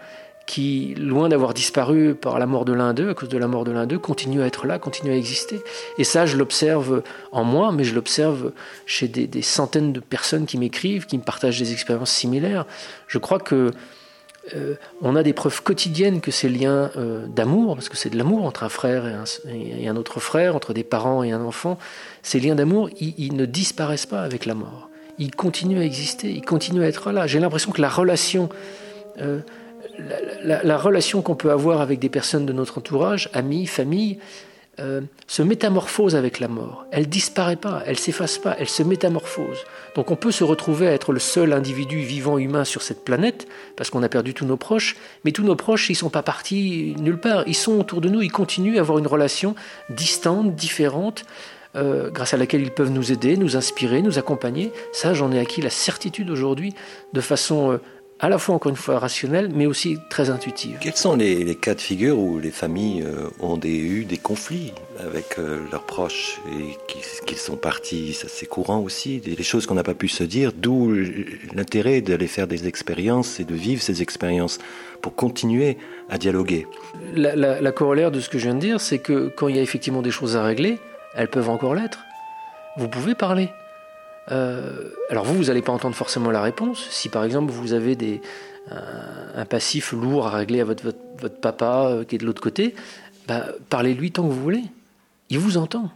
qui, 0.47 0.95
loin 0.99 1.29
d'avoir 1.29 1.55
disparu 1.55 2.15
par 2.15 2.39
la 2.39 2.47
mort 2.47 2.65
de 2.65 2.73
l'un 2.73 2.95
d'eux, 2.95 3.11
à 3.11 3.15
cause 3.15 3.29
de 3.29 3.39
la 3.39 3.47
mort 3.47 3.65
de 3.65 3.71
l'un 3.71 3.87
d'eux, 3.87 3.99
continue 3.99 4.43
à 4.43 4.47
être 4.47 4.67
là, 4.67 4.79
continue 4.79 5.13
à 5.13 5.17
exister. 5.17 5.63
Et 5.99 6.05
ça, 6.05 6.27
je 6.27 6.37
l'observe 6.37 7.03
en 7.31 7.45
moi, 7.45 7.73
mais 7.73 7.85
je 7.85 7.95
l'observe 7.95 8.53
chez 8.87 9.09
des, 9.09 9.43
centaines 9.43 9.93
de 9.93 10.01
personnes 10.01 10.47
qui 10.47 10.59
m'écrivent, 10.59 11.07
qui 11.07 11.19
me 11.19 11.23
partagent 11.23 11.59
des 11.59 11.73
expériences 11.73 12.11
similaires. 12.11 12.67
Je 13.07 13.19
crois 13.19 13.39
que 13.39 13.71
euh, 14.55 14.75
on 15.01 15.15
a 15.15 15.23
des 15.23 15.33
preuves 15.33 15.63
quotidiennes 15.63 16.21
que 16.21 16.33
ces 16.33 16.49
liens 16.49 16.91
euh, 16.97 17.27
d'amour, 17.27 17.77
parce 17.77 17.89
que 17.89 17.97
c'est 17.97 18.11
de 18.11 18.19
l'amour 18.19 18.45
entre 18.45 18.65
un 18.65 18.69
frère 18.69 19.05
et 19.47 19.89
un, 19.89 19.97
autre 19.97 20.19
frère, 20.19 20.57
entre 20.57 20.73
des 20.73 20.83
parents 20.83 21.23
et 21.23 21.31
un 21.31 21.43
enfant, 21.43 21.79
ces 22.23 22.41
liens 22.41 22.57
d'amour, 22.57 22.91
ils, 23.01 23.37
ne 23.37 23.47
disparaissent 23.47 24.07
pas 24.07 24.23
avec 24.23 24.47
la 24.47 24.55
mort. 24.55 24.89
Ils 25.19 25.35
continuent 25.35 25.79
à 25.79 25.85
exister, 25.85 26.31
ils 26.31 26.45
continuent 26.45 26.83
à 26.83 26.89
être 26.89 27.13
là. 27.13 27.27
J'ai 27.29 27.39
l'impression 27.39 27.71
que 27.71 27.81
la 27.81 27.89
relation, 27.89 28.49
euh, 29.21 29.41
la 30.45 30.79
relation 30.79 31.23
qu'on 31.23 31.35
peut 31.35 31.51
avoir 31.51 31.81
avec 31.81 31.99
des 31.99 32.09
personnes 32.09 32.47
de 32.47 32.53
notre 32.53 32.79
entourage, 32.79 33.29
amis, 33.33 33.67
famille, 33.67 34.19
euh, 34.81 35.03
se 35.27 35.43
métamorphose 35.43 36.17
avec 36.17 36.41
la 36.41 36.49
mort. 36.49 36.87
Elle 36.93 37.07
disparaît 37.07 37.57
pas, 37.57 37.83
elle 37.85 37.99
s'efface 37.99 38.39
pas, 38.39 38.57
elle 38.59 38.71
se 38.71 38.83
métamorphose. 38.83 39.59
Donc 39.95 40.11
on 40.11 40.17
peut 40.17 40.31
se 40.31 40.45
retrouver 40.45 40.89
à 40.89 40.93
être 40.93 41.13
le 41.13 41.19
seul 41.19 41.53
individu 41.53 41.99
vivant 41.99 42.39
humain 42.39 42.65
sur 42.65 42.81
cette 42.81 43.05
planète 43.05 43.47
parce 43.77 43.91
qu'on 43.91 44.03
a 44.03 44.09
perdu 44.09 44.33
tous 44.33 44.47
nos 44.47 44.57
proches, 44.57 44.97
mais 45.27 45.33
tous 45.33 45.43
nos 45.43 45.57
proches 45.57 45.91
ils 45.91 45.95
sont 45.95 46.09
pas 46.09 46.23
partis 46.23 46.97
nulle 46.99 47.21
part, 47.21 47.45
ils 47.47 47.55
sont 47.55 47.79
autour 47.79 48.01
de 48.01 48.09
nous, 48.09 48.23
ils 48.23 48.33
continuent 48.33 48.79
à 48.79 48.81
avoir 48.81 48.97
une 48.97 49.07
relation 49.07 49.55
distante, 49.91 50.55
différente. 50.55 51.27
Euh, 51.75 52.11
grâce 52.11 52.35
à 52.35 52.37
laquelle 52.37 52.61
ils 52.61 52.71
peuvent 52.71 52.91
nous 52.91 53.13
aider, 53.13 53.39
nous 53.39 53.57
inspirer, 53.57 54.03
nous 54.03 54.19
accompagner. 54.19 54.73
Ça, 54.93 55.15
j'en 55.15 55.33
ai 55.33 55.39
acquis 55.39 55.63
la 55.63 55.71
certitude 55.71 56.29
aujourd'hui 56.29 56.75
de 57.15 57.21
façon 57.23 57.73
euh, 57.73 57.79
à 58.23 58.29
la 58.29 58.39
fois 58.39 58.55
encore 58.55 58.71
une 58.71 58.77
fois 58.77 59.01
rationnelle, 59.01 59.51
mais 59.53 59.67
aussi 59.67 59.99
très 60.09 60.31
intuitive. 60.31 60.79
Quels 60.81 60.95
sont 60.95 61.17
les, 61.17 61.57
cas 61.57 61.75
de 61.75 61.81
figure 61.81 62.17
où 62.17 62.39
les 62.39 62.53
familles 62.53 63.03
euh, 63.03 63.29
ont 63.41 63.59
eu 63.61 64.05
des 64.05 64.17
conflits 64.17 64.73
avec 65.01 65.41
euh, 65.41 65.59
leurs 65.73 65.83
proches 65.83 66.41
et 66.49 66.79
qu'ils 67.27 67.37
sont 67.37 67.57
partis? 67.57 68.15
Ça 68.15 68.29
c'est 68.31 68.47
courant 68.47 68.79
aussi, 68.79 69.19
des, 69.19 69.43
choses 69.43 69.67
qu'on 69.67 69.75
n'a 69.75 69.83
pas 69.83 69.95
pu 69.95 70.07
se 70.07 70.23
dire, 70.23 70.53
d'où 70.53 70.95
l'intérêt 71.53 72.01
d'aller 72.01 72.29
faire 72.29 72.47
des 72.47 72.69
expériences 72.69 73.41
et 73.41 73.45
de 73.45 73.57
vivre 73.57 73.83
ces 73.83 74.03
expériences 74.03 74.59
pour 75.01 75.17
continuer 75.17 75.77
à 76.09 76.17
dialoguer. 76.17 76.69
La, 77.17 77.35
la 77.35 77.73
corollaire 77.73 78.13
de 78.13 78.21
ce 78.21 78.29
que 78.29 78.39
je 78.39 78.45
viens 78.45 78.55
de 78.55 78.61
dire, 78.61 78.81
c'est 78.81 79.01
que 79.01 79.33
quand 79.37 79.49
il 79.49 79.57
y 79.57 79.59
a 79.59 79.63
effectivement 79.63 80.01
des 80.01 80.13
choses 80.13 80.37
à 80.37 80.45
régler, 80.45 80.79
elles 81.17 81.29
peuvent 81.29 81.51
encore 81.51 81.75
l'être. 81.75 82.05
Vous 82.77 82.89
pouvez 82.89 83.17
parler. 83.17 83.49
Euh, 84.31 84.91
alors 85.11 85.25
vous, 85.25 85.35
vous 85.35 85.45
n'allez 85.45 85.63
pas 85.63 85.73
entendre 85.73 85.97
forcément 85.97 86.31
la 86.31 86.43
réponse. 86.43 86.87
Si 86.91 87.09
par 87.09 87.25
exemple 87.25 87.51
vous 87.51 87.73
avez 87.73 87.97
des, 87.97 88.21
un, 88.71 89.45
passif 89.45 89.93
lourd 89.93 90.27
à 90.27 90.31
régler 90.31 90.61
à 90.61 90.65
votre, 90.65 90.85
votre, 91.19 91.41
papa 91.41 91.89
euh, 91.89 92.05
qui 92.05 92.17
est 92.17 92.19
de 92.19 92.27
l'autre 92.27 92.43
côté, 92.43 92.75
bah, 93.27 93.47
parlez-lui 93.69 94.13
tant 94.13 94.23
que 94.23 94.33
vous 94.33 94.43
voulez. 94.43 94.65
Il 95.31 95.39
vous 95.39 95.57
entend. 95.57 95.91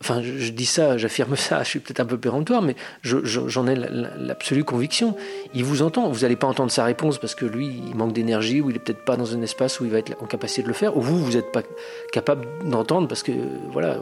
Enfin, 0.00 0.20
je, 0.20 0.50
dis 0.50 0.66
ça, 0.66 0.98
j'affirme 0.98 1.36
ça, 1.36 1.62
je 1.62 1.68
suis 1.68 1.78
peut-être 1.78 2.00
un 2.00 2.06
peu 2.06 2.18
péremptoire, 2.18 2.60
mais 2.60 2.74
j'en 3.04 3.66
ai 3.68 3.76
l'absolue 3.76 4.64
conviction. 4.64 5.16
Il 5.54 5.64
vous 5.64 5.82
entend. 5.82 6.10
Vous 6.10 6.20
n'allez 6.20 6.36
pas 6.36 6.48
entendre 6.48 6.72
sa 6.72 6.84
réponse 6.84 7.18
parce 7.18 7.34
que 7.34 7.44
lui, 7.44 7.68
il 7.88 7.94
manque 7.94 8.12
d'énergie 8.12 8.60
ou 8.60 8.70
il 8.70 8.76
est 8.76 8.80
peut-être 8.80 9.04
pas 9.04 9.16
dans 9.16 9.34
un 9.34 9.42
espace 9.42 9.78
où 9.78 9.84
il 9.84 9.92
va 9.92 9.98
être 9.98 10.20
en 10.20 10.26
capacité 10.26 10.62
de 10.62 10.68
le 10.68 10.74
faire, 10.74 10.96
ou 10.96 11.00
vous, 11.00 11.18
vous 11.18 11.32
n'êtes 11.32 11.52
pas 11.52 11.62
capable 12.10 12.46
d'entendre 12.64 13.06
parce 13.06 13.22
que, 13.22 13.32
voilà, 13.70 13.98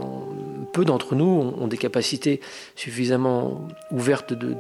peu 0.73 0.85
d'entre 0.85 1.15
nous 1.15 1.55
ont, 1.59 1.67
des 1.67 1.77
capacités 1.77 2.41
suffisamment 2.77 3.67
ouvertes 3.91 4.33
de, 4.33 4.55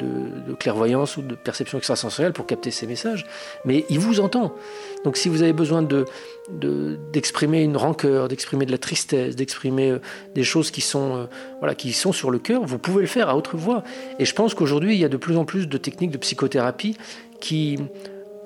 clairvoyance 0.58 1.16
ou 1.16 1.22
de 1.22 1.34
perception 1.34 1.78
extrasensorielle 1.78 2.32
pour 2.32 2.46
capter 2.46 2.70
ces 2.70 2.86
messages. 2.86 3.26
Mais 3.64 3.84
il 3.88 3.98
vous 3.98 4.20
entend. 4.20 4.54
Donc 5.04 5.16
si 5.16 5.28
vous 5.28 5.42
avez 5.42 5.52
besoin 5.52 5.82
de, 5.82 6.04
d'exprimer 7.12 7.62
une 7.62 7.76
rancœur, 7.76 8.28
d'exprimer 8.28 8.66
de 8.66 8.72
la 8.72 8.78
tristesse, 8.78 9.36
d'exprimer 9.36 9.90
euh, 9.90 9.98
des 10.34 10.44
choses 10.44 10.70
qui 10.70 10.80
sont, 10.80 11.28
euh, 11.62 11.74
qui 11.74 11.92
sont 11.92 12.12
sur 12.12 12.30
le 12.30 12.38
cœur, 12.38 12.64
vous 12.64 12.78
pouvez 12.78 13.02
le 13.02 13.06
faire 13.06 13.28
à 13.28 13.36
haute 13.36 13.54
voix. 13.54 13.82
Et 14.18 14.24
je 14.24 14.34
pense 14.34 14.54
qu'aujourd'hui, 14.54 14.94
il 14.94 15.00
y 15.00 15.04
a 15.04 15.08
de 15.08 15.16
plus 15.16 15.36
en 15.36 15.44
plus 15.44 15.68
de 15.68 15.78
techniques 15.78 16.10
de 16.10 16.18
psychothérapie 16.18 16.96
qui 17.40 17.78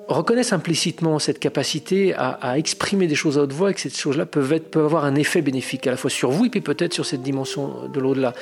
reconnaissent 0.07 0.53
implicitement 0.53 1.19
cette 1.19 1.39
capacité 1.39 2.13
à, 2.15 2.57
exprimer 2.57 3.07
des 3.07 3.15
choses 3.15 3.37
à 3.37 3.41
haute 3.41 3.53
voix 3.53 3.71
et 3.71 3.73
que 3.73 3.81
ces 3.81 3.89
choses-là 3.89 4.25
peuvent, 4.25 4.59
peuvent 4.59 4.85
avoir 4.85 5.05
un 5.05 5.15
effet 5.15 5.41
bénéfique 5.41 5.87
à 5.87 5.91
la 5.91 5.97
fois 5.97 6.09
sur 6.09 6.31
vous 6.31 6.45
et 6.45 6.49
puis 6.49 6.61
peut-être 6.61 6.93
sur 6.93 7.05
cette 7.05 7.23
dimension 7.23 7.87
de 7.91 7.99
l'au-delà. 7.99 8.33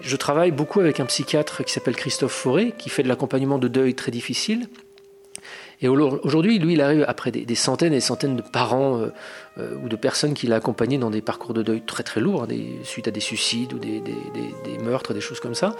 Je 0.00 0.16
travaille 0.16 0.50
beaucoup 0.50 0.80
avec 0.80 1.00
un 1.00 1.06
psychiatre 1.06 1.64
qui 1.64 1.72
s'appelle 1.72 1.96
Christophe 1.96 2.32
Fauré, 2.32 2.74
qui 2.76 2.90
fait 2.90 3.02
de 3.02 3.08
l'accompagnement 3.08 3.58
de 3.58 3.68
deuil 3.68 3.94
très 3.94 4.10
difficile. 4.10 4.68
Et 5.82 5.88
aujourd'hui, 5.88 6.60
lui, 6.60 6.74
il 6.74 6.80
arrive 6.80 7.04
après 7.08 7.32
des, 7.32 7.54
centaines 7.56 7.92
et 7.92 7.96
des 7.96 8.00
centaines 8.00 8.36
de 8.36 8.42
parents 8.42 8.98
euh, 8.98 9.12
euh, 9.58 9.74
ou 9.82 9.88
de 9.88 9.96
personnes 9.96 10.32
qu'il 10.32 10.52
a 10.52 10.56
accompagnés 10.56 10.96
dans 10.96 11.10
des 11.10 11.22
parcours 11.22 11.54
de 11.54 11.62
deuil 11.62 11.82
très 11.82 12.04
très 12.04 12.20
lourds, 12.20 12.44
hein, 12.44 12.54
suite 12.84 13.08
à 13.08 13.10
des 13.10 13.20
suicides 13.20 13.72
ou 13.72 13.80
des, 13.80 14.00
meurtres, 14.80 15.12
des 15.12 15.20
choses 15.20 15.40
comme 15.40 15.56
ça. 15.56 15.74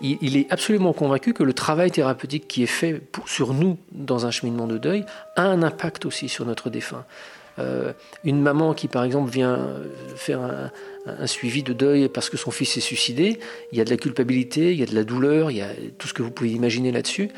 Il, 0.00 0.36
est 0.36 0.50
absolument 0.52 0.92
convaincu 0.92 1.34
que 1.34 1.42
le 1.42 1.52
travail 1.52 1.90
thérapeutique 1.90 2.46
qui 2.46 2.62
est 2.62 2.66
fait 2.66 3.02
sur 3.26 3.52
nous 3.52 3.76
dans 3.90 4.24
un 4.24 4.30
cheminement 4.30 4.68
de 4.68 4.78
deuil 4.78 5.04
a 5.36 5.42
un 5.42 5.62
impact 5.62 6.06
aussi 6.06 6.28
sur 6.28 6.46
notre 6.46 6.70
défunt. 6.70 7.04
Euh, 7.58 7.92
une 8.24 8.40
maman 8.40 8.74
qui, 8.74 8.88
par 8.88 9.04
exemple, 9.04 9.30
vient 9.30 9.68
faire 10.16 10.40
un, 10.40 11.26
suivi 11.26 11.62
de 11.62 11.72
deuil 11.72 12.08
parce 12.08 12.30
que 12.30 12.36
son 12.36 12.50
fils 12.50 12.72
s'est 12.72 12.80
suicidé, 12.80 13.38
il 13.72 13.78
y 13.78 13.80
a 13.80 13.84
de 13.84 13.90
la 13.90 13.96
culpabilité, 13.96 14.72
il 14.72 14.78
y 14.78 14.82
a 14.82 14.86
de 14.86 14.94
la 14.94 15.04
douleur, 15.04 15.50
il 15.50 15.56
y 15.56 15.62
a 15.62 15.70
tout 15.98 16.06
ce 16.06 16.14
que 16.14 16.22
vous 16.22 16.30
pouvez 16.30 16.50
imaginer 16.50 16.92
là-dessus. 16.92 17.30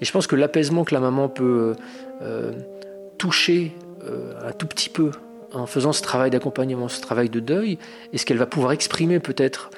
Et 0.00 0.04
je 0.04 0.12
pense 0.12 0.26
que 0.26 0.36
l'apaisement 0.36 0.84
que 0.84 0.94
la 0.94 1.00
maman 1.00 1.28
peut 1.28 1.74
euh, 2.22 2.52
toucher 3.18 3.72
euh, 4.04 4.32
un 4.42 4.52
tout 4.52 4.66
petit 4.66 4.88
peu 4.88 5.10
en 5.52 5.66
faisant 5.66 5.92
ce 5.92 6.02
travail 6.02 6.30
d'accompagnement, 6.30 6.88
ce 6.88 7.00
travail 7.00 7.28
de 7.28 7.40
deuil, 7.40 7.78
et 8.12 8.18
ce 8.18 8.24
qu'elle 8.24 8.38
va 8.38 8.46
pouvoir 8.46 8.72
exprimer 8.72 9.18
peut-être, 9.20 9.70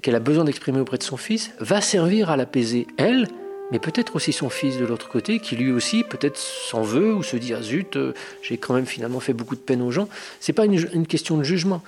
qu'elle 0.00 0.14
a 0.14 0.20
besoin 0.20 0.44
d'exprimer 0.44 0.80
auprès 0.80 0.98
de 0.98 1.02
son 1.02 1.16
fils, 1.16 1.50
va 1.60 1.80
servir 1.80 2.30
à 2.30 2.36
l'apaiser, 2.36 2.86
elle, 2.96 3.26
mais 3.70 3.78
peut-être 3.78 4.16
aussi 4.16 4.32
son 4.32 4.48
fils 4.48 4.78
de 4.78 4.84
l'autre 4.84 5.08
côté, 5.08 5.40
qui 5.40 5.56
lui 5.56 5.72
aussi 5.72 6.04
peut-être 6.04 6.38
s'en 6.38 6.82
veut 6.82 7.14
ou 7.14 7.22
se 7.22 7.36
dit 7.36 7.54
ah 7.54 7.62
zut, 7.62 7.96
euh, 7.96 8.12
j'ai 8.42 8.56
quand 8.56 8.74
même 8.74 8.86
finalement 8.86 9.20
fait 9.20 9.32
beaucoup 9.32 9.56
de 9.56 9.60
peine 9.60 9.82
aux 9.82 9.90
gens. 9.90 10.08
C'est 10.40 10.52
pas 10.52 10.64
une, 10.64 11.06
question 11.06 11.36
de 11.36 11.42
jugement. 11.42 11.82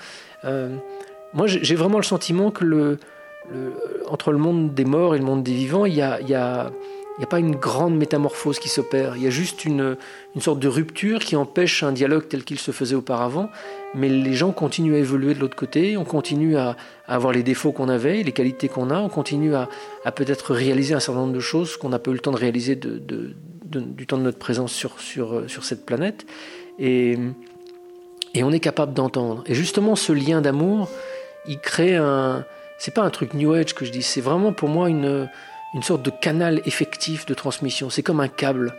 moi, 0.45 1.47
j'ai 1.47 1.75
vraiment 1.75 1.99
le 1.99 2.05
sentiment 2.05 2.51
que 2.51 2.65
le, 2.65 2.99
entre 4.09 4.33
le 4.33 4.39
monde 4.39 4.75
des 4.75 4.85
morts 4.85 5.15
et 5.15 5.19
le 5.19 5.25
monde 5.25 5.43
des 5.43 5.53
vivants, 5.53 5.85
il 5.87 5.95
y 5.95 6.03
a, 6.03 6.73
n'y 7.21 7.25
a 7.25 7.29
pas 7.29 7.39
une 7.39 7.55
grande 7.55 7.97
métamorphose 7.97 8.59
qui 8.59 8.71
s'opère, 8.71 9.17
il 9.17 9.23
y 9.23 9.27
a 9.27 9.31
juste 9.31 9.67
une, 9.67 9.97
une, 10.35 10.41
sorte 10.41 10.59
de 10.59 10.69
rupture 10.69 11.21
qui 11.21 11.37
empêche 11.37 11.83
un 11.83 11.93
dialogue 11.93 12.27
tel 12.29 12.45
qu'il 12.45 12.59
se 12.59 12.71
faisait 12.71 12.95
auparavant, 12.95 13.51
mais 13.95 14.09
les 14.09 14.33
gens 14.33 14.53
continuent 14.53 14.95
à 14.95 14.99
évoluer 14.99 15.35
de 15.35 15.39
l'autre 15.39 15.57
côté, 15.57 15.99
on 15.99 16.05
continue 16.05 16.57
à, 16.57 16.77
avoir 17.07 17.33
les 17.33 17.43
défauts 17.43 17.73
qu'on 17.73 17.91
avait, 17.91 18.23
les 18.23 18.33
qualités 18.33 18.69
qu'on 18.69 18.89
a, 18.91 18.99
on 18.99 19.11
continue 19.11 19.55
à, 19.55 19.69
peut-être 20.15 20.55
réaliser 20.55 20.95
un 20.95 21.01
certain 21.01 21.21
nombre 21.21 21.35
de 21.35 21.41
choses 21.41 21.77
qu'on 21.77 21.91
n'a 21.91 21.99
pas 21.99 22.11
eu 22.11 22.15
le 22.15 22.21
temps 22.21 22.31
de 22.31 22.39
réaliser 22.39 22.77
du 22.77 24.07
temps 24.07 24.17
de 24.17 24.23
notre 24.23 24.39
présence 24.39 24.73
sur, 24.73 24.99
sur, 24.99 25.43
sur 25.47 25.65
cette 25.65 25.85
planète, 25.85 26.25
et, 26.79 27.19
et 28.33 28.45
on 28.45 28.51
est 28.51 28.61
capable 28.61 28.95
d'entendre. 28.95 29.45
Et 29.47 29.55
justement, 29.55 29.95
ce 29.95 30.13
lien 30.13 30.41
d'amour, 30.41 30.89
il 31.47 31.59
crée 31.59 31.97
un... 31.97 32.45
C'est 32.79 32.95
pas 32.95 33.03
un 33.03 33.11
truc 33.11 33.35
New 33.35 33.53
Age 33.53 33.75
que 33.75 33.85
je 33.85 33.93
dis, 33.93 34.03
c'est 34.03 34.23
vraiment 34.23 34.55
pour 34.55 34.71
moi 34.71 34.89
une 34.89 35.29
une 35.75 35.83
sorte 35.83 36.03
de 36.03 36.11
canal 36.11 36.63
effectif 36.65 37.27
de 37.27 37.35
transmission. 37.35 37.91
C'est 37.91 38.03
comme 38.03 38.21
un 38.21 38.29
câble. 38.29 38.75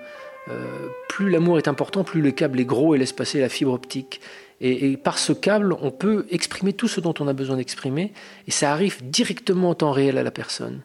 Euh, 0.49 0.87
plus 1.07 1.29
l'amour 1.29 1.57
est 1.57 1.67
important, 1.67 2.03
plus 2.03 2.21
le 2.21 2.31
câble 2.31 2.59
est 2.59 2.65
gros 2.65 2.95
et 2.95 2.97
laisse 2.97 3.13
passer 3.13 3.39
la 3.39 3.49
fibre 3.49 3.73
optique. 3.73 4.21
Et, 4.63 4.95
par 4.95 5.17
ce 5.17 5.33
câble, 5.33 5.75
on 5.81 5.89
peut 5.89 6.27
exprimer 6.29 6.73
tout 6.73 6.87
ce 6.87 7.01
dont 7.01 7.15
on 7.19 7.27
a 7.27 7.33
besoin 7.33 7.57
d'exprimer, 7.57 8.13
et 8.47 8.51
ça 8.51 8.71
arrive 8.71 9.03
directement 9.03 9.71
en 9.71 9.75
temps 9.75 9.91
réel 9.91 10.19
à 10.19 10.23
la 10.23 10.29
personne. 10.29 10.81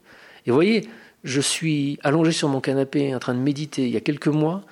Et 0.47 0.51
vous 0.51 0.57
voyez, 0.57 0.89
je 1.25 1.43
suis 1.43 1.99
allongé 2.03 2.33
sur 2.33 2.49
mon 2.49 2.63
canapé 2.63 3.15
en 3.15 3.19
train 3.19 3.35
de 3.35 3.39
méditer 3.39 3.85
il 3.85 3.91
y 3.91 3.97
a 3.99 4.01
quelques 4.01 4.29
mois, 4.29 4.63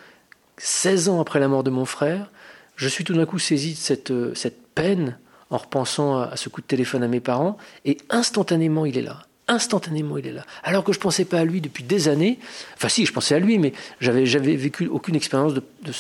16 0.57 1.11
ans 1.11 1.21
après 1.21 1.39
la 1.39 1.49
mort 1.49 1.65
de 1.65 1.69
mon 1.69 1.85
frère, 1.85 2.31
je 2.77 2.89
suis 2.89 3.05
tout 3.05 3.13
d'un 3.13 3.27
coup 3.27 3.39
saisi 3.39 3.73
de 3.73 3.77
cette, 3.77 4.35
cette 4.35 4.67
peine 4.75 5.19
en 5.51 5.59
repensant 5.59 6.19
à 6.21 6.37
ce 6.37 6.49
coup 6.49 6.63
de 6.63 6.67
téléphone 6.67 7.03
à 7.03 7.09
mes 7.09 7.21
parents, 7.21 7.59
et 7.85 7.99
instantanément 8.09 8.87
il 8.87 8.97
est 8.97 9.03
là 9.03 9.27
instantanément 9.49 10.19
il 10.19 10.27
est 10.27 10.33
là. 10.33 10.45
Alors 10.63 10.85
que 10.85 10.93
je 10.93 10.99
ne 10.99 11.03
pensais 11.03 11.25
pas 11.25 11.39
à 11.39 11.45
lui 11.45 11.61
depuis 11.61 11.85
des 11.85 12.09
années. 12.09 12.39
Enfin 12.77 12.89
si, 12.89 13.07
je 13.07 13.13
pensais 13.13 13.35
à 13.35 13.39
lui, 13.39 13.59
mais 13.59 13.73
j'avais 14.01 14.27
j'avais 14.27 14.57
vécu 14.57 14.87
aucune 14.87 15.15
expérience 15.17 15.55
de, 15.55 15.63
de, 15.83 15.93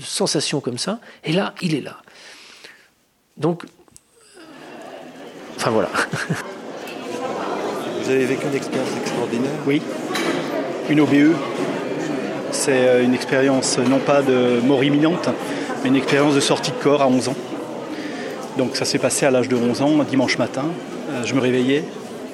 sensation 0.00 0.60
comme 0.60 0.78
ça. 0.78 1.00
Et 1.24 1.32
là, 1.32 1.54
il 1.62 1.74
est 1.74 1.80
là. 1.80 1.98
Donc, 3.36 3.64
enfin 5.56 5.70
voilà. 5.70 5.90
Vous 8.02 8.10
avez 8.10 8.24
vécu 8.24 8.46
une 8.46 8.54
expérience 8.54 8.90
extraordinaire 9.00 9.52
Oui, 9.66 9.80
une 10.88 11.00
OBE. 11.00 11.34
C'est 12.50 12.88
euh, 12.88 13.04
une 13.04 13.14
expérience 13.14 13.78
non 13.78 13.98
pas 13.98 14.22
de 14.22 14.60
mort 14.64 14.84
imminente, 14.84 15.28
mais 15.82 15.88
une 15.88 15.96
expérience 15.96 16.34
de 16.34 16.40
sortie 16.40 16.72
de 16.72 16.76
corps 16.76 17.00
à 17.00 17.08
11 17.08 17.28
ans. 17.28 17.36
Donc 18.58 18.76
ça 18.76 18.84
s'est 18.84 18.98
passé 18.98 19.24
à 19.24 19.30
l'âge 19.30 19.48
de 19.48 19.56
11 19.56 19.80
ans, 19.82 20.04
dimanche 20.04 20.36
matin. 20.36 20.66
Euh, 21.10 21.24
je 21.24 21.34
me 21.34 21.40
réveillais 21.40 21.84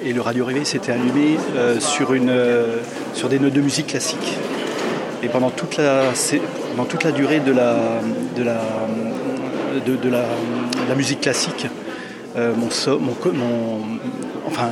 et 0.03 0.13
le 0.13 0.21
radio 0.21 0.45
réveil 0.45 0.65
s'était 0.65 0.91
allumé 0.91 1.37
euh, 1.55 1.79
sur, 1.79 2.13
une, 2.13 2.33
sur 3.13 3.29
des 3.29 3.39
notes 3.39 3.53
de 3.53 3.61
musique 3.61 3.87
classique. 3.87 4.37
Et 5.21 5.27
pendant 5.27 5.49
toute 5.49 5.77
la, 5.77 6.03
pendant 6.71 6.87
toute 6.87 7.03
la 7.03 7.11
durée 7.11 7.39
de 7.39 7.51
la, 7.51 7.75
de 8.37 8.43
la, 8.43 8.61
de, 9.85 10.09
la, 10.09 10.95
musique 10.95 11.21
classique, 11.21 11.67
mon, 12.35 12.69
mon, 12.99 13.33
mon, 13.33 13.81
enfin, 14.47 14.69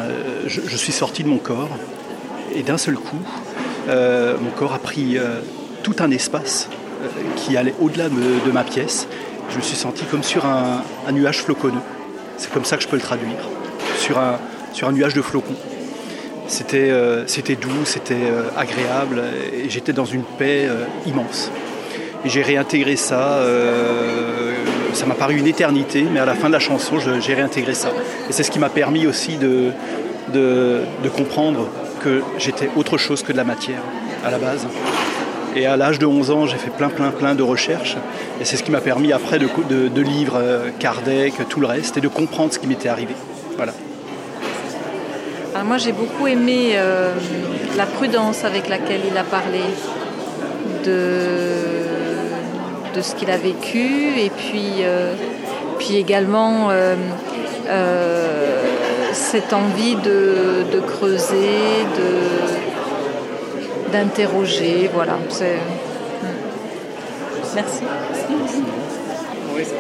je, 0.48 0.78
suis 0.78 0.94
sorti 0.94 1.24
de 1.24 1.28
mon 1.28 1.38
corps 1.38 1.78
et 2.56 2.64
d'un 2.64 2.78
seul 2.78 2.96
coup, 2.96 3.22
euh, 3.90 4.36
mon 4.40 4.50
corps 4.52 4.74
a 4.74 4.80
pris 4.80 5.18
euh, 5.18 5.40
tout 5.84 5.96
un 6.00 6.12
espace 6.12 6.70
euh, 7.04 7.08
qui 7.36 7.56
allait 7.56 7.76
au-delà 7.80 8.10
de, 8.10 8.52
ma 8.52 8.64
pièce. 8.64 9.08
Je 9.50 9.58
me 9.58 9.62
suis 9.62 9.76
senti 9.78 10.04
comme 10.06 10.24
sur 10.24 10.46
un, 10.46 10.82
nuage 11.12 11.44
floconneux. 11.44 11.82
C'est 12.38 12.52
comme 12.52 12.66
ça 12.66 12.78
que 12.78 12.84
je 12.84 12.88
peux 12.88 12.96
le 12.96 13.02
traduire. 13.02 13.38
Sur 13.98 14.18
un, 14.18 14.40
sur 14.78 14.88
un 14.88 14.92
nuage 14.92 15.14
de 15.14 15.22
flocons. 15.22 15.56
C'était 16.48 16.92
doux, 17.60 17.86
c'était 17.86 18.32
agréable 18.56 19.24
et 19.54 19.70
j'étais 19.70 19.92
dans 19.92 20.06
une 20.06 20.24
paix 20.24 20.70
immense. 21.06 21.52
Et 22.24 22.30
j'ai 22.30 22.42
réintégré 22.42 22.96
ça 22.96 23.42
ça 24.98 25.06
m'a 25.06 25.14
paru 25.14 25.38
une 25.38 25.48
éternité, 25.48 26.04
mais 26.12 26.20
à 26.20 26.26
la 26.26 26.34
fin 26.34 26.48
de 26.48 26.54
la 26.54 26.60
chanson, 26.60 26.98
j'ai 27.00 27.34
réintégré 27.34 27.74
ça. 27.74 27.90
Et 28.30 28.34
c'est 28.34 28.44
ce 28.44 28.52
qui 28.52 28.60
m'a 28.60 28.70
permis 28.70 29.06
aussi 29.06 29.38
de, 29.38 29.72
de, 30.34 31.10
comprendre 31.16 31.68
que 32.02 32.22
j'étais 32.38 32.70
autre 32.76 32.98
chose 32.98 33.24
que 33.24 33.32
de 33.32 33.38
la 33.38 33.44
matière 33.44 33.82
à 34.26 34.32
la 34.32 34.40
base. 34.40 34.68
Et 35.56 35.66
à 35.66 35.78
l'âge 35.78 36.00
de 36.00 36.06
11 36.06 36.32
ans, 36.32 36.46
j'ai 36.46 36.58
fait 36.58 36.70
plein, 36.70 36.90
plein, 36.90 37.12
plein 37.12 37.36
de 37.36 37.44
recherches. 37.44 37.98
Et 38.42 38.46
c'est 38.46 38.58
ce 38.58 38.64
qui 38.64 38.72
m'a 38.72 38.82
permis 38.82 39.14
après 39.14 39.40
de, 39.40 39.48
de, 39.70 40.04
euh, 40.36 40.70
Kardec, 40.80 41.34
tout 41.50 41.60
le 41.60 41.68
reste, 41.68 41.98
et 41.98 42.02
de 42.02 42.08
comprendre 42.08 42.54
ce 42.54 42.60
qui 42.60 42.68
m'était 42.68 42.90
arrivé. 42.90 43.14
Voilà. 43.56 43.74
Alors 45.58 45.70
moi, 45.70 45.80
j'ai 45.80 45.92
beaucoup 45.92 46.28
aimé 46.28 46.74
euh, 46.76 47.16
la 47.78 47.88
prudence 47.88 48.44
avec 48.44 48.70
laquelle 48.70 49.02
il 49.10 49.18
a 49.18 49.24
parlé 49.24 49.62
de 50.86 51.48
de 52.96 53.02
ce 53.02 53.16
qu'il 53.16 53.32
a 53.32 53.38
vécu 53.38 54.20
et 54.20 54.30
puis, 54.30 54.84
euh, 54.84 55.16
puis 55.80 55.96
également 55.96 56.70
euh, 56.70 56.94
euh, 57.68 58.62
cette 59.14 59.52
envie 59.52 59.96
de, 59.96 60.80
creuser, 60.86 61.86
de, 61.98 63.92
d'interroger. 63.92 64.92
Voilà. 64.94 65.18
C'est... 65.30 65.58
Merci. 67.56 67.82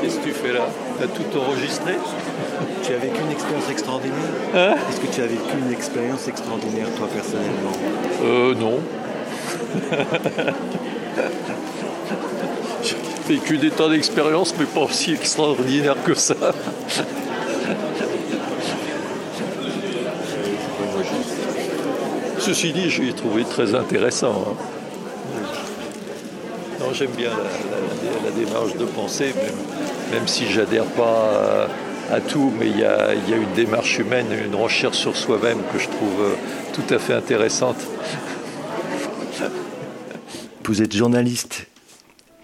Qu'est-ce 0.02 0.18
que 0.18 0.24
tu 0.24 0.32
fais 0.32 0.54
là? 0.54 0.70
Tu 0.98 1.04
as 1.04 1.08
tout 1.08 1.38
enregistré? 1.38 1.94
Tu 2.88 2.94
as 2.94 3.00
vécu 3.00 3.20
une 3.22 3.32
expérience 3.32 3.70
extraordinaire? 3.70 4.16
Hein? 4.56 4.76
Est-ce 4.90 5.02
que 5.02 5.08
tu 5.14 5.22
as 5.22 5.28
vécu 5.28 5.58
une 5.62 5.74
expérience 5.74 6.26
extraordinaire 6.30 6.88
toi 6.98 7.10
personnellement? 7.14 7.74
Euh 8.24 8.56
non. 8.56 8.80
vécu 13.28 13.58
des 13.58 13.72
tas 13.72 13.90
d'expériences, 13.90 14.54
mais 14.58 14.64
pas 14.64 14.80
aussi 14.80 15.12
extraordinaire 15.12 15.98
que 16.06 16.14
ça. 16.14 16.36
Ceci 22.40 22.72
dit, 22.72 22.90
je 22.90 23.02
l'ai 23.02 23.12
trouvé 23.12 23.44
très 23.44 23.76
intéressant. 23.76 24.46
Hein. 24.48 24.56
Non, 26.80 26.94
j'aime 26.94 27.12
bien 27.18 27.32
la, 28.24 28.32
démarche 28.32 28.78
de 28.78 28.86
pensée, 28.86 29.36
même, 30.14 30.26
si 30.26 30.48
j'adhère 30.48 30.86
pas 30.86 31.66
à, 31.66 31.68
tout, 32.20 32.52
mais 32.60 32.68
il 32.68 32.78
y, 32.80 32.84
a, 32.84 33.14
une 33.14 33.54
démarche 33.56 34.00
humaine, 34.00 34.28
une 34.46 34.56
recherche 34.56 34.98
sur 34.98 35.16
soi-même 35.16 35.60
que 35.74 35.80
je 35.80 35.88
trouve 35.88 36.22
euh, 36.22 36.34
tout 36.74 36.94
à 36.94 37.00
fait 37.00 37.14
intéressante. 37.14 37.78
Vous 40.64 40.82
êtes 40.82 40.96
journaliste 40.96 41.68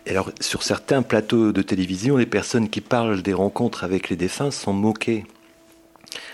alors, 0.10 0.32
sur 0.42 0.64
certains 0.64 1.02
plateaux 1.02 1.54
de 1.54 1.62
télévision, 1.62 2.18
les 2.18 2.26
personnes 2.26 2.70
qui 2.70 2.82
parlent 2.82 3.22
des 3.22 3.34
rencontres 3.34 3.86
avec 3.86 4.10
les 4.10 4.18
défunts 4.18 4.52
sont 4.52 4.74
moquées. 4.74 5.26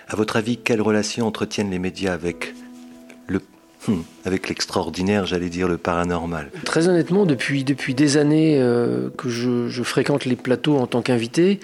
À 0.08 0.16
votre 0.16 0.38
avis, 0.38 0.58
quelle 0.58 0.82
relation 0.82 1.28
entretiennent 1.28 1.70
les 1.70 1.78
médias 1.78 2.14
avec 2.14 2.56
le 3.28 3.42
hmm, 3.88 4.02
avec 4.26 4.50
l'extraordinaire, 4.50 5.28
j'allais 5.28 5.50
dire 5.50 5.68
le 5.68 5.78
paranormal? 5.78 6.50
Très 6.66 6.88
honnêtement, 6.88 7.28
depuis, 7.28 7.64
depuis 7.64 7.94
des 7.94 8.18
années 8.18 8.60
euh, 8.60 9.12
que 9.16 9.30
je, 9.30 9.84
fréquente 9.84 10.26
les 10.26 10.36
plateaux 10.36 10.78
en 10.78 10.88
tant 10.88 11.04
qu'invité, 11.04 11.60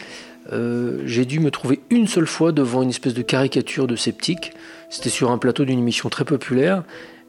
euh, 0.54 1.02
j'ai 1.06 1.26
dû 1.26 1.40
me 1.40 1.52
trouver 1.52 1.80
une 1.90 2.08
seule 2.08 2.28
fois 2.28 2.52
devant 2.52 2.84
une 2.84 2.90
espèce 2.90 3.14
de 3.14 3.22
caricature 3.22 3.88
de 3.88 3.96
sceptique. 3.96 4.52
C'était 4.90 5.10
sur 5.10 5.32
un 5.32 5.38
plateau 5.38 5.66
d'une 5.66 5.80
émission 5.80 6.10
très 6.10 6.26
populaire 6.26 6.84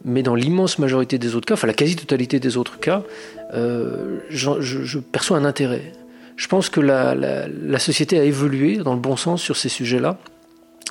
mais 0.05 0.23
dans 0.23 0.35
l'immense 0.35 0.79
majorité 0.79 1.19
des 1.19 1.35
autres 1.35 1.47
cas, 1.47 1.55
enfin 1.55 1.67
la 1.67 1.75
quasi-totalité 1.75 2.39
des 2.39 2.57
autres 2.57 2.79
cas, 2.79 3.03
euh, 3.55 4.19
je, 4.29 4.99
perçois 4.99 5.37
un 5.37 5.45
intérêt. 5.45 5.93
Je 6.37 6.47
pense 6.49 6.69
que 6.69 6.81
la, 6.81 7.79
société 7.79 8.19
a 8.19 8.25
évolué 8.25 8.77
dans 8.77 8.95
le 8.95 9.01
bon 9.01 9.17
sens 9.17 9.43
sur 9.43 9.57
ces 9.57 9.69
sujets-là. 9.69 10.19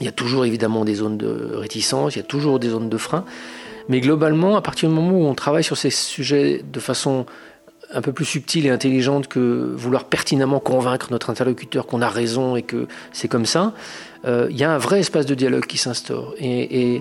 Il 0.02 0.06
y 0.06 0.10
a 0.10 0.12
toujours 0.12 0.46
évidemment 0.46 0.84
des 0.84 0.96
zones 0.96 1.18
de 1.18 1.52
réticence, 1.54 2.16
il 2.16 2.20
y 2.20 2.22
a 2.22 2.26
toujours 2.26 2.60
des 2.60 2.70
zones 2.70 2.90
de 2.90 2.98
frein, 2.98 3.24
mais 3.88 4.02
globalement, 4.02 4.58
à 4.58 4.62
partir 4.62 4.90
du 4.90 4.96
moment 4.96 5.18
où 5.18 5.26
on 5.26 5.36
travaille 5.36 5.64
sur 5.64 5.78
ces 5.78 5.92
sujets 5.92 6.62
de 6.70 6.80
façon 6.80 7.26
un 7.96 8.02
peu 8.02 8.12
plus 8.12 8.26
subtile 8.26 8.68
et 8.68 8.70
intelligente 8.70 9.28
que 9.28 9.74
vouloir 9.76 10.04
pertinemment 10.04 10.60
convaincre 10.60 11.08
notre 11.12 11.30
interlocuteur 11.32 11.88
qu'on 11.88 12.02
a 12.02 12.10
raison 12.10 12.56
et 12.56 12.62
que 12.62 12.88
c'est 13.12 13.28
comme 13.28 13.46
ça, 13.46 13.74
euh, 14.26 14.48
il 14.52 14.58
y 14.58 14.64
a 14.64 14.72
un 14.72 14.78
vrai 14.78 15.00
espace 15.00 15.26
de 15.26 15.34
dialogue 15.34 15.66
qui 15.66 15.78
s'instaure. 15.78 16.36
et 16.40 17.00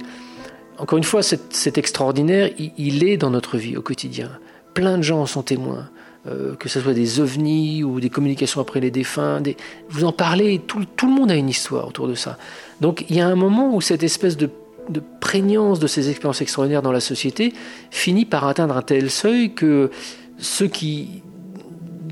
encore 0.78 0.98
une 0.98 1.04
fois, 1.04 1.22
c'est 1.22 1.78
extraordinaire, 1.78 2.50
il, 2.58 3.04
est 3.04 3.16
dans 3.16 3.30
notre 3.30 3.56
vie 3.56 3.76
au 3.76 3.82
quotidien. 3.82 4.30
Plein 4.74 4.98
de 4.98 5.02
gens 5.02 5.20
en 5.20 5.26
sont 5.26 5.42
témoins, 5.42 5.88
euh, 6.26 6.56
que 6.56 6.68
ce 6.68 6.80
soit 6.80 6.94
des 6.94 7.20
ovnis 7.20 7.84
ou 7.84 8.00
des 8.00 8.10
communications 8.10 8.60
après 8.60 8.80
les 8.80 8.90
défunts. 8.90 9.40
Vous 9.88 10.04
en 10.04 10.12
parlez, 10.12 10.60
tout, 10.66 10.80
le 10.80 11.08
monde 11.08 11.30
a 11.30 11.36
une 11.36 11.48
histoire 11.48 11.86
autour 11.86 12.08
de 12.08 12.14
ça. 12.14 12.38
Donc 12.80 13.04
il 13.08 13.16
y 13.16 13.20
a 13.20 13.26
un 13.26 13.36
moment 13.36 13.74
où 13.74 13.80
cette 13.80 14.02
espèce 14.02 14.36
de, 14.36 14.50
prégnance 15.20 15.78
de 15.78 15.86
ces 15.86 16.10
expériences 16.10 16.42
extraordinaires 16.42 16.82
dans 16.82 16.92
la 16.92 17.00
société 17.00 17.54
finit 17.90 18.26
par 18.26 18.46
atteindre 18.46 18.76
un 18.76 18.82
tel 18.82 19.10
seuil 19.10 19.54
que 19.54 19.90
ceux 20.38 20.68
qui 20.68 21.22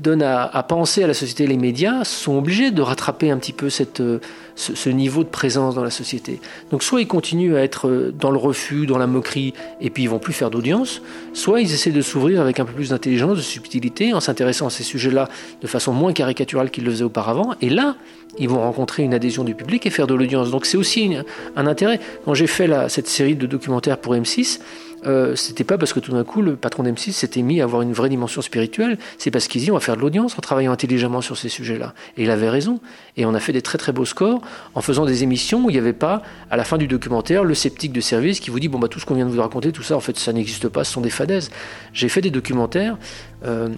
donnent 0.03 0.21
à, 0.21 0.63
penser 0.67 1.03
à 1.03 1.07
la 1.07 1.13
société 1.13 1.47
les 1.47 1.57
médias 1.57 2.03
sont 2.03 2.37
obligés 2.37 2.71
de 2.71 2.81
rattraper 2.81 3.31
un 3.31 3.37
petit 3.37 3.53
peu 3.53 3.69
euh, 3.99 4.19
ce, 4.55 4.89
niveau 4.89 5.23
de 5.23 5.29
présence 5.29 5.75
dans 5.75 5.83
la 5.83 5.89
société. 5.89 6.41
Donc 6.71 6.83
soit 6.83 7.01
ils 7.01 7.07
continuent 7.07 7.55
à 7.55 7.63
être 7.63 7.87
euh, 7.87 8.11
dans 8.11 8.29
le 8.29 8.37
refus, 8.37 8.85
dans 8.85 8.97
la 8.97 9.07
moquerie, 9.07 9.53
et 9.79 9.89
puis 9.89 10.03
ils 10.03 10.09
vont 10.09 10.19
plus 10.19 10.33
faire 10.33 10.51
d'audience, 10.51 11.01
soit 11.31 11.61
ils 11.61 11.73
essaient 11.73 11.91
de 11.91 12.01
s'ouvrir 12.01 12.41
avec 12.41 12.59
un 12.59 12.65
peu 12.65 12.73
plus 12.73 12.89
d'intelligence, 12.89 13.37
de 13.37 13.41
subtilité, 13.41 14.13
en 14.13 14.19
s'intéressant 14.19 14.67
à 14.67 14.69
ces 14.69 14.83
sujets-là 14.83 15.29
de 15.61 15.67
façon 15.67 15.93
moins 15.93 16.11
caricaturale 16.11 16.69
qu'ils 16.69 16.83
le 16.83 16.91
faisaient 16.91 17.03
auparavant, 17.05 17.55
et 17.61 17.69
là, 17.69 17.95
ils 18.37 18.49
vont 18.49 18.59
rencontrer 18.59 19.03
une 19.03 19.13
adhésion 19.13 19.43
du 19.43 19.55
public 19.55 19.85
et 19.85 19.89
faire 19.89 20.07
de 20.07 20.15
l'audience. 20.15 20.51
Donc 20.51 20.65
c'est 20.65 20.77
aussi 20.77 21.15
un 21.55 21.67
intérêt. 21.67 21.99
Quand 22.25 22.33
j'ai 22.33 22.47
fait 22.47 22.69
cette 22.89 23.07
série 23.07 23.35
de 23.35 23.45
documentaires 23.45 23.99
pour 23.99 24.15
M6, 24.15 24.59
euh, 25.05 25.35
c'était 25.35 25.63
pas 25.63 25.77
parce 25.77 25.93
que 25.93 25.99
tout 25.99 26.11
d'un 26.11 26.23
coup 26.23 26.41
le 26.41 26.55
patron 26.55 26.83
d'M6 26.83 27.11
s'était 27.11 27.41
mis 27.41 27.61
à 27.61 27.63
avoir 27.63 27.81
une 27.81 27.93
vraie 27.93 28.09
dimension 28.09 28.41
spirituelle, 28.41 28.97
c'est 29.17 29.31
parce 29.31 29.47
qu'ils 29.47 29.61
disent 29.61 29.71
on 29.71 29.75
va 29.75 29.79
faire 29.79 29.95
de 29.95 30.01
l'audience 30.01 30.37
en 30.37 30.41
travaillant 30.41 30.71
intelligemment 30.71 31.21
sur 31.21 31.37
ces 31.37 31.49
sujets-là. 31.49 31.93
Et 32.17 32.23
il 32.23 32.31
avait 32.31 32.49
raison. 32.49 32.79
Et 33.17 33.25
on 33.25 33.33
a 33.33 33.39
fait 33.39 33.53
des 33.53 33.61
très 33.61 33.77
très 33.77 33.91
beaux 33.91 34.05
scores 34.05 34.41
en 34.75 34.81
faisant 34.81 35.05
des 35.05 35.23
émissions 35.23 35.65
où 35.65 35.69
il 35.69 35.73
n'y 35.73 35.79
avait 35.79 35.93
pas, 35.93 36.21
à 36.49 36.57
la 36.57 36.63
fin 36.63 36.77
du 36.77 36.87
documentaire, 36.87 37.43
le 37.43 37.53
sceptique 37.53 37.91
de 37.91 38.01
service 38.01 38.39
qui 38.39 38.49
vous 38.49 38.59
dit 38.59 38.67
bon 38.67 38.79
bah 38.79 38.87
tout 38.87 38.99
ce 38.99 39.05
qu'on 39.05 39.15
vient 39.15 39.25
de 39.25 39.31
vous 39.31 39.41
raconter, 39.41 39.71
tout 39.71 39.83
ça 39.83 39.95
en 39.95 39.99
fait 39.99 40.17
ça 40.17 40.33
n'existe 40.33 40.69
pas, 40.69 40.83
ce 40.83 40.93
sont 40.93 41.01
des 41.01 41.09
fadaises. 41.09 41.51
J'ai 41.93 42.09
fait 42.09 42.21
des 42.21 42.31
documentaires. 42.31 42.97
Euh, 43.45 43.69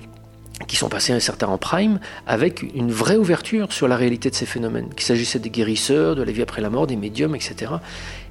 qui 0.67 0.77
sont 0.77 0.88
passés 0.88 1.19
certains 1.19 1.47
en 1.47 1.57
prime, 1.57 1.99
avec 2.25 2.63
une 2.75 2.89
vraie 2.89 3.17
ouverture 3.17 3.73
sur 3.73 3.88
la 3.88 3.97
réalité 3.97 4.29
de 4.29 4.35
ces 4.35 4.45
phénomènes, 4.45 4.88
qu'il 4.89 5.05
s'agissait 5.05 5.39
des 5.39 5.49
guérisseurs, 5.49 6.15
de 6.15 6.23
la 6.23 6.31
vie 6.31 6.41
après 6.41 6.61
la 6.61 6.69
mort, 6.69 6.88
des 6.88 6.95
médiums, 6.95 7.35
etc. 7.35 7.73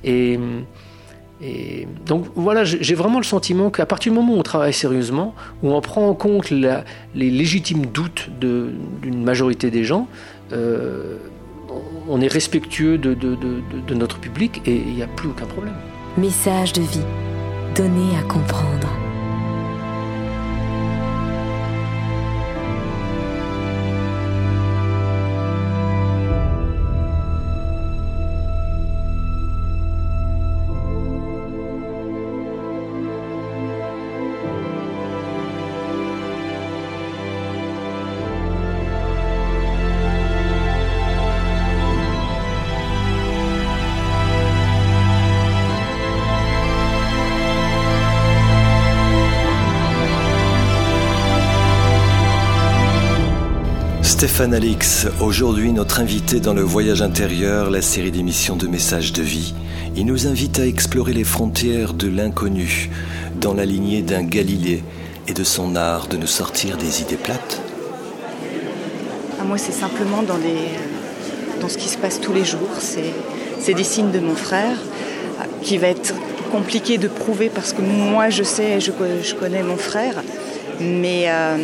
Et 0.04 0.38
et 1.44 1.86
donc 2.06 2.26
voilà, 2.34 2.64
j'ai 2.64 2.94
vraiment 2.94 3.18
le 3.18 3.24
sentiment 3.24 3.70
qu'à 3.70 3.84
partir 3.84 4.12
du 4.12 4.18
moment 4.18 4.34
où 4.34 4.38
on 4.38 4.42
travaille 4.42 4.72
sérieusement, 4.72 5.34
où 5.62 5.72
on 5.72 5.80
prend 5.82 6.08
en 6.08 6.14
compte 6.14 6.50
les 6.50 6.84
légitimes 7.14 7.86
doutes 7.86 8.30
d'une 8.40 9.24
majorité 9.24 9.70
des 9.70 9.84
gens, 9.84 10.08
euh, 10.52 11.18
on 12.08 12.20
est 12.20 12.28
respectueux 12.28 12.96
de, 12.96 13.94
notre 13.94 14.18
public 14.18 14.62
et 14.66 14.76
il 14.76 14.94
n'y 14.94 15.02
a 15.02 15.06
plus 15.06 15.28
aucun 15.28 15.46
problème. 15.46 15.74
Message 16.16 16.72
de 16.72 16.82
vie, 16.82 17.04
donné 17.74 18.16
à 18.18 18.22
comprendre. 18.22 19.03
Stéphane 54.34 54.54
Alix, 54.54 55.06
aujourd'hui 55.20 55.72
notre 55.72 56.00
invité 56.00 56.40
dans 56.40 56.54
le 56.54 56.62
Voyage 56.62 57.02
intérieur, 57.02 57.70
la 57.70 57.80
série 57.80 58.10
d'émissions 58.10 58.56
de 58.56 58.66
messages 58.66 59.12
de 59.12 59.22
vie. 59.22 59.54
Il 59.94 60.06
nous 60.06 60.26
invite 60.26 60.58
à 60.58 60.66
explorer 60.66 61.12
les 61.12 61.22
frontières 61.22 61.94
de 61.94 62.08
l'inconnu, 62.08 62.90
dans 63.40 63.54
la 63.54 63.64
lignée 63.64 64.02
d'un 64.02 64.24
Galilée 64.24 64.82
et 65.28 65.34
de 65.34 65.44
son 65.44 65.76
art 65.76 66.08
de 66.08 66.16
nous 66.16 66.26
sortir 66.26 66.76
des 66.76 67.00
idées 67.00 67.14
plates. 67.14 67.62
Ah, 69.40 69.44
moi, 69.44 69.56
c'est 69.56 69.70
simplement 69.70 70.24
dans, 70.24 70.38
les, 70.38 71.60
dans 71.60 71.68
ce 71.68 71.78
qui 71.78 71.88
se 71.88 71.96
passe 71.96 72.20
tous 72.20 72.32
les 72.32 72.44
jours. 72.44 72.80
C'est 72.80 73.74
des 73.74 73.84
signes 73.84 74.10
de 74.10 74.18
mon 74.18 74.34
frère 74.34 74.78
qui 75.62 75.78
va 75.78 75.86
être 75.86 76.12
compliqué 76.50 76.98
de 76.98 77.06
prouver 77.06 77.50
parce 77.54 77.72
que 77.72 77.82
moi, 77.82 78.30
je 78.30 78.42
sais, 78.42 78.80
je, 78.80 78.90
je 79.22 79.34
connais 79.36 79.62
mon 79.62 79.76
frère. 79.76 80.24
Mais. 80.80 81.26
Euh, 81.28 81.56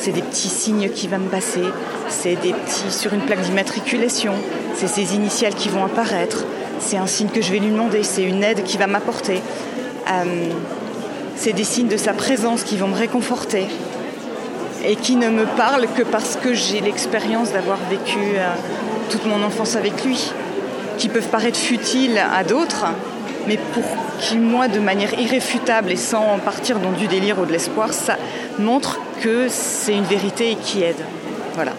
c'est 0.00 0.12
des 0.12 0.22
petits 0.22 0.48
signes 0.48 0.88
qui 0.88 1.08
vont 1.08 1.18
me 1.18 1.28
passer, 1.28 1.62
c'est 2.08 2.36
des 2.36 2.54
petits 2.54 2.90
sur 2.90 3.12
une 3.12 3.20
plaque 3.20 3.42
d'immatriculation, 3.42 4.32
c'est 4.74 4.86
ses 4.86 5.14
initiales 5.14 5.54
qui 5.54 5.68
vont 5.68 5.84
apparaître, 5.84 6.44
c'est 6.78 6.96
un 6.96 7.06
signe 7.06 7.28
que 7.28 7.42
je 7.42 7.52
vais 7.52 7.58
lui 7.58 7.68
demander, 7.68 8.02
c'est 8.02 8.22
une 8.22 8.42
aide 8.42 8.62
qui 8.64 8.78
va 8.78 8.86
m'apporter. 8.86 9.42
Euh, 10.10 10.24
c'est 11.36 11.52
des 11.52 11.64
signes 11.64 11.88
de 11.88 11.98
sa 11.98 12.14
présence 12.14 12.62
qui 12.62 12.78
vont 12.78 12.88
me 12.88 12.96
réconforter 12.96 13.66
et 14.86 14.96
qui 14.96 15.16
ne 15.16 15.28
me 15.28 15.44
parlent 15.44 15.86
que 15.94 16.02
parce 16.02 16.36
que 16.36 16.54
j'ai 16.54 16.80
l'expérience 16.80 17.52
d'avoir 17.52 17.76
vécu 17.90 18.18
euh, 18.18 18.54
toute 19.10 19.26
mon 19.26 19.42
enfance 19.44 19.76
avec 19.76 20.02
lui, 20.04 20.32
qui 20.96 21.08
peuvent 21.10 21.28
paraître 21.28 21.58
futiles 21.58 22.18
à 22.18 22.42
d'autres, 22.42 22.86
mais 23.46 23.58
pour 23.74 23.84
qui, 24.18 24.38
moi, 24.38 24.68
de 24.68 24.80
manière 24.80 25.18
irréfutable 25.18 25.92
et 25.92 25.96
sans 25.96 26.38
partir 26.42 26.78
dans 26.78 26.92
du 26.92 27.06
délire 27.06 27.38
ou 27.38 27.44
de 27.44 27.52
l'espoir, 27.52 27.92
ça 27.92 28.16
montre 28.58 28.98
que 29.20 29.48
c'est 29.48 29.94
une 29.94 30.04
vérité 30.04 30.56
qui 30.60 30.82
aide. 30.82 31.04
Voilà. 31.54 31.72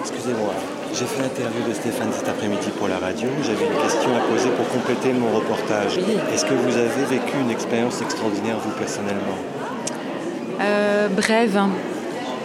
Excusez-moi, 0.00 0.52
j'ai 0.92 1.04
fait 1.04 1.22
l'interview 1.22 1.68
de 1.68 1.72
Stéphane 1.74 2.08
cet 2.12 2.28
après-midi 2.28 2.68
pour 2.76 2.88
la 2.88 2.98
radio. 2.98 3.28
J'avais 3.42 3.66
une 3.66 3.80
question 3.82 4.10
à 4.16 4.20
poser 4.32 4.50
pour 4.50 4.68
compléter 4.68 5.12
mon 5.12 5.30
reportage. 5.36 5.98
Est-ce 6.32 6.44
que 6.44 6.54
vous 6.54 6.76
avez 6.76 7.04
vécu 7.08 7.34
une 7.40 7.50
expérience 7.50 8.02
extraordinaire, 8.02 8.56
vous, 8.64 8.72
personnellement? 8.72 9.38
Euh, 10.60 11.08
Brève. 11.08 11.60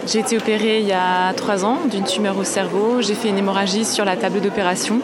J'ai 0.06 0.20
été 0.20 0.38
opérée 0.38 0.80
il 0.80 0.86
y 0.86 0.92
a 0.92 1.32
trois 1.34 1.64
ans 1.64 1.80
d'une 1.90 2.04
tumeur 2.04 2.38
au 2.38 2.44
cerveau. 2.44 3.02
J'ai 3.02 3.14
fait 3.14 3.28
une 3.28 3.38
hémorragie 3.38 3.84
sur 3.84 4.04
la 4.04 4.16
table 4.16 4.40
d'opération. 4.40 5.00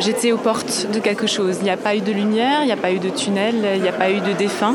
J'étais 0.00 0.32
aux 0.32 0.38
portes 0.38 0.86
de 0.92 1.00
quelque 1.00 1.26
chose. 1.26 1.56
Il 1.60 1.64
n'y 1.64 1.70
a 1.70 1.76
pas 1.76 1.94
eu 1.94 2.00
de 2.00 2.12
lumière, 2.12 2.60
il 2.62 2.66
n'y 2.66 2.72
a 2.72 2.76
pas 2.76 2.92
eu 2.92 2.98
de 2.98 3.10
tunnel, 3.10 3.54
il 3.74 3.82
n'y 3.82 3.88
a 3.88 3.92
pas 3.92 4.10
eu 4.10 4.20
de 4.20 4.32
défunt 4.32 4.74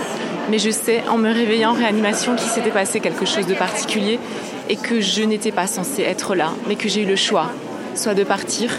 mais 0.50 0.60
je 0.60 0.70
sais 0.72 1.04
en 1.08 1.18
me 1.18 1.32
réveillant 1.32 1.72
en 1.72 1.74
réanimation 1.74 2.36
qu'il 2.36 2.50
s'était 2.50 2.72
passé 2.72 3.00
quelque 3.00 3.26
chose 3.26 3.46
de 3.46 3.54
particulier 3.54 4.20
et 4.68 4.76
que 4.76 5.00
je 5.00 5.22
n'étais 5.22 5.52
pas 5.52 5.68
censée 5.68 6.02
être 6.02 6.36
là, 6.36 6.52
mais 6.68 6.76
que 6.76 6.90
j'ai 6.90 7.04
eu 7.04 7.06
le 7.06 7.16
choix, 7.16 7.52
soit 7.96 8.14
de 8.16 8.24
partir, 8.24 8.72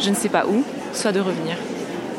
je 0.00 0.10
ne 0.10 0.14
sais 0.14 0.28
pas 0.28 0.46
où, 0.46 0.64
soit 0.92 1.12
de 1.12 1.20
revenir. 1.20 1.56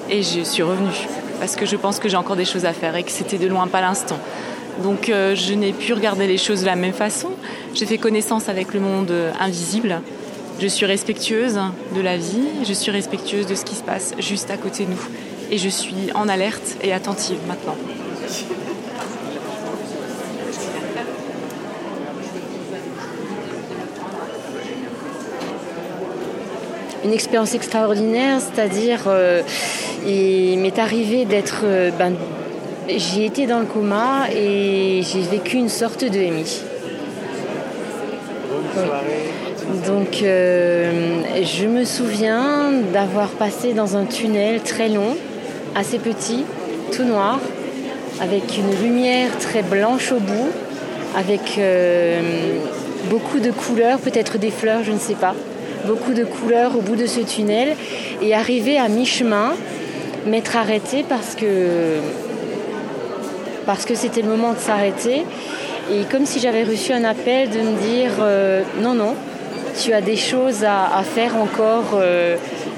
Et 0.10 0.24
je 0.24 0.42
suis 0.42 0.64
revenue, 0.64 1.08
parce 1.40 1.56
que 1.56 1.66
je 1.66 1.76
pense 1.76 2.00
que 2.00 2.10
j'ai 2.10 2.18
encore 2.18 2.36
des 2.36 2.46
choses 2.46 2.66
à 2.66 2.74
faire 2.74 2.96
et 2.96 3.04
que 3.04 3.12
c'était 3.12 3.38
de 3.38 3.48
loin 3.48 3.68
pas 3.68 3.82
l'instant. 3.82 4.20
Donc 4.84 5.10
euh, 5.10 5.36
je 5.36 5.54
n'ai 5.54 5.74
pu 5.74 5.94
regarder 5.94 6.28
les 6.28 6.38
choses 6.38 6.62
de 6.62 6.66
la 6.66 6.76
même 6.76 6.94
façon. 6.94 7.30
J'ai 7.74 7.86
fait 7.86 7.98
connaissance 7.98 8.48
avec 8.48 8.74
le 8.74 8.80
monde 8.80 9.14
invisible. 9.40 10.02
Je 10.62 10.68
suis 10.68 10.86
respectueuse 10.86 11.60
de 11.96 12.02
la 12.02 12.18
vie, 12.18 12.48
je 12.66 12.74
suis 12.74 12.92
respectueuse 12.92 13.46
de 13.46 13.56
ce 13.56 13.66
qui 13.66 13.76
se 13.76 13.84
passe 13.84 14.14
juste 14.20 14.52
à 14.52 14.58
côté 14.58 14.86
de 14.86 14.92
nous. 14.92 15.08
Et 15.52 15.58
je 15.58 15.70
suis 15.70 16.12
en 16.16 16.28
alerte 16.28 16.78
et 16.82 16.94
attentive 16.94 17.40
maintenant. 17.48 17.76
Une 27.10 27.16
expérience 27.16 27.56
extraordinaire, 27.56 28.40
c'est-à-dire 28.40 29.06
euh, 29.08 29.42
il 30.06 30.60
m'est 30.60 30.78
arrivé 30.78 31.26
d'être... 31.26 31.62
Euh, 31.64 31.90
ben, 31.98 32.14
j'ai 32.88 33.26
été 33.26 33.48
dans 33.48 33.60
le 33.60 33.66
coma 33.66 34.28
et 34.32 35.02
j'ai 35.02 35.22
vécu 35.22 35.58
une 35.58 35.70
sorte 35.70 36.04
de 36.04 36.20
MI. 36.20 36.62
Donc 39.88 40.22
euh, 40.22 41.22
je 41.44 41.66
me 41.66 41.84
souviens 41.84 42.72
d'avoir 42.94 43.30
passé 43.30 43.74
dans 43.74 43.98
un 43.98 44.06
tunnel 44.06 44.62
très 44.62 44.90
long, 44.90 45.16
assez 45.76 45.98
petit, 45.98 46.46
tout 46.92 47.04
noir, 47.04 47.40
avec 48.22 48.56
une 48.58 48.84
lumière 48.84 49.36
très 49.40 49.64
blanche 49.64 50.12
au 50.12 50.20
bout, 50.20 50.50
avec 51.16 51.60
beaucoup 53.10 53.40
de 53.40 53.52
couleurs, 53.52 54.00
peut-être 54.00 54.38
des 54.38 54.52
fleurs, 54.52 54.84
je 54.84 54.92
ne 54.92 55.00
sais 55.00 55.16
pas 55.16 55.34
beaucoup 55.86 56.14
de 56.14 56.24
couleurs 56.24 56.76
au 56.76 56.82
bout 56.82 56.96
de 56.96 57.06
ce 57.06 57.22
tunnel. 57.22 57.76
Et 58.22 58.34
arriver 58.34 58.78
à 58.78 58.88
mi-chemin, 58.88 59.54
m'être 60.26 60.56
arrêté 60.56 61.06
parce 61.08 61.36
que 61.36 62.00
c'était 63.96 64.22
le 64.22 64.30
moment 64.30 64.54
de 64.54 64.60
s'arrêter. 64.60 65.26
Et 65.92 66.04
comme 66.12 66.26
si 66.26 66.40
j'avais 66.40 66.64
reçu 66.64 66.94
un 66.94 67.04
appel 67.04 67.50
de 67.50 67.60
me 67.60 67.76
dire 67.82 68.12
euh, 68.20 68.62
non 68.82 68.94
non 68.94 69.16
tu 69.82 69.94
as 69.94 70.02
des 70.02 70.18
choses 70.18 70.64
à, 70.64 71.02
faire 71.04 71.36
encore 71.38 71.94
euh, 71.96 72.36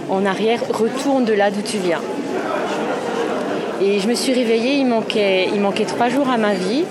en 0.10 0.26
arrière 0.26 0.62
retourne 0.70 1.26
de 1.26 1.34
là 1.34 1.52
d'où 1.52 1.62
tu 1.62 1.78
viens. 1.78 2.02
Et 3.82 4.00
je 4.00 4.08
me 4.08 4.14
suis 4.14 4.34
réveillée 4.34 4.76
il 4.76 4.86
manquait 4.86 5.86
trois 5.86 6.10
jours 6.10 6.30
à 6.30 6.38
ma 6.38 6.54
vie. 6.54 6.84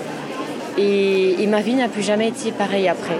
Et 0.77 1.45
ma 1.47 1.61
vie 1.61 1.73
n'a 1.73 1.87
plus 1.87 2.01
jamais 2.01 2.29
été 2.29 2.51
pareille 2.51 2.87
après 2.87 3.17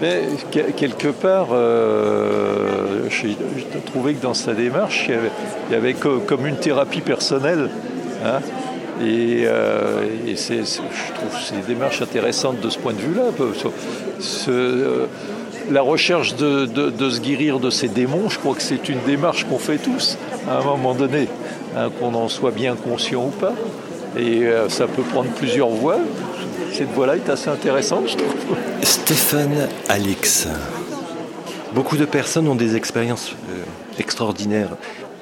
Mais 0.00 0.24
quelque 0.76 1.08
part, 1.08 1.48
euh, 1.52 3.08
j'ai 3.08 3.36
trouvé 3.86 4.14
que 4.14 4.22
dans 4.22 4.34
sa 4.34 4.52
démarche, 4.52 5.08
il 5.08 5.72
y 5.72 5.74
avait, 5.74 5.94
comme 5.94 6.46
une 6.46 6.56
thérapie 6.56 7.00
personnelle. 7.00 7.70
Hein. 8.24 8.40
et, 9.02 9.44
euh, 9.46 10.04
je 10.26 11.12
trouve 11.12 11.30
que 11.30 11.44
c'est 11.44 11.54
une 11.54 11.66
démarche 11.66 12.00
intéressante 12.02 12.60
de 12.60 12.68
ce 12.68 12.78
point 12.78 12.92
de 12.92 12.98
vue-là. 12.98 13.24
Euh, 14.48 15.06
la 15.70 15.82
recherche 15.82 16.36
de, 16.36 16.66
se 16.66 17.20
guérir 17.20 17.58
de 17.58 17.70
ces 17.70 17.88
démons, 17.88 18.28
je 18.28 18.38
crois 18.38 18.54
que 18.54 18.62
c'est 18.62 18.88
une 18.88 19.00
démarche 19.06 19.44
qu'on 19.44 19.58
fait 19.58 19.78
tous 19.78 20.18
à 20.48 20.58
un 20.58 20.64
moment 20.64 20.94
donné, 20.94 21.28
hein, 21.76 21.88
qu'on 21.98 22.14
en 22.14 22.28
soit 22.28 22.52
bien 22.52 22.74
conscient 22.74 23.24
ou 23.24 23.30
pas. 23.30 23.54
Et 24.18 24.46
ça 24.68 24.86
peut 24.86 25.02
prendre 25.02 25.28
plusieurs 25.32 25.68
voies 25.68 25.98
cette 26.72 26.90
voie-là 26.90 27.16
est 27.16 27.28
assez 27.28 27.48
intéressante, 27.48 28.08
je 28.08 28.16
trouve. 28.16 28.34
Stéphane 28.82 29.68
Alix. 29.88 30.48
Beaucoup 31.74 31.96
de 31.96 32.04
personnes 32.04 32.48
ont 32.48 32.54
des 32.54 32.76
expériences 32.76 33.32
euh, 33.50 33.62
extraordinaires. 33.98 34.76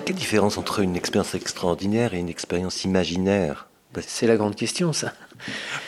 Quelle 0.04 0.16
différence 0.16 0.58
entre 0.58 0.80
une 0.80 0.96
expérience 0.96 1.34
extraordinaire 1.34 2.14
et 2.14 2.18
une 2.18 2.28
expérience 2.28 2.84
imaginaire? 2.84 3.66
Bah, 3.94 4.00
C'est 4.06 4.26
la 4.26 4.36
grande 4.36 4.54
question, 4.54 4.92
ça. 4.92 5.12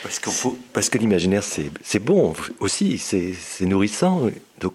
Parce, 0.03 0.19
faut, 0.19 0.57
parce 0.73 0.89
que 0.89 0.97
l'imaginaire, 0.97 1.43
c'est 1.43 1.99
bon 1.99 2.33
aussi, 2.59 2.97
c'est 2.97 3.65
nourrissant. 3.65 4.21
Donc, 4.59 4.73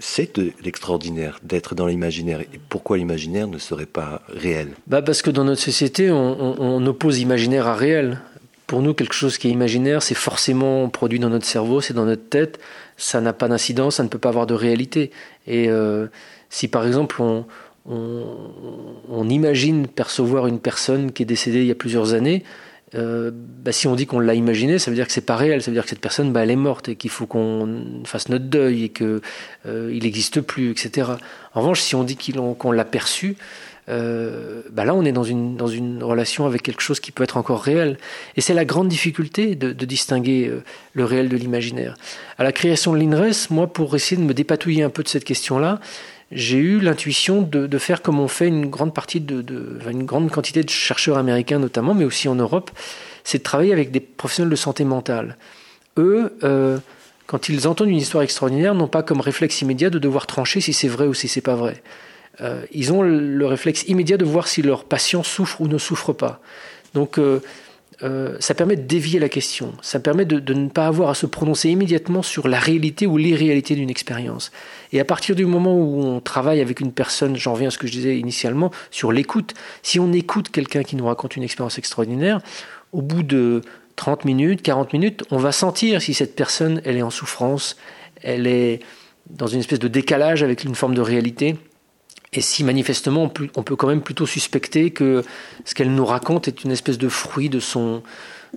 c'est 0.00 0.36
de 0.36 0.52
l'extraordinaire 0.64 1.38
d'être 1.42 1.74
dans 1.74 1.86
l'imaginaire. 1.86 2.40
Et 2.40 2.60
pourquoi 2.68 2.98
l'imaginaire 2.98 3.46
ne 3.46 3.58
serait 3.58 3.86
pas 3.86 4.22
réel? 4.28 4.70
Bah 4.86 5.02
Parce 5.02 5.22
que 5.22 5.30
dans 5.30 5.44
notre 5.44 5.60
société, 5.60 6.10
on, 6.10 6.60
on 6.60 6.86
oppose 6.86 7.20
imaginaire 7.20 7.68
à 7.68 7.74
réel 7.74 8.20
pour 8.66 8.82
nous, 8.82 8.94
quelque 8.94 9.14
chose 9.14 9.38
qui 9.38 9.48
est 9.48 9.50
imaginaire, 9.50 10.02
c'est 10.02 10.14
forcément 10.14 10.88
produit 10.88 11.18
dans 11.18 11.28
notre 11.28 11.46
cerveau, 11.46 11.80
c'est 11.80 11.94
dans 11.94 12.04
notre 12.04 12.28
tête, 12.28 12.58
ça 12.96 13.20
n'a 13.20 13.32
pas 13.32 13.48
d'incidence, 13.48 13.96
ça 13.96 14.02
ne 14.02 14.08
peut 14.08 14.18
pas 14.18 14.30
avoir 14.30 14.46
de 14.46 14.54
réalité. 14.54 15.10
Et 15.46 15.68
euh, 15.68 16.06
si 16.50 16.68
par 16.68 16.86
exemple 16.86 17.20
on, 17.20 17.44
imagine 19.28 19.86
percevoir 19.86 20.46
une 20.46 20.60
personne 20.60 21.12
qui 21.12 21.22
est 21.22 21.26
décédée 21.26 21.60
il 21.60 21.66
y 21.66 21.70
a 21.70 21.74
plusieurs 21.74 22.14
années, 22.14 22.44
euh, 22.94 23.30
bah, 23.32 23.72
si 23.72 23.86
on 23.86 23.94
dit 23.94 24.06
qu'on 24.06 24.20
l'a 24.20 24.34
imaginé, 24.34 24.78
ça 24.78 24.90
veut 24.90 24.94
dire 24.94 25.06
que 25.06 25.12
c'est 25.12 25.22
pas 25.22 25.36
réel, 25.36 25.62
ça 25.62 25.70
veut 25.70 25.74
dire 25.74 25.84
que 25.84 25.88
cette 25.88 26.00
personne, 26.00 26.32
bah, 26.32 26.42
elle 26.42 26.50
est 26.50 26.56
morte 26.56 26.90
et 26.90 26.96
qu'il 26.96 27.10
faut 27.10 27.26
qu'on 27.26 28.02
fasse 28.04 28.28
notre 28.28 28.44
deuil 28.44 28.84
et 28.84 28.88
que 28.90 29.22
euh, 29.66 29.90
n'existe 29.98 30.42
plus, 30.42 30.70
etc. 30.70 31.12
En 31.54 31.60
revanche, 31.60 31.80
si 31.80 31.94
on 31.94 32.04
dit 32.04 32.18
qu'on 32.58 32.72
l'a 32.72 32.84
perçu, 32.84 33.36
euh, 33.88 34.62
bah 34.70 34.84
là, 34.84 34.94
on 34.94 35.04
est 35.04 35.12
dans 35.12 35.24
une, 35.24 35.56
dans 35.56 35.66
une 35.66 36.02
relation 36.02 36.46
avec 36.46 36.62
quelque 36.62 36.82
chose 36.82 37.00
qui 37.00 37.10
peut 37.12 37.24
être 37.24 37.36
encore 37.36 37.62
réel. 37.62 37.98
Et 38.36 38.40
c'est 38.40 38.54
la 38.54 38.64
grande 38.64 38.88
difficulté 38.88 39.54
de, 39.54 39.72
distinguer 39.84 40.48
euh, 40.48 40.62
le 40.92 41.04
réel 41.04 41.28
de 41.28 41.36
l'imaginaire. 41.36 41.96
À 42.38 42.44
la 42.44 42.52
création 42.52 42.92
de 42.92 42.98
l'INRES, 42.98 43.48
moi, 43.50 43.66
pour 43.66 43.94
essayer 43.96 44.20
de 44.20 44.26
me 44.26 44.34
dépatouiller 44.34 44.82
un 44.82 44.90
peu 44.90 45.02
de 45.02 45.08
cette 45.08 45.24
question-là, 45.24 45.80
j'ai 46.30 46.58
eu 46.58 46.80
l'intuition 46.80 47.42
de, 47.42 47.78
faire 47.78 48.00
comme 48.00 48.18
on 48.18 48.28
fait 48.28 48.48
une 48.48 48.70
grande 48.70 48.94
partie 48.94 49.20
de, 49.20 49.42
de, 49.42 49.78
une 49.90 50.04
grande 50.04 50.30
quantité 50.30 50.62
de 50.62 50.70
chercheurs 50.70 51.18
américains 51.18 51.58
notamment, 51.58 51.92
mais 51.92 52.04
aussi 52.04 52.26
en 52.26 52.34
Europe, 52.34 52.70
c'est 53.22 53.38
de 53.38 53.42
travailler 53.42 53.72
avec 53.72 53.90
des 53.90 54.00
professionnels 54.00 54.50
de 54.50 54.56
santé 54.56 54.84
mentale. 54.84 55.36
Eux, 55.98 56.34
euh, 56.42 56.78
quand 57.26 57.48
ils 57.48 57.68
entendent 57.68 57.90
une 57.90 57.98
histoire 57.98 58.22
extraordinaire, 58.22 58.74
n'ont 58.74 58.88
pas 58.88 59.02
comme 59.02 59.20
réflexe 59.20 59.60
immédiat 59.60 59.90
de 59.90 59.98
devoir 59.98 60.26
trancher 60.26 60.60
si 60.60 60.72
c'est 60.72 60.88
vrai 60.88 61.06
ou 61.06 61.14
si 61.14 61.28
c'est 61.28 61.42
pas 61.42 61.54
vrai. 61.54 61.82
Euh, 62.40 62.64
ils 62.72 62.92
ont 62.92 63.02
le 63.02 63.46
réflexe 63.46 63.84
immédiat 63.88 64.16
de 64.16 64.24
voir 64.24 64.48
si 64.48 64.62
leur 64.62 64.84
patient 64.84 65.22
souffre 65.22 65.60
ou 65.60 65.68
ne 65.68 65.78
souffre 65.78 66.12
pas. 66.12 66.40
Donc 66.94 67.18
euh, 67.18 67.40
euh, 68.02 68.36
ça 68.40 68.54
permet 68.54 68.76
de 68.76 68.82
dévier 68.82 69.20
la 69.20 69.28
question, 69.28 69.74
ça 69.80 70.00
permet 70.00 70.24
de, 70.24 70.54
ne 70.54 70.68
pas 70.68 70.86
avoir 70.86 71.10
à 71.10 71.14
se 71.14 71.26
prononcer 71.26 71.68
immédiatement 71.70 72.22
sur 72.22 72.48
la 72.48 72.58
réalité 72.58 73.06
ou 73.06 73.16
l'irréalité 73.16 73.74
d'une 73.74 73.90
expérience. 73.90 74.50
Et 74.92 74.98
à 74.98 75.04
partir 75.04 75.36
du 75.36 75.46
moment 75.46 75.76
où 75.76 76.02
on 76.02 76.20
travaille 76.20 76.60
avec 76.60 76.80
une 76.80 76.92
personne, 76.92 77.36
j'en 77.36 77.52
reviens 77.52 77.68
à 77.68 77.70
ce 77.70 77.78
que 77.78 77.86
je 77.86 77.92
disais 77.92 78.18
initialement, 78.18 78.72
sur 78.90 79.12
l'écoute, 79.12 79.54
si 79.82 80.00
on 80.00 80.12
écoute 80.12 80.50
quelqu'un 80.50 80.82
qui 80.82 80.96
nous 80.96 81.06
raconte 81.06 81.36
une 81.36 81.42
expérience 81.42 81.78
extraordinaire, 81.78 82.40
au 82.92 83.02
bout 83.02 83.22
de 83.22 83.60
30 83.96 84.24
minutes, 84.24 84.62
40 84.62 84.92
minutes, 84.94 85.22
on 85.30 85.36
va 85.36 85.52
sentir 85.52 86.02
si 86.02 86.12
cette 86.12 86.34
personne, 86.34 86.80
elle 86.84 86.96
est 86.96 87.02
en 87.02 87.10
souffrance, 87.10 87.76
elle 88.22 88.46
est 88.46 88.80
dans 89.30 89.46
une 89.46 89.60
espèce 89.60 89.78
de 89.78 89.88
décalage 89.88 90.42
avec 90.42 90.64
une 90.64 90.74
forme 90.74 90.94
de 90.94 91.00
réalité, 91.00 91.56
et 92.32 92.40
si 92.40 92.64
manifestement 92.64 93.30
on 93.56 93.62
peut 93.62 93.76
quand 93.76 93.88
même 93.88 94.00
plutôt 94.00 94.26
suspecter 94.26 94.90
que 94.90 95.22
ce 95.64 95.74
qu'elle 95.74 95.94
nous 95.94 96.06
raconte 96.06 96.48
est 96.48 96.64
une 96.64 96.70
espèce 96.70 96.98
de 96.98 97.08
fruit 97.08 97.50
de 97.50 97.60
son, 97.60 98.02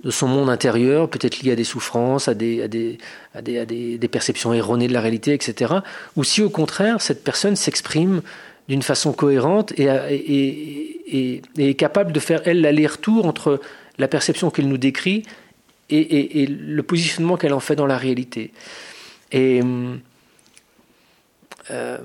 de 0.02 0.10
son 0.10 0.28
monde 0.28 0.48
intérieur, 0.48 1.10
peut-être 1.10 1.42
lié 1.42 1.52
à 1.52 1.56
des 1.56 1.64
souffrances, 1.64 2.28
à 2.28 2.34
des, 2.34 2.62
à 2.62 2.68
des, 2.68 2.98
à 3.34 3.42
des, 3.42 3.58
à 3.58 3.66
des, 3.66 3.98
des 3.98 4.08
perceptions 4.08 4.54
erronées 4.54 4.88
de 4.88 4.94
la 4.94 5.00
réalité, 5.00 5.34
etc. 5.34 5.74
Ou 6.16 6.24
si 6.24 6.42
au 6.42 6.48
contraire 6.48 7.02
cette 7.02 7.22
personne 7.22 7.54
s'exprime 7.54 8.22
d'une 8.68 8.82
façon 8.82 9.12
cohérente 9.12 9.72
et, 9.78 11.42
est 11.56 11.74
capable 11.74 12.12
de 12.12 12.20
faire, 12.20 12.42
elle, 12.46 12.62
l'aller-retour 12.62 13.26
entre 13.26 13.60
la 13.98 14.08
perception 14.08 14.50
qu'elle 14.50 14.68
nous 14.68 14.78
décrit 14.78 15.22
et, 15.90 16.42
et 16.42 16.46
le 16.46 16.82
positionnement 16.82 17.36
qu'elle 17.36 17.52
en 17.52 17.60
fait 17.60 17.76
dans 17.76 17.86
la 17.86 17.96
réalité. 17.96 18.52
Et 19.30 19.60
euh, 21.70 21.98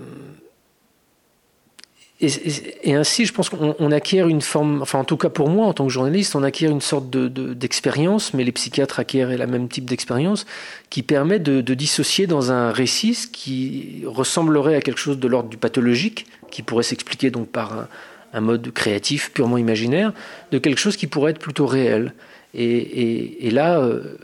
et, 2.22 2.93
ainsi, 2.93 3.26
je 3.26 3.34
pense 3.34 3.49
qu'on 3.49 3.91
acquiert 3.91 4.28
une 4.28 4.41
forme, 4.41 4.84
enfin 4.84 4.99
en 4.99 5.03
tout 5.03 5.17
cas 5.17 5.30
pour 5.30 5.49
moi, 5.49 5.65
en 5.65 5.74
tant 5.74 5.86
que 5.86 5.91
journaliste, 5.91 6.36
on 6.36 6.43
acquiert 6.43 6.69
une 6.69 6.82
sorte 6.82 7.09
d'expérience, 7.09 8.32
de, 8.32 8.38
mais 8.38 8.43
les 8.43 8.51
psychiatres 8.51 8.99
acquièrent 8.99 9.36
la 9.36 9.47
même 9.47 9.67
type 9.67 9.86
d'expérience, 9.86 10.45
qui 10.91 11.01
permet 11.01 11.39
de, 11.39 11.61
de, 11.61 11.74
dissocier 11.74 12.28
dans 12.28 12.51
un 12.51 12.72
récit 12.72 13.17
qui 13.32 14.03
ressemblerait 14.05 14.76
à 14.76 14.82
quelque 14.82 14.99
chose 14.99 15.17
de 15.17 15.28
l'ordre 15.28 15.49
du 15.49 15.57
pathologique, 15.57 16.28
qui 16.51 16.61
pourrait 16.61 16.84
s'expliquer 16.84 17.32
donc 17.32 17.47
par 17.47 17.74
un, 17.74 17.88
un, 18.34 18.41
mode 18.41 18.72
créatif 18.72 19.32
purement 19.34 19.57
imaginaire, 19.57 20.13
de 20.51 20.59
quelque 20.59 20.80
chose 20.80 20.97
qui 20.97 21.07
pourrait 21.07 21.32
être 21.32 21.39
plutôt 21.39 21.65
réel. 21.65 22.13
Et, 22.53 22.65
et, 22.65 23.47
et 23.47 23.49
là, 23.49 23.80
euh, 23.80 24.17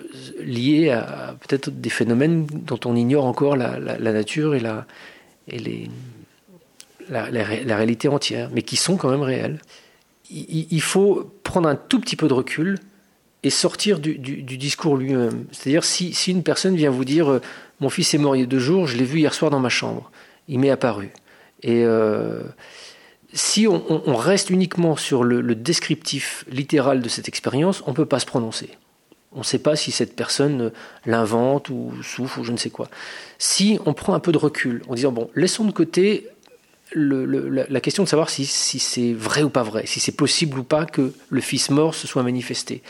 lié 0.44 0.92
à 0.92 1.36
peut-être 1.48 1.72
des 1.72 1.90
phénomènes 1.90 2.46
dont 2.46 2.80
on 2.86 2.96
ignore 2.96 3.26
encore 3.26 3.56
la, 3.56 3.80
la, 3.80 3.98
la 3.98 4.12
nature 4.14 4.54
et, 4.54 4.60
la, 4.60 4.86
et 5.48 5.58
les 5.58 5.90
la, 7.10 7.44
réalité 7.44 8.08
entière, 8.08 8.50
mais 8.54 8.62
qui 8.62 8.76
sont 8.76 8.98
quand 8.98 9.10
même 9.10 9.22
réelles. 9.22 9.60
Il, 10.30 10.82
faut 10.82 11.32
prendre 11.44 11.70
un 11.70 11.76
tout 11.76 12.02
petit 12.02 12.18
peu 12.18 12.28
de 12.28 12.34
recul 12.34 12.78
et 13.44 13.50
sortir 13.50 14.00
du, 14.00 14.18
discours 14.18 14.98
lui-même. 14.98 15.46
C'est-à-dire 15.52 15.84
si, 15.84 16.12
une 16.28 16.44
personne 16.44 16.76
vient 16.76 16.90
vous 16.90 17.06
dire 17.06 17.32
euh, 17.32 17.42
mon 17.80 17.90
fils 17.90 18.14
est 18.14 18.18
mort 18.18 18.36
il 18.36 18.40
y 18.40 18.44
a 18.44 18.48
deux 18.48 18.60
jours, 18.60 18.88
je 18.88 18.98
l'ai 18.98 19.06
vu 19.06 19.20
hier 19.20 19.34
soir 19.34 19.52
dans 19.52 19.60
ma 19.60 19.70
chambre, 19.70 20.12
il 20.50 20.60
m'est 20.60 20.70
apparu. 20.70 21.12
Et 21.64 21.84
euh, 21.86 22.44
si 23.34 23.68
on, 23.68 24.16
reste 24.16 24.50
uniquement 24.50 24.98
sur 24.98 25.24
le, 25.24 25.40
le 25.40 25.56
descriptif 25.56 26.44
littéral 26.50 27.02
de 27.02 27.10
cette 27.10 27.28
expérience, 27.30 27.82
on 27.86 27.92
ne 27.92 27.96
peut 27.96 28.06
pas 28.06 28.20
se 28.20 28.26
prononcer. 28.26 28.70
On 29.34 29.40
ne 29.40 29.44
sait 29.44 29.60
pas 29.60 29.76
si 29.76 29.92
cette 29.92 30.16
personne 30.16 30.72
l'invente 31.06 31.70
ou 31.70 31.92
souffre 32.02 32.40
ou 32.40 32.44
je 32.44 32.52
ne 32.52 32.58
sais 32.58 32.70
quoi. 32.70 32.88
Si 33.38 33.78
on 33.86 33.94
prend 33.94 34.14
un 34.14 34.20
peu 34.20 34.32
de 34.32 34.38
recul 34.38 34.82
en 34.88 34.96
disant 34.96 35.12
bon, 35.12 35.30
laissons 35.36 35.66
de 35.66 35.72
côté 35.72 36.28
la 36.94 37.82
question 37.82 38.04
de 38.04 38.10
savoir 38.10 38.30
si, 38.30 38.46
si 38.46 38.80
c'est 38.80 39.14
vrai 39.14 39.44
ou 39.44 39.50
pas 39.50 39.64
vrai, 39.64 39.86
si 39.86 40.00
c'est 40.00 40.12
possible 40.12 40.60
ou 40.60 40.64
pas 40.64 40.86
que 40.86 41.14
le 41.30 41.42
fils 41.42 41.70
mort 41.70 41.96
se 41.96 42.08
soit 42.08 42.24
manifesté. 42.24 42.82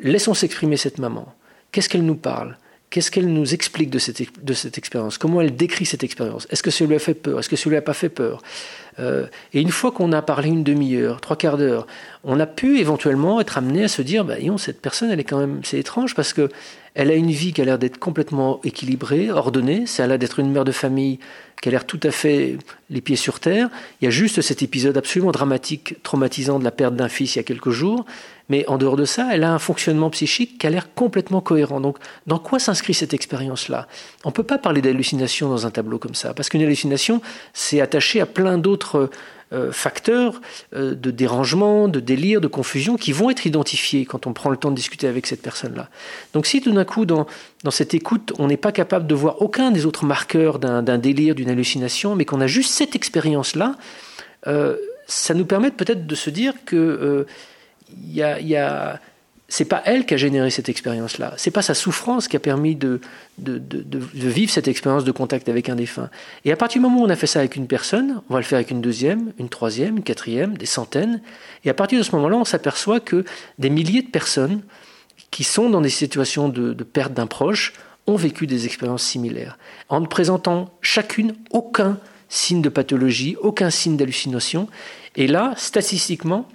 Laissons 0.00 0.34
s'exprimer 0.34 0.76
cette 0.76 0.98
maman. 0.98 1.34
Qu'est-ce 1.70 1.88
qu'elle 1.88 2.04
nous 2.04 2.16
parle? 2.16 2.56
Qu'est-ce 2.90 3.10
qu'elle 3.10 3.32
nous 3.32 3.54
explique 3.54 3.88
de 3.88 3.98
cette, 3.98 4.44
de 4.44 4.52
cette 4.52 4.76
expérience? 4.76 5.16
Comment 5.16 5.40
elle 5.40 5.56
décrit 5.56 5.86
cette 5.86 6.04
expérience? 6.04 6.46
Est-ce 6.50 6.62
que 6.62 6.70
ça 6.70 6.84
lui 6.84 6.94
a 6.94 6.98
fait 6.98 7.14
peur? 7.14 7.38
Est-ce 7.38 7.48
que 7.48 7.56
ça 7.56 7.70
lui 7.70 7.76
a 7.76 7.82
pas 7.82 7.94
fait 7.94 8.10
peur? 8.10 8.42
Euh, 8.98 9.26
Et 9.52 9.60
une 9.60 9.70
fois 9.70 9.92
qu'on 9.92 10.12
a 10.12 10.22
parlé 10.22 10.48
une 10.48 10.64
demi-heure, 10.64 11.20
trois 11.20 11.36
quarts 11.36 11.56
d'heure, 11.56 11.86
on 12.24 12.38
a 12.40 12.46
pu 12.46 12.78
éventuellement 12.78 13.40
être 13.40 13.58
amené 13.58 13.84
à 13.84 13.88
se 13.88 14.02
dire, 14.02 14.24
bah, 14.24 14.34
cette 14.58 14.80
personne, 14.80 15.10
elle 15.10 15.20
est 15.20 15.24
quand 15.24 15.38
même, 15.38 15.60
c'est 15.64 15.78
étrange 15.78 16.14
parce 16.14 16.32
que 16.32 16.48
elle 16.94 17.10
a 17.10 17.14
une 17.14 17.30
vie 17.30 17.54
qui 17.54 17.62
a 17.62 17.64
l'air 17.64 17.78
d'être 17.78 17.98
complètement 17.98 18.60
équilibrée, 18.64 19.30
ordonnée. 19.30 19.86
Ça 19.86 20.04
a 20.04 20.06
l'air 20.06 20.18
d'être 20.18 20.40
une 20.40 20.52
mère 20.52 20.64
de 20.64 20.72
famille 20.72 21.18
qui 21.62 21.68
a 21.68 21.72
l'air 21.72 21.86
tout 21.86 22.00
à 22.02 22.10
fait 22.10 22.58
les 22.90 23.00
pieds 23.00 23.16
sur 23.16 23.40
terre. 23.40 23.70
Il 24.00 24.04
y 24.04 24.08
a 24.08 24.10
juste 24.10 24.42
cet 24.42 24.62
épisode 24.62 24.96
absolument 24.98 25.30
dramatique, 25.30 26.02
traumatisant 26.02 26.58
de 26.58 26.64
la 26.64 26.70
perte 26.70 26.94
d'un 26.94 27.08
fils 27.08 27.34
il 27.34 27.38
y 27.38 27.40
a 27.40 27.44
quelques 27.44 27.70
jours. 27.70 28.04
Mais 28.48 28.68
en 28.68 28.76
dehors 28.76 28.96
de 28.96 29.06
ça, 29.06 29.28
elle 29.32 29.44
a 29.44 29.54
un 29.54 29.58
fonctionnement 29.58 30.10
psychique 30.10 30.58
qui 30.58 30.66
a 30.66 30.70
l'air 30.70 30.92
complètement 30.92 31.40
cohérent. 31.40 31.80
Donc, 31.80 31.96
dans 32.26 32.38
quoi 32.38 32.58
s'inscrit 32.58 32.92
cette 32.92 33.14
expérience-là? 33.14 33.86
On 34.24 34.28
ne 34.28 34.34
peut 34.34 34.42
pas 34.42 34.58
parler 34.58 34.82
d'hallucination 34.82 35.48
dans 35.48 35.66
un 35.66 35.70
tableau 35.70 35.98
comme 35.98 36.14
ça, 36.14 36.34
parce 36.34 36.50
qu'une 36.50 36.62
hallucination, 36.62 37.22
c'est 37.54 37.80
attaché 37.80 38.20
à 38.20 38.26
plein 38.26 38.58
d'autres 38.58 38.81
euh, 39.52 39.70
facteurs 39.70 40.40
euh, 40.74 40.94
de 40.94 41.10
dérangement, 41.10 41.86
de 41.86 42.00
délire, 42.00 42.40
de 42.40 42.46
confusion 42.46 42.96
qui 42.96 43.12
vont 43.12 43.28
être 43.28 43.44
identifiés 43.44 44.06
quand 44.06 44.26
on 44.26 44.32
prend 44.32 44.48
le 44.48 44.56
temps 44.56 44.70
de 44.70 44.76
discuter 44.76 45.06
avec 45.06 45.26
cette 45.26 45.42
personne-là. 45.42 45.90
Donc 46.32 46.46
si 46.46 46.62
tout 46.62 46.72
d'un 46.72 46.86
coup, 46.86 47.04
dans, 47.04 47.26
cette 47.68 47.92
écoute, 47.92 48.32
on 48.38 48.46
n'est 48.46 48.56
pas 48.56 48.72
capable 48.72 49.06
de 49.06 49.14
voir 49.14 49.42
aucun 49.42 49.70
des 49.70 49.84
autres 49.84 50.06
marqueurs 50.06 50.58
d'un 50.58 50.96
délire, 50.96 51.34
d'une 51.34 51.50
hallucination, 51.50 52.16
mais 52.16 52.24
qu'on 52.24 52.40
a 52.40 52.46
juste 52.46 52.72
cette 52.72 52.96
expérience-là, 52.96 53.76
euh, 54.46 54.78
ça 55.06 55.34
nous 55.34 55.44
permet 55.44 55.70
peut-être 55.70 56.06
de 56.06 56.14
se 56.14 56.30
dire 56.30 56.54
que 56.64 57.26
y 58.06 58.22
a 58.22 59.00
c'est 59.52 59.66
pas 59.66 59.82
elle 59.84 60.06
qui 60.06 60.14
a 60.14 60.16
généré 60.16 60.48
cette 60.48 60.70
expérience-là. 60.70 61.34
C'est 61.36 61.50
pas 61.50 61.60
sa 61.60 61.74
souffrance 61.74 62.26
qui 62.26 62.36
a 62.36 62.40
permis 62.40 62.74
de, 62.74 63.02
vivre 63.36 64.50
cette 64.50 64.66
expérience 64.66 65.04
de 65.04 65.12
contact 65.12 65.46
avec 65.50 65.68
un 65.68 65.74
défunt. 65.74 66.08
Et 66.46 66.52
à 66.52 66.56
partir 66.56 66.80
du 66.80 66.88
moment 66.88 67.02
où 67.02 67.04
on 67.04 67.10
a 67.10 67.16
fait 67.16 67.26
ça 67.26 67.40
avec 67.40 67.54
une 67.56 67.66
personne, 67.66 68.22
on 68.30 68.32
va 68.32 68.40
le 68.40 68.46
faire 68.46 68.56
avec 68.56 68.70
une 68.70 68.80
deuxième, 68.80 69.34
une 69.38 69.50
troisième, 69.50 69.98
une 69.98 70.02
quatrième, 70.04 70.56
des 70.56 70.64
centaines. 70.64 71.20
Et 71.66 71.68
à 71.68 71.74
partir 71.74 71.98
de 71.98 72.02
ce 72.02 72.16
moment-là, 72.16 72.38
on 72.38 72.46
s'aperçoit 72.46 72.98
que 72.98 73.26
des 73.58 73.68
milliers 73.68 74.00
de 74.00 74.08
personnes 74.08 74.62
qui 75.30 75.44
sont 75.44 75.68
dans 75.68 75.82
des 75.82 75.90
situations 75.90 76.48
de, 76.48 76.72
de 76.72 76.84
perte 76.84 77.12
d'un 77.12 77.26
proche 77.26 77.74
ont 78.06 78.16
vécu 78.16 78.46
des 78.46 78.64
expériences 78.64 79.04
similaires, 79.04 79.58
en 79.90 80.00
ne 80.00 80.06
présentant 80.06 80.72
chacune 80.80 81.34
aucun 81.50 81.98
signe 82.30 82.62
de 82.62 82.70
pathologie, 82.70 83.36
aucun 83.38 83.68
signe 83.68 83.98
d'hallucination. 83.98 84.66
Et 85.14 85.26
là, 85.26 85.52
statistiquement, 85.58 86.48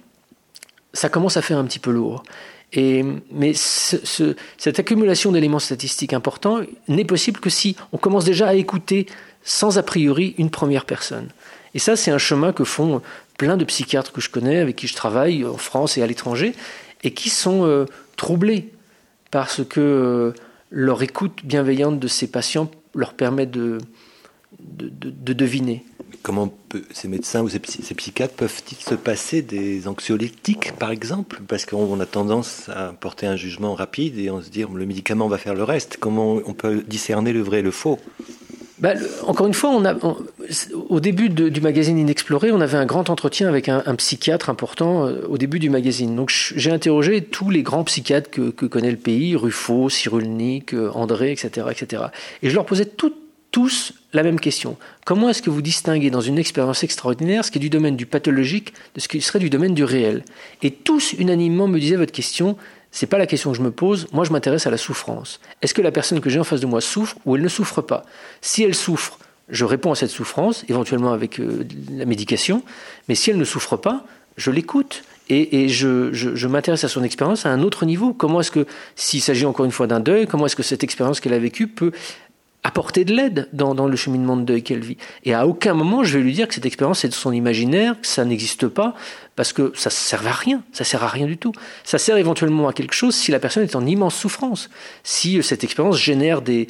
ça 0.94 1.08
commence 1.08 1.36
à 1.36 1.42
faire 1.42 1.58
un 1.58 1.64
petit 1.64 1.78
peu 1.78 1.92
lourd. 1.92 2.24
Et, 2.72 3.02
mais 3.32 3.54
ce, 3.54 3.96
ce, 4.04 4.36
cette 4.58 4.78
accumulation 4.78 5.32
d'éléments 5.32 5.58
statistiques 5.58 6.12
importants 6.12 6.60
n'est 6.86 7.04
possible 7.04 7.40
que 7.40 7.50
si 7.50 7.76
on 7.92 7.96
commence 7.96 8.24
déjà 8.24 8.48
à 8.48 8.54
écouter 8.54 9.06
sans 9.42 9.78
a 9.78 9.82
priori 9.82 10.34
une 10.36 10.50
première 10.50 10.84
personne. 10.84 11.28
Et 11.74 11.78
ça, 11.78 11.96
c'est 11.96 12.10
un 12.10 12.18
chemin 12.18 12.52
que 12.52 12.64
font 12.64 13.00
plein 13.38 13.56
de 13.56 13.64
psychiatres 13.64 14.12
que 14.12 14.20
je 14.20 14.28
connais, 14.28 14.58
avec 14.58 14.76
qui 14.76 14.86
je 14.86 14.94
travaille 14.94 15.44
en 15.44 15.56
France 15.56 15.96
et 15.96 16.02
à 16.02 16.06
l'étranger, 16.06 16.54
et 17.04 17.12
qui 17.12 17.30
sont 17.30 17.64
euh, 17.64 17.86
troublés 18.16 18.68
parce 19.30 19.62
que 19.64 19.80
euh, 19.80 20.32
leur 20.70 21.02
écoute 21.02 21.40
bienveillante 21.44 21.98
de 21.98 22.08
ces 22.08 22.26
patients 22.30 22.70
leur 22.94 23.14
permet 23.14 23.46
de, 23.46 23.78
de 24.58 25.32
deviner 25.32 25.84
comment 26.22 26.52
ces 26.92 27.08
médecins 27.08 27.42
ou 27.42 27.48
ces, 27.48 27.58
psychiatres 27.58 28.34
peuvent-ils 28.34 28.76
se 28.76 28.94
passer 28.94 29.42
des 29.42 29.88
anxiolytiques, 29.88 30.72
par 30.78 30.90
exemple? 30.90 31.40
Parce 31.48 31.66
qu'on 31.66 32.00
a 32.00 32.06
tendance 32.06 32.68
à 32.68 32.92
porter 32.98 33.26
un 33.26 33.36
jugement 33.36 33.74
rapide 33.74 34.18
et 34.18 34.30
on 34.30 34.42
se 34.42 34.50
dire 34.50 34.70
le 34.70 34.86
médicament 34.86 35.28
va 35.28 35.38
faire 35.38 35.54
le 35.54 35.64
reste. 35.64 35.96
Comment 35.98 36.40
on 36.44 36.52
peut 36.52 36.82
discerner 36.86 37.32
le 37.32 37.40
vrai 37.40 37.60
et 37.60 37.62
le 37.62 37.70
faux? 37.70 37.98
Bah, 38.80 38.92
encore 39.26 39.48
une 39.48 39.54
fois, 39.54 39.80
au 40.88 41.00
début 41.00 41.28
du 41.30 41.60
magazine 41.60 41.98
Inexploré, 41.98 42.52
on 42.52 42.60
avait 42.60 42.78
un 42.78 42.86
grand 42.86 43.10
entretien 43.10 43.48
avec 43.48 43.68
un, 43.68 43.82
psychiatre 43.96 44.50
important 44.50 45.06
euh, 45.06 45.26
au 45.28 45.36
début 45.36 45.58
du 45.58 45.68
magazine. 45.68 46.14
Donc 46.14 46.30
j'ai 46.30 46.70
interrogé 46.70 47.22
tous 47.22 47.50
les 47.50 47.64
grands 47.64 47.82
psychiatres 47.82 48.30
que, 48.30 48.66
connaît 48.66 48.92
le 48.92 48.96
pays, 48.96 49.34
Ruffo, 49.34 49.88
Cyrulnik, 49.88 50.74
euh, 50.74 50.90
André, 50.94 51.32
etc., 51.32 51.66
etc. 51.70 52.04
Et 52.42 52.50
je 52.50 52.54
leur 52.54 52.66
posais 52.66 52.84
tous 53.50 53.94
la 54.12 54.22
même 54.22 54.40
question. 54.40 54.76
Comment 55.04 55.28
est-ce 55.28 55.42
que 55.42 55.50
vous 55.50 55.62
distinguez 55.62 56.10
dans 56.10 56.20
une 56.20 56.38
expérience 56.38 56.84
extraordinaire 56.84 57.44
ce 57.44 57.50
qui 57.50 57.58
est 57.58 57.60
du 57.60 57.70
domaine 57.70 57.96
du 57.96 58.06
pathologique 58.06 58.74
de 58.94 59.00
ce 59.00 59.08
qui 59.08 59.20
serait 59.20 59.38
du 59.38 59.50
domaine 59.50 59.74
du 59.74 59.84
réel? 59.84 60.24
Et 60.62 60.70
tous 60.70 61.14
unanimement 61.14 61.68
me 61.68 61.78
disaient 61.78 61.96
votre 61.96 62.12
question, 62.12 62.56
c'est 62.90 63.06
pas 63.06 63.18
la 63.18 63.26
question 63.26 63.50
que 63.50 63.56
je 63.56 63.62
me 63.62 63.70
pose. 63.70 64.06
Moi, 64.12 64.24
je 64.24 64.32
m'intéresse 64.32 64.66
à 64.66 64.70
la 64.70 64.76
souffrance. 64.76 65.40
Est-ce 65.62 65.74
que 65.74 65.82
la 65.82 65.92
personne 65.92 66.20
que 66.20 66.30
j'ai 66.30 66.40
en 66.40 66.44
face 66.44 66.60
de 66.60 66.66
moi 66.66 66.80
souffre 66.80 67.16
ou 67.24 67.36
elle 67.36 67.42
ne 67.42 67.48
souffre 67.48 67.82
pas? 67.82 68.04
Si 68.40 68.62
elle 68.62 68.74
souffre, 68.74 69.18
je 69.48 69.64
réponds 69.64 69.92
à 69.92 69.94
cette 69.94 70.10
souffrance, 70.10 70.64
éventuellement 70.68 71.12
avec 71.12 71.40
euh, 71.40 71.64
la 71.90 72.04
médication. 72.04 72.62
Mais 73.08 73.14
si 73.14 73.30
elle 73.30 73.38
ne 73.38 73.44
souffre 73.44 73.76
pas, 73.76 74.04
je 74.36 74.50
l'écoute 74.50 75.02
et, 75.30 75.68
je, 75.68 76.46
m'intéresse 76.46 76.84
à 76.84 76.88
son 76.88 77.02
expérience 77.02 77.44
à 77.44 77.50
un 77.50 77.62
autre 77.62 77.84
niveau. 77.84 78.14
Comment 78.14 78.40
est-ce 78.40 78.50
que, 78.50 78.66
s'il 78.96 79.20
s'agit 79.20 79.44
encore 79.44 79.66
une 79.66 79.72
fois 79.72 79.86
d'un 79.86 80.00
deuil, 80.00 80.26
comment 80.26 80.46
est-ce 80.46 80.56
que 80.56 80.62
cette 80.62 80.84
expérience 80.84 81.20
qu'elle 81.20 81.34
a 81.34 81.38
vécue 81.38 81.66
peut 81.66 81.92
apporter 82.64 83.04
de 83.04 83.14
l'aide 83.14 83.48
dans, 83.52 83.86
le 83.86 83.96
cheminement 83.96 84.36
de 84.36 84.42
deuil 84.42 84.62
qu'elle 84.62 84.80
vit. 84.80 84.96
Et 85.24 85.32
à 85.32 85.46
aucun 85.46 85.74
moment, 85.74 86.02
je 86.02 86.18
vais 86.18 86.24
lui 86.24 86.32
dire 86.32 86.48
que 86.48 86.54
cette 86.54 86.66
expérience 86.66 87.04
est 87.04 87.08
de 87.08 87.14
son 87.14 87.32
imaginaire, 87.32 87.98
que 88.00 88.06
ça 88.06 88.24
n'existe 88.24 88.66
pas, 88.66 88.94
parce 89.36 89.52
que 89.52 89.72
ça 89.76 89.90
ne 89.90 89.92
sert 89.92 90.26
à 90.26 90.32
rien, 90.32 90.62
ça 90.72 90.84
sert 90.84 91.04
à 91.04 91.08
rien 91.08 91.26
du 91.26 91.38
tout. 91.38 91.52
Ça 91.84 91.98
sert 91.98 92.16
éventuellement 92.16 92.68
à 92.68 92.72
quelque 92.72 92.94
chose 92.94 93.14
si 93.14 93.30
la 93.30 93.38
personne 93.38 93.62
est 93.62 93.76
en 93.76 93.86
immense 93.86 94.16
souffrance. 94.16 94.68
Si 95.04 95.38
euh, 95.38 95.42
cette 95.42 95.62
expérience 95.62 95.98
génère 95.98 96.42
des, 96.42 96.66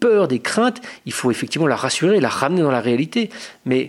peurs, 0.00 0.28
des 0.28 0.38
craintes, 0.38 0.80
il 1.06 1.12
faut 1.12 1.30
effectivement 1.30 1.66
la 1.66 1.76
rassurer, 1.76 2.20
la 2.20 2.28
ramener 2.28 2.62
dans 2.62 2.70
la 2.70 2.80
réalité. 2.80 3.28
Mais 3.66 3.88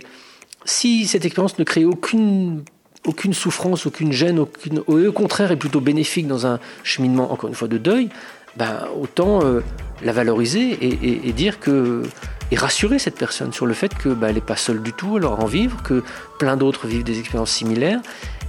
si 0.64 1.06
cette 1.06 1.24
expérience 1.24 1.58
ne 1.58 1.64
crée 1.64 1.84
aucune 1.84 2.64
aucune 3.06 3.34
souffrance, 3.34 3.84
aucune 3.84 4.12
gêne, 4.12 4.38
aucune, 4.38 4.78
au 4.86 5.12
contraire 5.12 5.52
est 5.52 5.58
plutôt 5.58 5.82
bénéfique 5.82 6.26
dans 6.26 6.46
un 6.46 6.58
cheminement, 6.82 7.30
encore 7.30 7.50
une 7.50 7.54
fois, 7.54 7.68
de 7.68 7.76
deuil, 7.76 8.08
ben, 8.56 8.88
autant 9.00 9.44
euh, 9.44 9.60
la 10.02 10.12
valoriser 10.12 10.78
et, 10.80 11.32
dire 11.32 11.60
que 11.60 12.02
et 12.50 12.56
rassurer 12.56 12.98
cette 12.98 13.16
personne 13.16 13.52
sur 13.52 13.66
le 13.66 13.74
fait 13.74 13.94
que 13.94 14.10
ben, 14.10 14.28
elle 14.28 14.34
n'est 14.34 14.40
pas 14.40 14.56
seule 14.56 14.82
du 14.82 14.92
tout, 14.92 15.16
elle 15.16 15.26
en 15.26 15.46
vivre, 15.46 15.82
que 15.82 16.02
plein 16.38 16.56
d'autres 16.56 16.86
vivent 16.86 17.04
des 17.04 17.18
expériences 17.18 17.50
similaires 17.50 18.00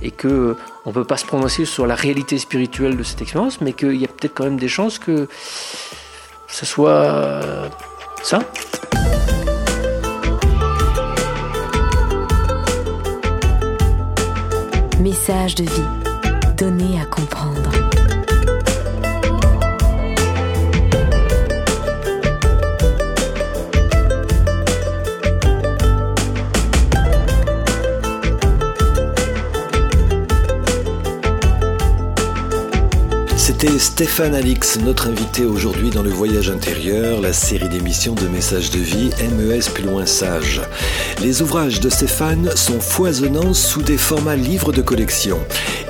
et 0.01 0.11
que 0.11 0.57
on 0.85 0.91
peut 0.91 1.05
pas 1.05 1.17
se 1.17 1.25
prononcer 1.25 1.65
sur 1.65 1.87
la 1.87 1.95
réalité 1.95 2.37
spirituelle 2.37 2.97
de 2.97 3.03
cette 3.03 3.21
expérience, 3.21 3.61
mais 3.61 3.73
qu'il 3.73 3.95
y 3.95 4.05
a 4.05 4.07
peut-être 4.07 4.33
quand 4.33 4.43
même 4.43 4.59
des 4.59 4.67
chances 4.67 4.99
que 4.99 5.27
ce 6.47 6.65
soit 6.65 7.41
ça. 8.21 8.39
Message 14.99 15.55
de 15.55 15.63
vie, 15.63 16.55
donné 16.57 16.99
à 16.99 17.05
comprendre. 17.05 17.54
Stéphane 33.77 34.35
Alix, 34.35 34.79
notre 34.79 35.07
invité 35.07 35.43
aujourd'hui 35.43 35.89
dans 35.89 36.03
le 36.03 36.09
Voyage 36.09 36.49
intérieur, 36.49 37.19
la 37.19 37.33
série 37.33 37.67
d'émissions 37.67 38.13
de 38.13 38.27
messages 38.27 38.69
de 38.69 38.79
vie 38.79 39.09
MES 39.37 39.69
plus 39.73 39.83
loin 39.83 40.05
sage. 40.05 40.61
Les 41.21 41.41
ouvrages 41.41 41.79
de 41.79 41.89
Stéphane 41.89 42.49
sont 42.55 42.79
foisonnants 42.79 43.53
sous 43.53 43.81
des 43.81 43.97
formats 43.97 44.35
livres 44.35 44.71
de 44.71 44.81
collection. 44.81 45.39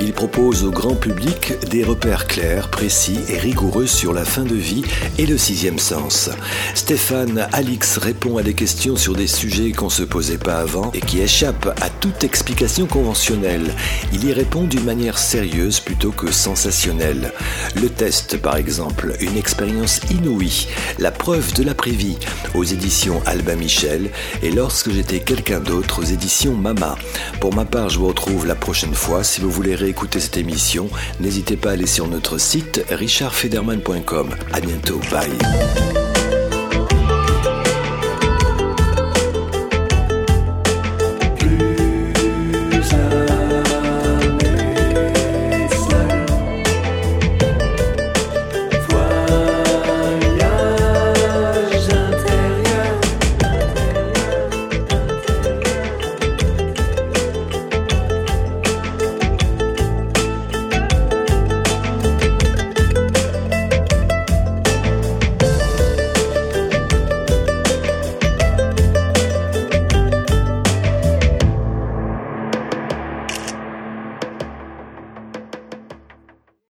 Il 0.02 0.14
propose 0.14 0.64
au 0.64 0.72
grand 0.72 0.96
public 0.96 1.54
des 1.70 1.84
repères 1.84 2.28
clairs, 2.28 2.70
précis 2.70 3.20
et 3.30 3.38
rigoureux 3.38 3.88
sur 3.88 4.14
la 4.14 4.26
fin 4.26 4.44
de 4.44 4.56
vie 4.56 4.84
et 5.18 5.26
le 5.26 5.38
sixième 5.38 5.80
sens. 5.80 6.30
Stéphane 6.74 7.48
Alix 7.52 7.98
répond 7.98 8.38
à 8.38 8.44
des 8.44 8.54
questions 8.54 8.96
sur 8.96 9.16
des 9.16 9.28
sujets 9.28 9.72
qu'on 9.72 9.90
se 9.90 10.04
posait 10.04 10.38
pas 10.38 10.58
avant 10.58 10.92
et 10.94 11.02
qui 11.02 11.22
échappent 11.22 11.74
à 11.82 11.90
toute 11.90 12.24
explication 12.24 12.88
conventionnelle. 12.88 13.74
Il 14.14 14.26
y 14.26 14.34
répond 14.34 14.64
d'une 14.64 14.84
manière 14.84 15.18
sérieuse 15.18 15.80
plutôt 15.80 16.12
que 16.12 16.32
sensationnelle. 16.32 17.32
Le 17.76 17.90
test, 17.90 18.38
par 18.38 18.58
exemple, 18.58 19.16
une 19.20 19.38
expérience 19.38 20.00
inouïe, 20.12 20.68
la 21.00 21.12
preuve 21.12 21.54
de 21.54 21.64
l'après-vie, 21.64 22.18
aux 22.54 22.64
éditions 22.64 23.22
Albin 23.26 23.56
Michel, 23.56 24.10
et 24.44 24.52
lorsque 24.52 24.92
j'étais 24.92 25.20
quelqu'un 25.20 25.60
d'autre, 25.60 26.02
aux 26.02 26.06
éditions 26.06 26.56
Mama. 26.56 26.96
Pour 27.40 27.54
ma 27.54 27.66
part, 27.66 27.90
je 27.90 28.00
vous 28.00 28.08
retrouve 28.08 28.46
la 28.46 28.56
prochaine 28.56 28.96
fois. 28.96 29.24
Si 29.24 29.42
vous 29.42 29.52
voulez 29.52 29.76
réécouter 29.76 30.20
cette 30.20 30.38
émission, 30.38 30.90
n'hésitez 31.20 31.58
pas 31.58 31.72
à 31.72 31.74
aller 31.74 31.88
sur 31.88 32.08
notre 32.08 32.38
site 32.38 32.84
richardfederman.com. 32.90 34.30
À 34.54 34.60
bientôt, 34.62 35.00
bye. 35.12 36.15